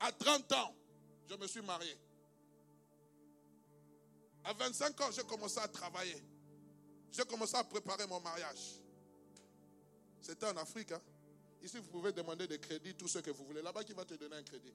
À 0.00 0.10
30 0.10 0.52
ans, 0.52 0.74
je 1.28 1.36
me 1.36 1.46
suis 1.46 1.62
marié. 1.62 1.96
À 4.44 4.52
25 4.52 5.00
ans, 5.00 5.10
j'ai 5.12 5.22
commencé 5.22 5.58
à 5.58 5.68
travailler. 5.68 6.22
J'ai 7.12 7.24
commencé 7.24 7.56
à 7.56 7.64
préparer 7.64 8.06
mon 8.06 8.20
mariage. 8.20 8.80
C'était 10.20 10.46
en 10.46 10.56
Afrique. 10.56 10.92
Hein? 10.92 11.00
Ici, 11.62 11.78
vous 11.78 11.90
pouvez 11.90 12.12
demander 12.12 12.46
des 12.46 12.58
crédits, 12.58 12.94
tout 12.94 13.08
ce 13.08 13.18
que 13.18 13.30
vous 13.30 13.44
voulez. 13.44 13.62
Là-bas, 13.62 13.84
qui 13.84 13.92
va 13.92 14.04
te 14.04 14.14
donner 14.14 14.36
un 14.36 14.42
crédit? 14.42 14.72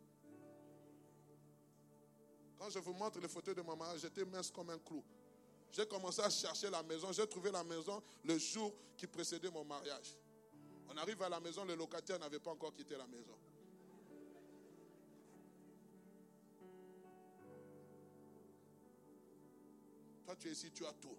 Quand 2.58 2.70
je 2.70 2.80
vous 2.80 2.94
montre 2.94 3.20
les 3.20 3.28
photos 3.28 3.56
de 3.56 3.62
ma 3.62 3.76
mère, 3.76 3.98
j'étais 3.98 4.24
mince 4.26 4.52
comme 4.52 4.70
un 4.70 4.78
clou. 4.80 5.04
J'ai 5.72 5.86
commencé 5.86 6.22
à 6.22 6.30
chercher 6.30 6.70
la 6.70 6.84
maison. 6.84 7.12
J'ai 7.12 7.28
trouvé 7.28 7.52
la 7.52 7.64
maison 7.64 8.02
le 8.24 8.38
jour 8.38 8.74
qui 8.96 9.08
précédait 9.08 9.50
mon 9.50 9.66
mariage. 9.66 10.16
On 10.88 10.98
arrive 10.98 11.22
à 11.24 11.30
la 11.30 11.40
maison, 11.40 11.66
le 11.66 11.76
locataire 11.76 12.20
n'avait 12.20 12.40
pas 12.40 12.52
encore 12.52 12.74
quitté 12.74 12.96
la 12.96 13.08
maison. 13.08 13.36
Toi, 20.26 20.36
tu 20.38 20.48
es 20.48 20.52
ici, 20.52 20.72
tu 20.72 20.86
as 20.86 20.94
tout. 20.94 21.16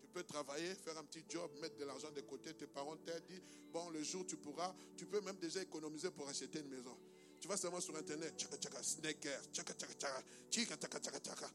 Tu 0.00 0.08
peux 0.08 0.24
travailler, 0.24 0.74
faire 0.74 0.98
un 0.98 1.04
petit 1.04 1.24
job, 1.28 1.50
mettre 1.60 1.76
de 1.76 1.84
l'argent 1.84 2.10
de 2.10 2.20
côté. 2.20 2.52
Tes 2.54 2.66
parents 2.66 2.96
t'ont 2.96 3.12
dit, 3.28 3.40
bon, 3.72 3.90
le 3.90 4.02
jour 4.02 4.26
tu 4.26 4.36
pourras, 4.36 4.74
tu 4.96 5.06
peux 5.06 5.20
même 5.20 5.36
déjà 5.36 5.62
économiser 5.62 6.10
pour 6.10 6.28
acheter 6.28 6.60
une 6.60 6.68
maison. 6.68 6.96
Tu 7.40 7.48
vas 7.48 7.56
seulement 7.56 7.80
sur 7.80 7.96
Internet. 7.96 8.34
Tchaka 8.36 8.56
tchaka, 8.56 8.82
sneakers. 8.82 9.50
Tchaka 9.52 9.74
tchaka 9.74 9.94
tchaka. 9.94 10.22
Tchaka 10.50 10.76
tchaka 10.76 11.00
tchaka 11.00 11.20
tchaka. 11.20 11.50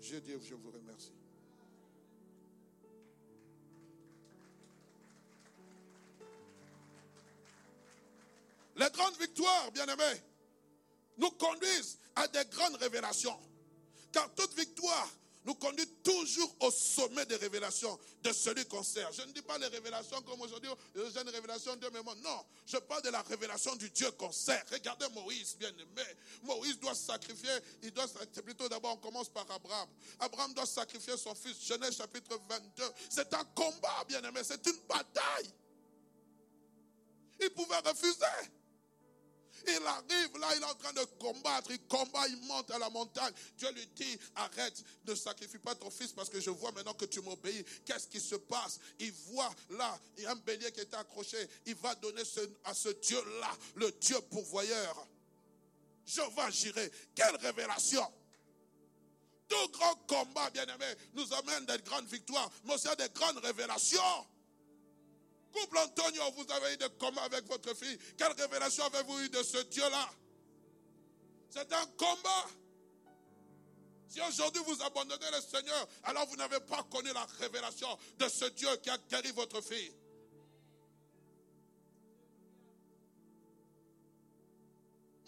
Je 0.00 0.16
Dieu, 0.16 0.40
je 0.42 0.54
vous 0.54 0.70
remercie. 0.70 1.12
Les 8.76 8.90
grandes 8.90 9.16
victoires, 9.16 9.70
bien-aimés, 9.70 10.20
nous 11.18 11.30
conduisent 11.30 11.98
à 12.16 12.28
des 12.28 12.44
grandes 12.46 12.76
révélations. 12.76 13.38
Car 14.12 14.32
toute 14.34 14.54
victoire 14.54 15.08
nous 15.44 15.54
conduit 15.54 15.86
toujours 16.04 16.54
au 16.60 16.70
sommet 16.70 17.26
des 17.26 17.36
révélations 17.36 17.98
de 18.22 18.32
celui 18.32 18.64
qu'on 18.66 18.82
sert. 18.82 19.10
Je 19.12 19.22
ne 19.22 19.32
dis 19.32 19.42
pas 19.42 19.58
les 19.58 19.66
révélations 19.66 20.22
comme 20.22 20.40
aujourd'hui, 20.40 20.70
j'ai 20.94 21.20
une 21.20 21.28
révélation 21.28 21.74
de 21.76 21.88
mémoire. 21.88 22.14
Non, 22.16 22.44
je 22.64 22.76
parle 22.76 23.02
de 23.02 23.10
la 23.10 23.22
révélation 23.22 23.74
du 23.76 23.90
Dieu 23.90 24.10
qu'on 24.12 24.30
sert. 24.30 24.64
Regardez 24.70 25.06
Moïse, 25.08 25.56
bien 25.58 25.70
aimé. 25.70 26.02
Moïse 26.42 26.78
doit 26.78 26.94
sacrifier, 26.94 27.50
il 27.82 27.90
doit, 27.90 28.06
plutôt 28.44 28.68
d'abord, 28.68 28.92
on 28.92 28.98
commence 28.98 29.28
par 29.28 29.50
Abraham. 29.50 29.88
Abraham 30.20 30.54
doit 30.54 30.66
sacrifier 30.66 31.16
son 31.16 31.34
fils, 31.34 31.66
Genèse 31.66 31.96
chapitre 31.96 32.38
22. 32.48 32.84
C'est 33.10 33.34
un 33.34 33.44
combat, 33.46 34.04
bien 34.06 34.22
aimé, 34.22 34.40
c'est 34.44 34.64
une 34.64 34.78
bataille. 34.88 35.50
Il 37.40 37.50
pouvait 37.50 37.78
refuser. 37.78 38.26
Il 39.66 39.86
arrive 39.86 40.38
là, 40.38 40.56
il 40.56 40.62
est 40.62 40.64
en 40.64 40.74
train 40.74 40.92
de 40.92 41.04
combattre, 41.18 41.70
il 41.70 41.80
combat, 41.86 42.26
il 42.28 42.36
monte 42.46 42.70
à 42.70 42.78
la 42.78 42.90
montagne. 42.90 43.32
Dieu 43.56 43.70
lui 43.72 43.86
dit, 43.94 44.18
arrête, 44.34 44.82
ne 45.06 45.14
sacrifie 45.14 45.58
pas 45.58 45.74
ton 45.74 45.90
fils 45.90 46.12
parce 46.12 46.28
que 46.28 46.40
je 46.40 46.50
vois 46.50 46.72
maintenant 46.72 46.94
que 46.94 47.04
tu 47.04 47.20
m'obéis. 47.20 47.64
Qu'est-ce 47.84 48.08
qui 48.08 48.20
se 48.20 48.36
passe? 48.36 48.78
Il 48.98 49.12
voit 49.12 49.54
là, 49.70 49.98
il 50.16 50.24
y 50.24 50.26
a 50.26 50.32
un 50.32 50.36
bélier 50.36 50.72
qui 50.72 50.80
est 50.80 50.94
accroché. 50.94 51.48
Il 51.66 51.74
va 51.76 51.94
donner 51.96 52.22
à 52.64 52.74
ce 52.74 52.88
Dieu-là, 52.88 53.50
le 53.76 53.90
Dieu 53.92 54.20
pourvoyeur. 54.30 55.06
Je 56.04 56.20
vais 56.20 56.52
gérer. 56.52 56.90
Quelle 57.14 57.36
révélation 57.36 58.06
tout 59.48 59.68
grand 59.72 59.94
combat, 60.06 60.48
bien-aimé, 60.48 60.86
nous 61.12 61.30
amène 61.34 61.66
des 61.66 61.76
grandes 61.82 62.06
victoires, 62.06 62.50
mais 62.64 62.74
aussi 62.74 62.88
à 62.88 62.96
des 62.96 63.10
grandes 63.10 63.36
révélations. 63.36 64.26
Couple 65.52 65.78
Antonio, 65.78 66.22
vous 66.32 66.50
avez 66.52 66.74
eu 66.74 66.76
des 66.76 66.88
combats 66.98 67.22
avec 67.22 67.46
votre 67.46 67.74
fille. 67.74 67.98
Quelle 68.16 68.32
révélation 68.32 68.84
avez-vous 68.84 69.20
eu 69.20 69.28
de 69.28 69.42
ce 69.42 69.58
Dieu-là? 69.58 70.10
C'est 71.50 71.72
un 71.72 71.86
combat. 71.98 72.46
Si 74.08 74.20
aujourd'hui 74.20 74.62
vous 74.66 74.82
abandonnez 74.82 75.30
le 75.30 75.40
Seigneur, 75.40 75.88
alors 76.04 76.26
vous 76.26 76.36
n'avez 76.36 76.60
pas 76.60 76.82
connu 76.84 77.12
la 77.12 77.24
révélation 77.38 77.88
de 78.18 78.28
ce 78.28 78.46
Dieu 78.46 78.68
qui 78.82 78.90
a 78.90 78.98
guéri 78.98 79.30
votre 79.32 79.60
fille. 79.60 79.94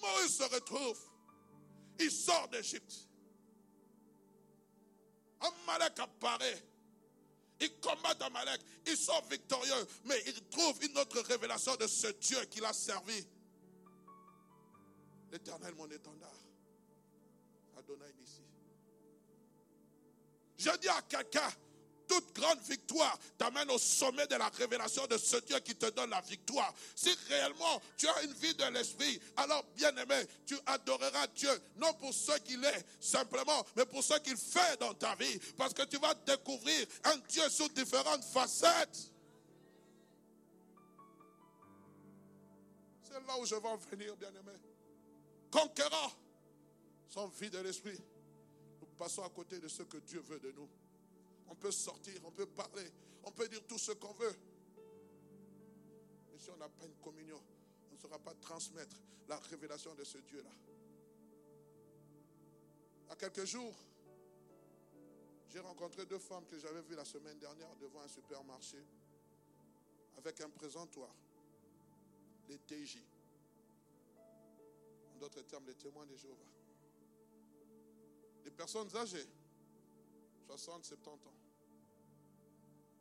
Moïse 0.00 0.36
se 0.36 0.42
retrouve. 0.42 0.98
Il 1.98 2.10
sort 2.10 2.48
d'Égypte. 2.48 3.08
Amalek 5.40 5.98
apparaît. 5.98 6.62
Il 7.60 7.80
combat 7.80 8.14
Amalek. 8.20 8.60
Il 8.86 8.96
sort 8.96 9.24
victorieux. 9.30 9.86
Mais 10.04 10.22
il 10.26 10.42
trouve 10.48 10.82
une 10.84 10.96
autre 10.98 11.20
révélation 11.20 11.76
de 11.76 11.86
ce 11.86 12.08
Dieu 12.08 12.44
qu'il 12.46 12.64
a 12.64 12.72
servi. 12.72 13.26
L'éternel, 15.30 15.74
mon 15.74 15.90
étendard. 15.90 16.30
Adonai 17.76 18.12
ici. 18.22 18.42
Je 20.56 20.70
dis 20.78 20.88
à 20.88 21.02
quelqu'un, 21.02 21.50
toute 22.06 22.34
grande 22.34 22.60
victoire 22.60 23.18
t'amène 23.38 23.70
au 23.70 23.78
sommet 23.78 24.26
de 24.26 24.36
la 24.36 24.48
révélation 24.48 25.06
de 25.06 25.16
ce 25.16 25.36
Dieu 25.38 25.58
qui 25.60 25.74
te 25.74 25.90
donne 25.90 26.10
la 26.10 26.20
victoire. 26.22 26.72
Si 26.94 27.10
réellement 27.28 27.80
tu 27.96 28.08
as 28.08 28.22
une 28.22 28.32
vie 28.34 28.54
de 28.54 28.64
l'esprit, 28.72 29.20
alors 29.36 29.64
bien 29.76 29.94
aimé, 29.96 30.26
tu 30.46 30.56
adoreras 30.66 31.26
Dieu, 31.28 31.50
non 31.76 31.92
pour 31.94 32.12
ce 32.12 32.38
qu'il 32.40 32.64
est 32.64 32.86
simplement, 33.00 33.64
mais 33.76 33.86
pour 33.86 34.02
ce 34.02 34.18
qu'il 34.20 34.36
fait 34.36 34.78
dans 34.80 34.94
ta 34.94 35.14
vie. 35.16 35.38
Parce 35.56 35.74
que 35.74 35.82
tu 35.82 35.98
vas 35.98 36.14
découvrir 36.14 36.86
un 37.04 37.16
Dieu 37.28 37.48
sous 37.48 37.68
différentes 37.68 38.24
facettes. 38.24 39.10
C'est 43.02 43.26
là 43.26 43.38
où 43.38 43.46
je 43.46 43.54
vais 43.54 43.68
en 43.68 43.76
venir, 43.76 44.16
bien 44.16 44.30
aimé. 44.30 44.52
Conquérant, 45.50 46.12
sans 47.08 47.28
vie 47.28 47.50
de 47.50 47.58
l'esprit, 47.58 47.98
nous 48.80 48.88
passons 48.98 49.22
à 49.22 49.28
côté 49.28 49.58
de 49.60 49.68
ce 49.68 49.82
que 49.84 49.98
Dieu 49.98 50.20
veut 50.20 50.40
de 50.40 50.50
nous. 50.52 50.68
On 51.48 51.54
peut 51.54 51.70
sortir, 51.70 52.20
on 52.24 52.30
peut 52.30 52.46
parler, 52.46 52.90
on 53.24 53.30
peut 53.30 53.48
dire 53.48 53.64
tout 53.66 53.78
ce 53.78 53.92
qu'on 53.92 54.12
veut. 54.12 54.36
Mais 56.32 56.38
si 56.38 56.50
on 56.50 56.56
n'a 56.56 56.68
pas 56.68 56.86
une 56.86 56.96
communion, 56.96 57.40
on 57.90 57.94
ne 57.94 57.98
saura 57.98 58.18
pas 58.18 58.34
transmettre 58.34 58.96
la 59.28 59.38
révélation 59.38 59.94
de 59.94 60.04
ce 60.04 60.18
Dieu-là. 60.18 60.50
À 63.10 63.16
quelques 63.16 63.44
jours, 63.44 63.74
j'ai 65.50 65.60
rencontré 65.60 66.04
deux 66.06 66.18
femmes 66.18 66.44
que 66.46 66.58
j'avais 66.58 66.82
vues 66.82 66.96
la 66.96 67.04
semaine 67.04 67.38
dernière 67.38 67.74
devant 67.76 68.00
un 68.00 68.08
supermarché 68.08 68.84
avec 70.16 70.40
un 70.40 70.50
présentoir, 70.50 71.14
les 72.48 72.58
TJ. 72.58 72.98
En 75.14 75.18
d'autres 75.18 75.42
termes, 75.42 75.66
les 75.66 75.74
témoins 75.74 76.06
de 76.06 76.16
Jéhovah. 76.16 76.50
Des 78.42 78.50
personnes 78.50 78.94
âgées, 78.96 79.28
60, 80.46 80.84
70 80.84 81.26
ans. 81.26 81.32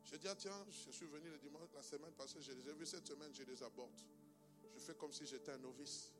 J'ai 0.04 0.18
dit, 0.18 0.28
ah, 0.28 0.34
tiens, 0.36 0.64
je 0.68 0.90
suis 0.90 1.06
venu 1.06 1.28
le 1.30 1.38
dimanche, 1.38 1.68
la 1.74 1.82
semaine 1.82 2.12
passée, 2.12 2.40
je 2.40 2.52
les 2.52 2.68
ai 2.68 2.74
vus 2.74 2.86
cette 2.86 3.06
semaine, 3.06 3.32
je 3.32 3.42
les 3.42 3.62
aborde. 3.62 4.00
Je 4.76 4.80
fais 4.80 4.94
comme 4.94 5.12
si 5.12 5.26
j'étais 5.26 5.52
un 5.52 5.58
novice. 5.58 6.12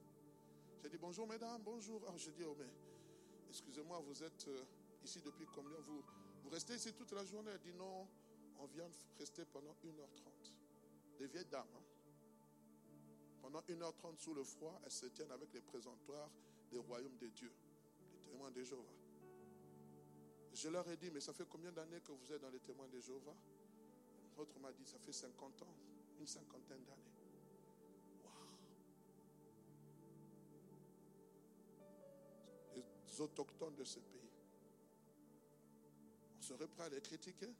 J'ai 0.82 0.88
dit, 0.88 0.98
bonjour 0.98 1.26
mesdames, 1.26 1.62
bonjour. 1.62 2.02
Ah, 2.08 2.14
je 2.16 2.30
dis, 2.30 2.44
oh 2.44 2.56
mais, 2.58 2.70
excusez-moi, 3.48 4.00
vous 4.06 4.22
êtes 4.22 4.48
euh, 4.48 4.64
ici 5.04 5.20
depuis 5.20 5.46
combien? 5.54 5.78
Vous, 5.80 6.02
vous 6.42 6.50
restez 6.50 6.74
ici 6.74 6.92
toute 6.92 7.12
la 7.12 7.24
journée? 7.24 7.50
Elle 7.52 7.60
dit, 7.60 7.76
non, 7.76 8.08
on 8.58 8.66
vient 8.66 8.88
rester 9.18 9.44
pendant 9.44 9.76
1h30. 9.84 10.52
Des 11.18 11.26
vieilles 11.26 11.46
dames. 11.46 11.66
Hein. 11.74 11.82
Pendant 13.42 13.60
1h30 13.60 14.18
sous 14.18 14.34
le 14.34 14.42
froid, 14.42 14.80
elles 14.84 14.90
se 14.90 15.06
tiennent 15.06 15.32
avec 15.32 15.52
les 15.52 15.60
présentoirs 15.60 16.30
des 16.70 16.78
royaumes 16.78 17.18
de 17.18 17.28
Dieu, 17.28 17.52
les 18.10 18.30
témoins 18.30 18.50
de 18.50 18.62
Jéhovah. 18.62 19.03
Je 20.54 20.68
leur 20.68 20.88
ai 20.88 20.96
dit, 20.96 21.10
mais 21.10 21.20
ça 21.20 21.32
fait 21.32 21.46
combien 21.48 21.72
d'années 21.72 22.00
que 22.00 22.12
vous 22.12 22.32
êtes 22.32 22.40
dans 22.40 22.48
les 22.48 22.60
témoins 22.60 22.86
de 22.86 23.00
Jéhovah? 23.00 23.34
L'autre 24.38 24.58
m'a 24.60 24.72
dit, 24.72 24.86
ça 24.86 24.98
fait 24.98 25.12
50 25.12 25.62
ans, 25.62 25.74
une 26.20 26.26
cinquantaine 26.26 26.84
d'années. 26.84 27.02
Les 32.76 33.20
autochtones 33.20 33.74
de 33.74 33.84
ce 33.84 33.98
pays. 33.98 34.30
On 36.38 36.42
serait 36.42 36.68
prêt 36.68 36.84
à 36.84 36.88
les 36.88 37.00
critiquer 37.00 37.50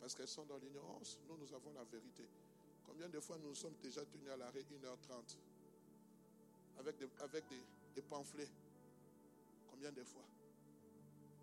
parce 0.00 0.14
qu'elles 0.14 0.28
sont 0.28 0.44
dans 0.44 0.58
l'ignorance. 0.58 1.18
Nous, 1.28 1.36
nous 1.36 1.52
avons 1.52 1.72
la 1.72 1.84
vérité. 1.84 2.28
Combien 2.86 3.08
de 3.08 3.18
fois 3.18 3.38
nous 3.38 3.54
sommes 3.54 3.76
déjà 3.82 4.04
tenus 4.04 4.30
à 4.30 4.36
l'arrêt 4.36 4.62
1h30 4.62 5.36
avec 6.78 6.96
des, 6.98 7.08
avec 7.20 7.44
des 7.94 8.02
pamphlets? 8.02 8.50
Combien 9.70 9.90
de 9.90 10.04
fois? 10.04 10.24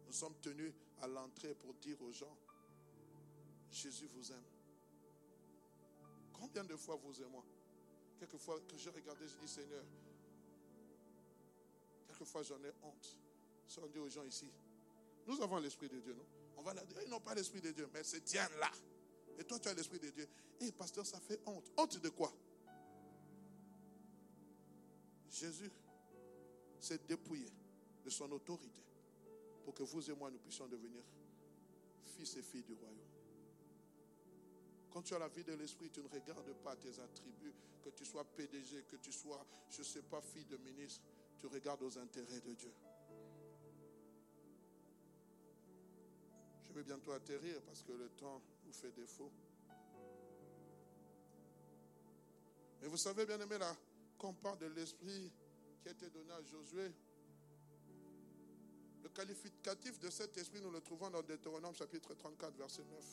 Nous 0.09 0.15
sommes 0.15 0.33
tenus 0.41 0.73
à 1.01 1.07
l'entrée 1.07 1.53
pour 1.53 1.71
dire 1.75 2.01
aux 2.01 2.11
gens, 2.11 2.35
Jésus 3.71 4.07
vous 4.07 4.31
aime. 4.31 4.43
Combien 6.33 6.63
de 6.63 6.75
fois 6.75 6.95
vous 6.95 7.21
et 7.21 7.25
moi? 7.27 7.45
Quelquefois 8.17 8.59
que 8.61 8.75
je 8.75 8.89
regardais, 8.89 9.27
je 9.27 9.35
dis 9.37 9.47
Seigneur, 9.47 9.83
quelquefois 12.07 12.41
j'en 12.41 12.57
ai 12.63 12.71
honte. 12.81 13.17
Si 13.67 13.77
on 13.77 13.85
dit 13.85 13.99
aux 13.99 14.09
gens 14.09 14.23
ici, 14.23 14.49
nous 15.27 15.39
avons 15.43 15.59
l'Esprit 15.59 15.89
de 15.89 15.99
Dieu, 15.99 16.15
non? 16.15 16.25
On 16.57 16.63
va 16.63 16.73
leur 16.73 16.87
dire, 16.87 16.97
ils 17.03 17.09
n'ont 17.09 17.19
pas 17.19 17.35
l'Esprit 17.35 17.61
de 17.61 17.69
Dieu, 17.69 17.87
mais 17.93 18.03
c'est 18.03 18.21
Diane 18.21 18.51
là. 18.59 18.71
Et 19.37 19.43
toi, 19.43 19.59
tu 19.59 19.69
as 19.69 19.75
l'Esprit 19.75 19.99
de 19.99 20.09
Dieu. 20.09 20.27
Et 20.59 20.65
eh, 20.65 20.71
pasteur, 20.71 21.05
ça 21.05 21.19
fait 21.19 21.39
honte. 21.45 21.71
Honte 21.77 21.99
de 21.99 22.09
quoi? 22.09 22.33
Jésus 25.29 25.69
s'est 26.79 26.99
dépouillé 27.07 27.47
de 28.03 28.09
son 28.09 28.29
autorité 28.31 28.79
pour 29.69 29.75
que 29.75 29.83
vous 29.83 30.09
et 30.09 30.15
moi, 30.15 30.31
nous 30.31 30.39
puissions 30.39 30.67
devenir 30.67 31.03
fils 32.03 32.37
et 32.37 32.41
filles 32.41 32.63
du 32.63 32.73
royaume. 32.73 32.97
Quand 34.89 35.03
tu 35.03 35.13
as 35.13 35.19
la 35.19 35.27
vie 35.27 35.43
de 35.43 35.53
l'esprit, 35.53 35.91
tu 35.91 36.01
ne 36.01 36.07
regardes 36.07 36.53
pas 36.63 36.75
tes 36.75 36.99
attributs, 36.99 37.53
que 37.83 37.91
tu 37.91 38.03
sois 38.03 38.23
PDG, 38.23 38.85
que 38.89 38.95
tu 38.95 39.11
sois, 39.11 39.45
je 39.69 39.81
ne 39.81 39.83
sais 39.83 40.01
pas, 40.01 40.21
fille 40.21 40.45
de 40.45 40.57
ministre, 40.57 41.03
tu 41.37 41.45
regardes 41.45 41.83
aux 41.83 41.99
intérêts 41.99 42.39
de 42.39 42.53
Dieu. 42.55 42.73
Je 46.63 46.73
vais 46.73 46.81
bientôt 46.81 47.11
atterrir 47.11 47.61
parce 47.61 47.83
que 47.83 47.91
le 47.91 48.09
temps 48.09 48.41
nous 48.65 48.73
fait 48.73 48.91
défaut. 48.93 49.31
Mais 52.81 52.87
vous 52.87 52.97
savez, 52.97 53.27
bien 53.27 53.39
aimé, 53.39 53.59
là, 53.59 53.77
quand 54.17 54.29
on 54.29 54.33
parle 54.33 54.57
de 54.57 54.65
l'esprit 54.65 55.31
qui 55.79 55.89
a 55.89 55.91
été 55.91 56.09
donné 56.09 56.31
à 56.31 56.41
Josué, 56.41 56.91
le 59.09 59.15
qualificatif 59.15 59.99
de 59.99 60.09
cet 60.09 60.37
esprit, 60.37 60.61
nous 60.61 60.71
le 60.71 60.81
trouvons 60.81 61.09
dans 61.09 61.21
Deutéronome 61.21 61.73
chapitre 61.75 62.13
34, 62.13 62.55
verset 62.55 62.83
9. 62.83 63.03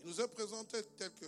Il 0.00 0.06
nous 0.06 0.20
est 0.20 0.28
présenté 0.28 0.82
tel 0.96 1.12
que 1.12 1.26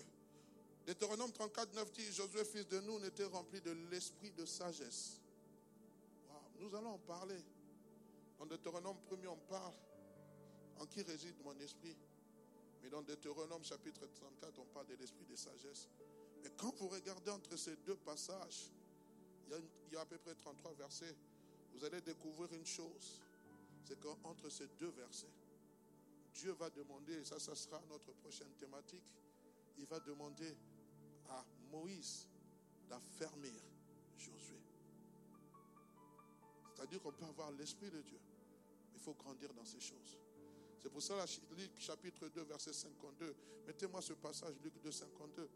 Deutéronome 0.87 1.33
34, 1.33 1.75
9 1.75 1.93
dit 1.93 2.13
Josué, 2.13 2.45
fils 2.45 2.67
de 2.69 2.81
nous, 2.81 2.99
n'était 3.01 3.25
rempli 3.25 3.61
de 3.61 3.73
l'esprit 3.91 4.31
de 4.33 4.45
sagesse. 4.45 5.21
Nous 6.59 6.75
allons 6.75 6.95
en 6.95 6.99
parler. 6.99 7.43
Dans 8.39 8.47
Deutéronome 8.47 8.97
1 9.13 9.27
on 9.29 9.37
parle 9.37 9.75
en 10.79 10.87
qui 10.87 11.03
réside 11.03 11.35
mon 11.45 11.59
esprit. 11.59 11.97
Mais 12.83 12.89
dans 12.89 13.03
Deutéronome 13.03 13.63
chapitre 13.63 14.07
34, 14.07 14.59
on 14.59 14.65
parle 14.67 14.87
de 14.87 14.95
l'esprit 14.95 15.27
de 15.27 15.37
sagesse. 15.37 15.89
Mais 16.43 16.51
quand 16.57 16.75
vous 16.77 16.89
regardez 16.89 17.31
entre 17.31 17.57
ces 17.57 17.77
deux 17.77 17.97
passages, 17.97 18.71
il 19.51 19.93
y 19.93 19.97
a 19.97 20.01
à 20.01 20.07
peu 20.07 20.17
près 20.17 20.35
33 20.35 20.73
versets 20.75 21.15
vous 21.73 21.85
allez 21.85 22.01
découvrir 22.01 22.53
une 22.53 22.67
chose, 22.67 23.21
c'est 23.85 23.99
qu'entre 24.01 24.49
ces 24.51 24.67
deux 24.79 24.91
versets, 24.91 25.27
Dieu 26.35 26.53
va 26.53 26.71
demander, 26.71 27.15
et 27.15 27.25
ça, 27.25 27.39
ça 27.39 27.55
sera 27.55 27.83
notre 27.89 28.13
prochaine 28.13 28.53
thématique, 28.59 29.03
il 29.79 29.87
va 29.87 29.99
demander 30.01 30.57
à 31.29 31.45
Moïse 31.71 32.29
d'affermir 32.89 33.53
Josué. 34.17 34.61
C'est-à-dire 36.75 37.01
qu'on 37.03 37.13
peut 37.13 37.25
avoir 37.25 37.51
l'Esprit 37.53 37.91
de 37.91 38.01
Dieu, 38.03 38.21
il 38.95 39.01
faut 39.01 39.15
grandir 39.15 39.53
dans 39.55 39.65
ces 39.65 39.81
choses. 39.81 40.19
C'est 40.79 40.91
pour 40.91 41.03
ça, 41.03 41.25
Luc 41.57 41.79
chapitre 41.79 42.29
2, 42.29 42.43
verset 42.45 42.73
52, 42.73 43.35
mettez-moi 43.67 44.01
ce 44.01 44.15
passage, 44.15 44.55
Luc 44.63 44.73
2, 44.83 44.91
52. 44.91 45.49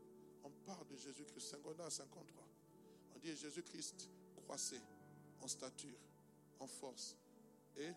On 0.45 0.51
parle 0.67 0.87
de 0.89 0.97
Jésus-Christ, 0.97 1.49
52 1.51 1.83
à 1.83 1.91
53. 1.91 2.47
On 3.15 3.19
dit 3.19 3.35
Jésus-Christ 3.35 4.11
croissait 4.45 4.81
en 5.41 5.49
stature, 5.49 5.99
en 6.59 6.67
force 6.67 7.17
et 7.77 7.91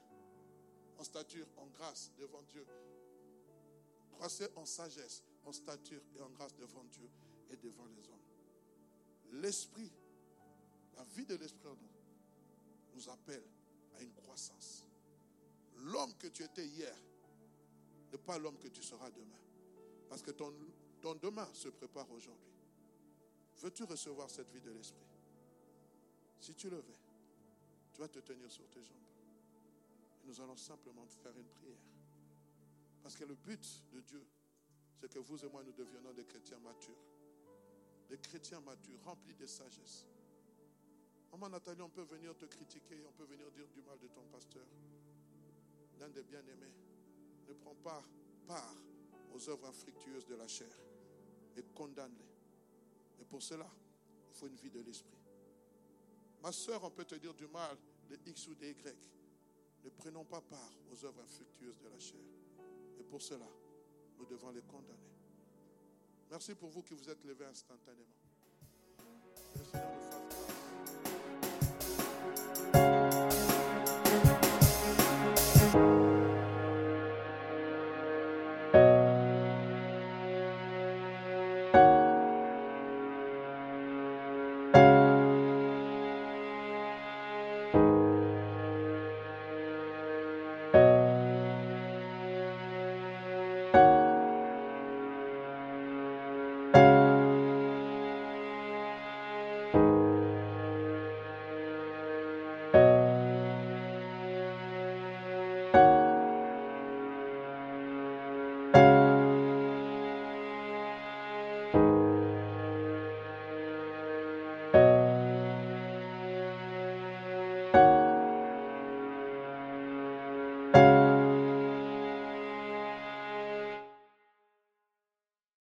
en 0.98 1.04
stature, 1.04 1.48
en 1.58 1.68
grâce 1.68 2.12
devant 2.18 2.42
Dieu. 2.44 2.66
Croissez 4.12 4.48
en 4.56 4.66
sagesse, 4.66 5.24
en 5.46 5.52
stature 5.52 6.02
et 6.16 6.22
en 6.22 6.30
grâce 6.30 6.56
devant 6.56 6.84
Dieu 6.86 7.10
et 7.52 7.58
devant 7.58 7.86
les 7.86 8.10
hommes. 8.10 9.42
L'esprit, 9.42 9.92
la 10.96 11.04
vie 11.04 11.26
de 11.26 11.36
l'esprit 11.36 11.68
en 11.68 11.76
nous, 11.76 11.92
nous 12.96 13.10
appelle 13.10 13.44
à 13.96 14.02
une 14.02 14.14
croissance. 14.14 14.84
L'homme 15.78 16.14
que 16.18 16.28
tu 16.28 16.44
étais 16.44 16.66
hier 16.66 16.96
n'est 18.12 18.18
pas 18.18 18.40
l'homme 18.40 18.58
que 18.58 18.70
tu 18.70 18.82
seras 18.82 19.12
demain. 19.12 19.40
Parce 20.10 20.22
que 20.22 20.32
ton, 20.32 20.52
ton 21.02 21.16
demain 21.16 21.48
se 21.54 21.70
prépare 21.70 22.10
aujourd'hui. 22.12 22.52
Veux-tu 23.62 23.84
recevoir 23.84 24.30
cette 24.30 24.50
vie 24.50 24.62
de 24.62 24.72
l'esprit? 24.72 25.06
Si 26.40 26.54
tu 26.54 26.70
le 26.70 26.78
veux, 26.78 27.07
tu 27.98 28.02
vas 28.02 28.10
te 28.10 28.20
tenir 28.20 28.52
sur 28.52 28.70
tes 28.70 28.84
jambes. 28.84 29.10
Et 30.22 30.28
nous 30.28 30.40
allons 30.40 30.56
simplement 30.56 31.08
faire 31.08 31.36
une 31.36 31.48
prière. 31.48 31.82
Parce 33.02 33.16
que 33.16 33.24
le 33.24 33.34
but 33.34 33.84
de 33.92 34.02
Dieu, 34.02 34.24
c'est 35.00 35.12
que 35.12 35.18
vous 35.18 35.44
et 35.44 35.50
moi, 35.50 35.64
nous 35.64 35.72
deviennons 35.72 36.14
des 36.14 36.24
chrétiens 36.24 36.60
matures. 36.60 37.02
Des 38.08 38.20
chrétiens 38.20 38.62
matures, 38.62 39.02
remplis 39.04 39.34
de 39.34 39.48
sagesse. 39.48 40.06
Maman 41.32 41.50
Nathalie, 41.50 41.82
on 41.82 41.90
peut 41.90 42.04
venir 42.04 42.38
te 42.38 42.46
critiquer, 42.46 43.04
on 43.08 43.14
peut 43.14 43.26
venir 43.26 43.50
dire 43.50 43.68
du 43.70 43.82
mal 43.82 43.98
de 43.98 44.08
ton 44.10 44.26
pasteur. 44.32 44.68
L'un 46.00 46.10
des 46.10 46.22
bien-aimés. 46.22 46.76
Ne 47.48 47.54
prends 47.54 47.76
pas 47.76 48.04
part 48.46 48.76
aux 49.34 49.50
œuvres 49.50 49.70
infructueuses 49.70 50.28
de 50.28 50.36
la 50.36 50.48
chair 50.48 50.72
et 51.56 51.64
condamne-les. 51.74 53.24
Et 53.24 53.26
pour 53.26 53.42
cela, 53.42 53.68
il 54.30 54.36
faut 54.36 54.46
une 54.46 54.56
vie 54.56 54.70
de 54.70 54.82
l'esprit. 54.82 55.17
Ma 56.48 56.54
soeur, 56.54 56.82
on 56.86 56.90
peut 56.90 57.04
te 57.04 57.16
dire 57.16 57.34
du 57.34 57.46
mal 57.48 57.76
de 58.10 58.18
X 58.26 58.48
ou 58.48 58.56
de 58.56 58.68
Y. 58.68 58.96
Ne 59.84 59.90
prenons 59.90 60.24
pas 60.24 60.40
part 60.40 60.72
aux 60.90 61.04
œuvres 61.04 61.20
infructueuses 61.22 61.78
de 61.78 61.90
la 61.90 62.00
chair. 62.00 62.24
Et 62.98 63.04
pour 63.04 63.22
cela, 63.22 63.50
nous 64.18 64.26
devons 64.26 64.52
les 64.52 64.62
condamner. 64.62 65.12
Merci 66.32 66.56
pour 66.56 66.70
vous 66.70 66.84
qui 66.84 66.94
vous 66.94 67.10
êtes 67.10 67.22
levés 67.26 67.48
instantanément. 67.48 68.16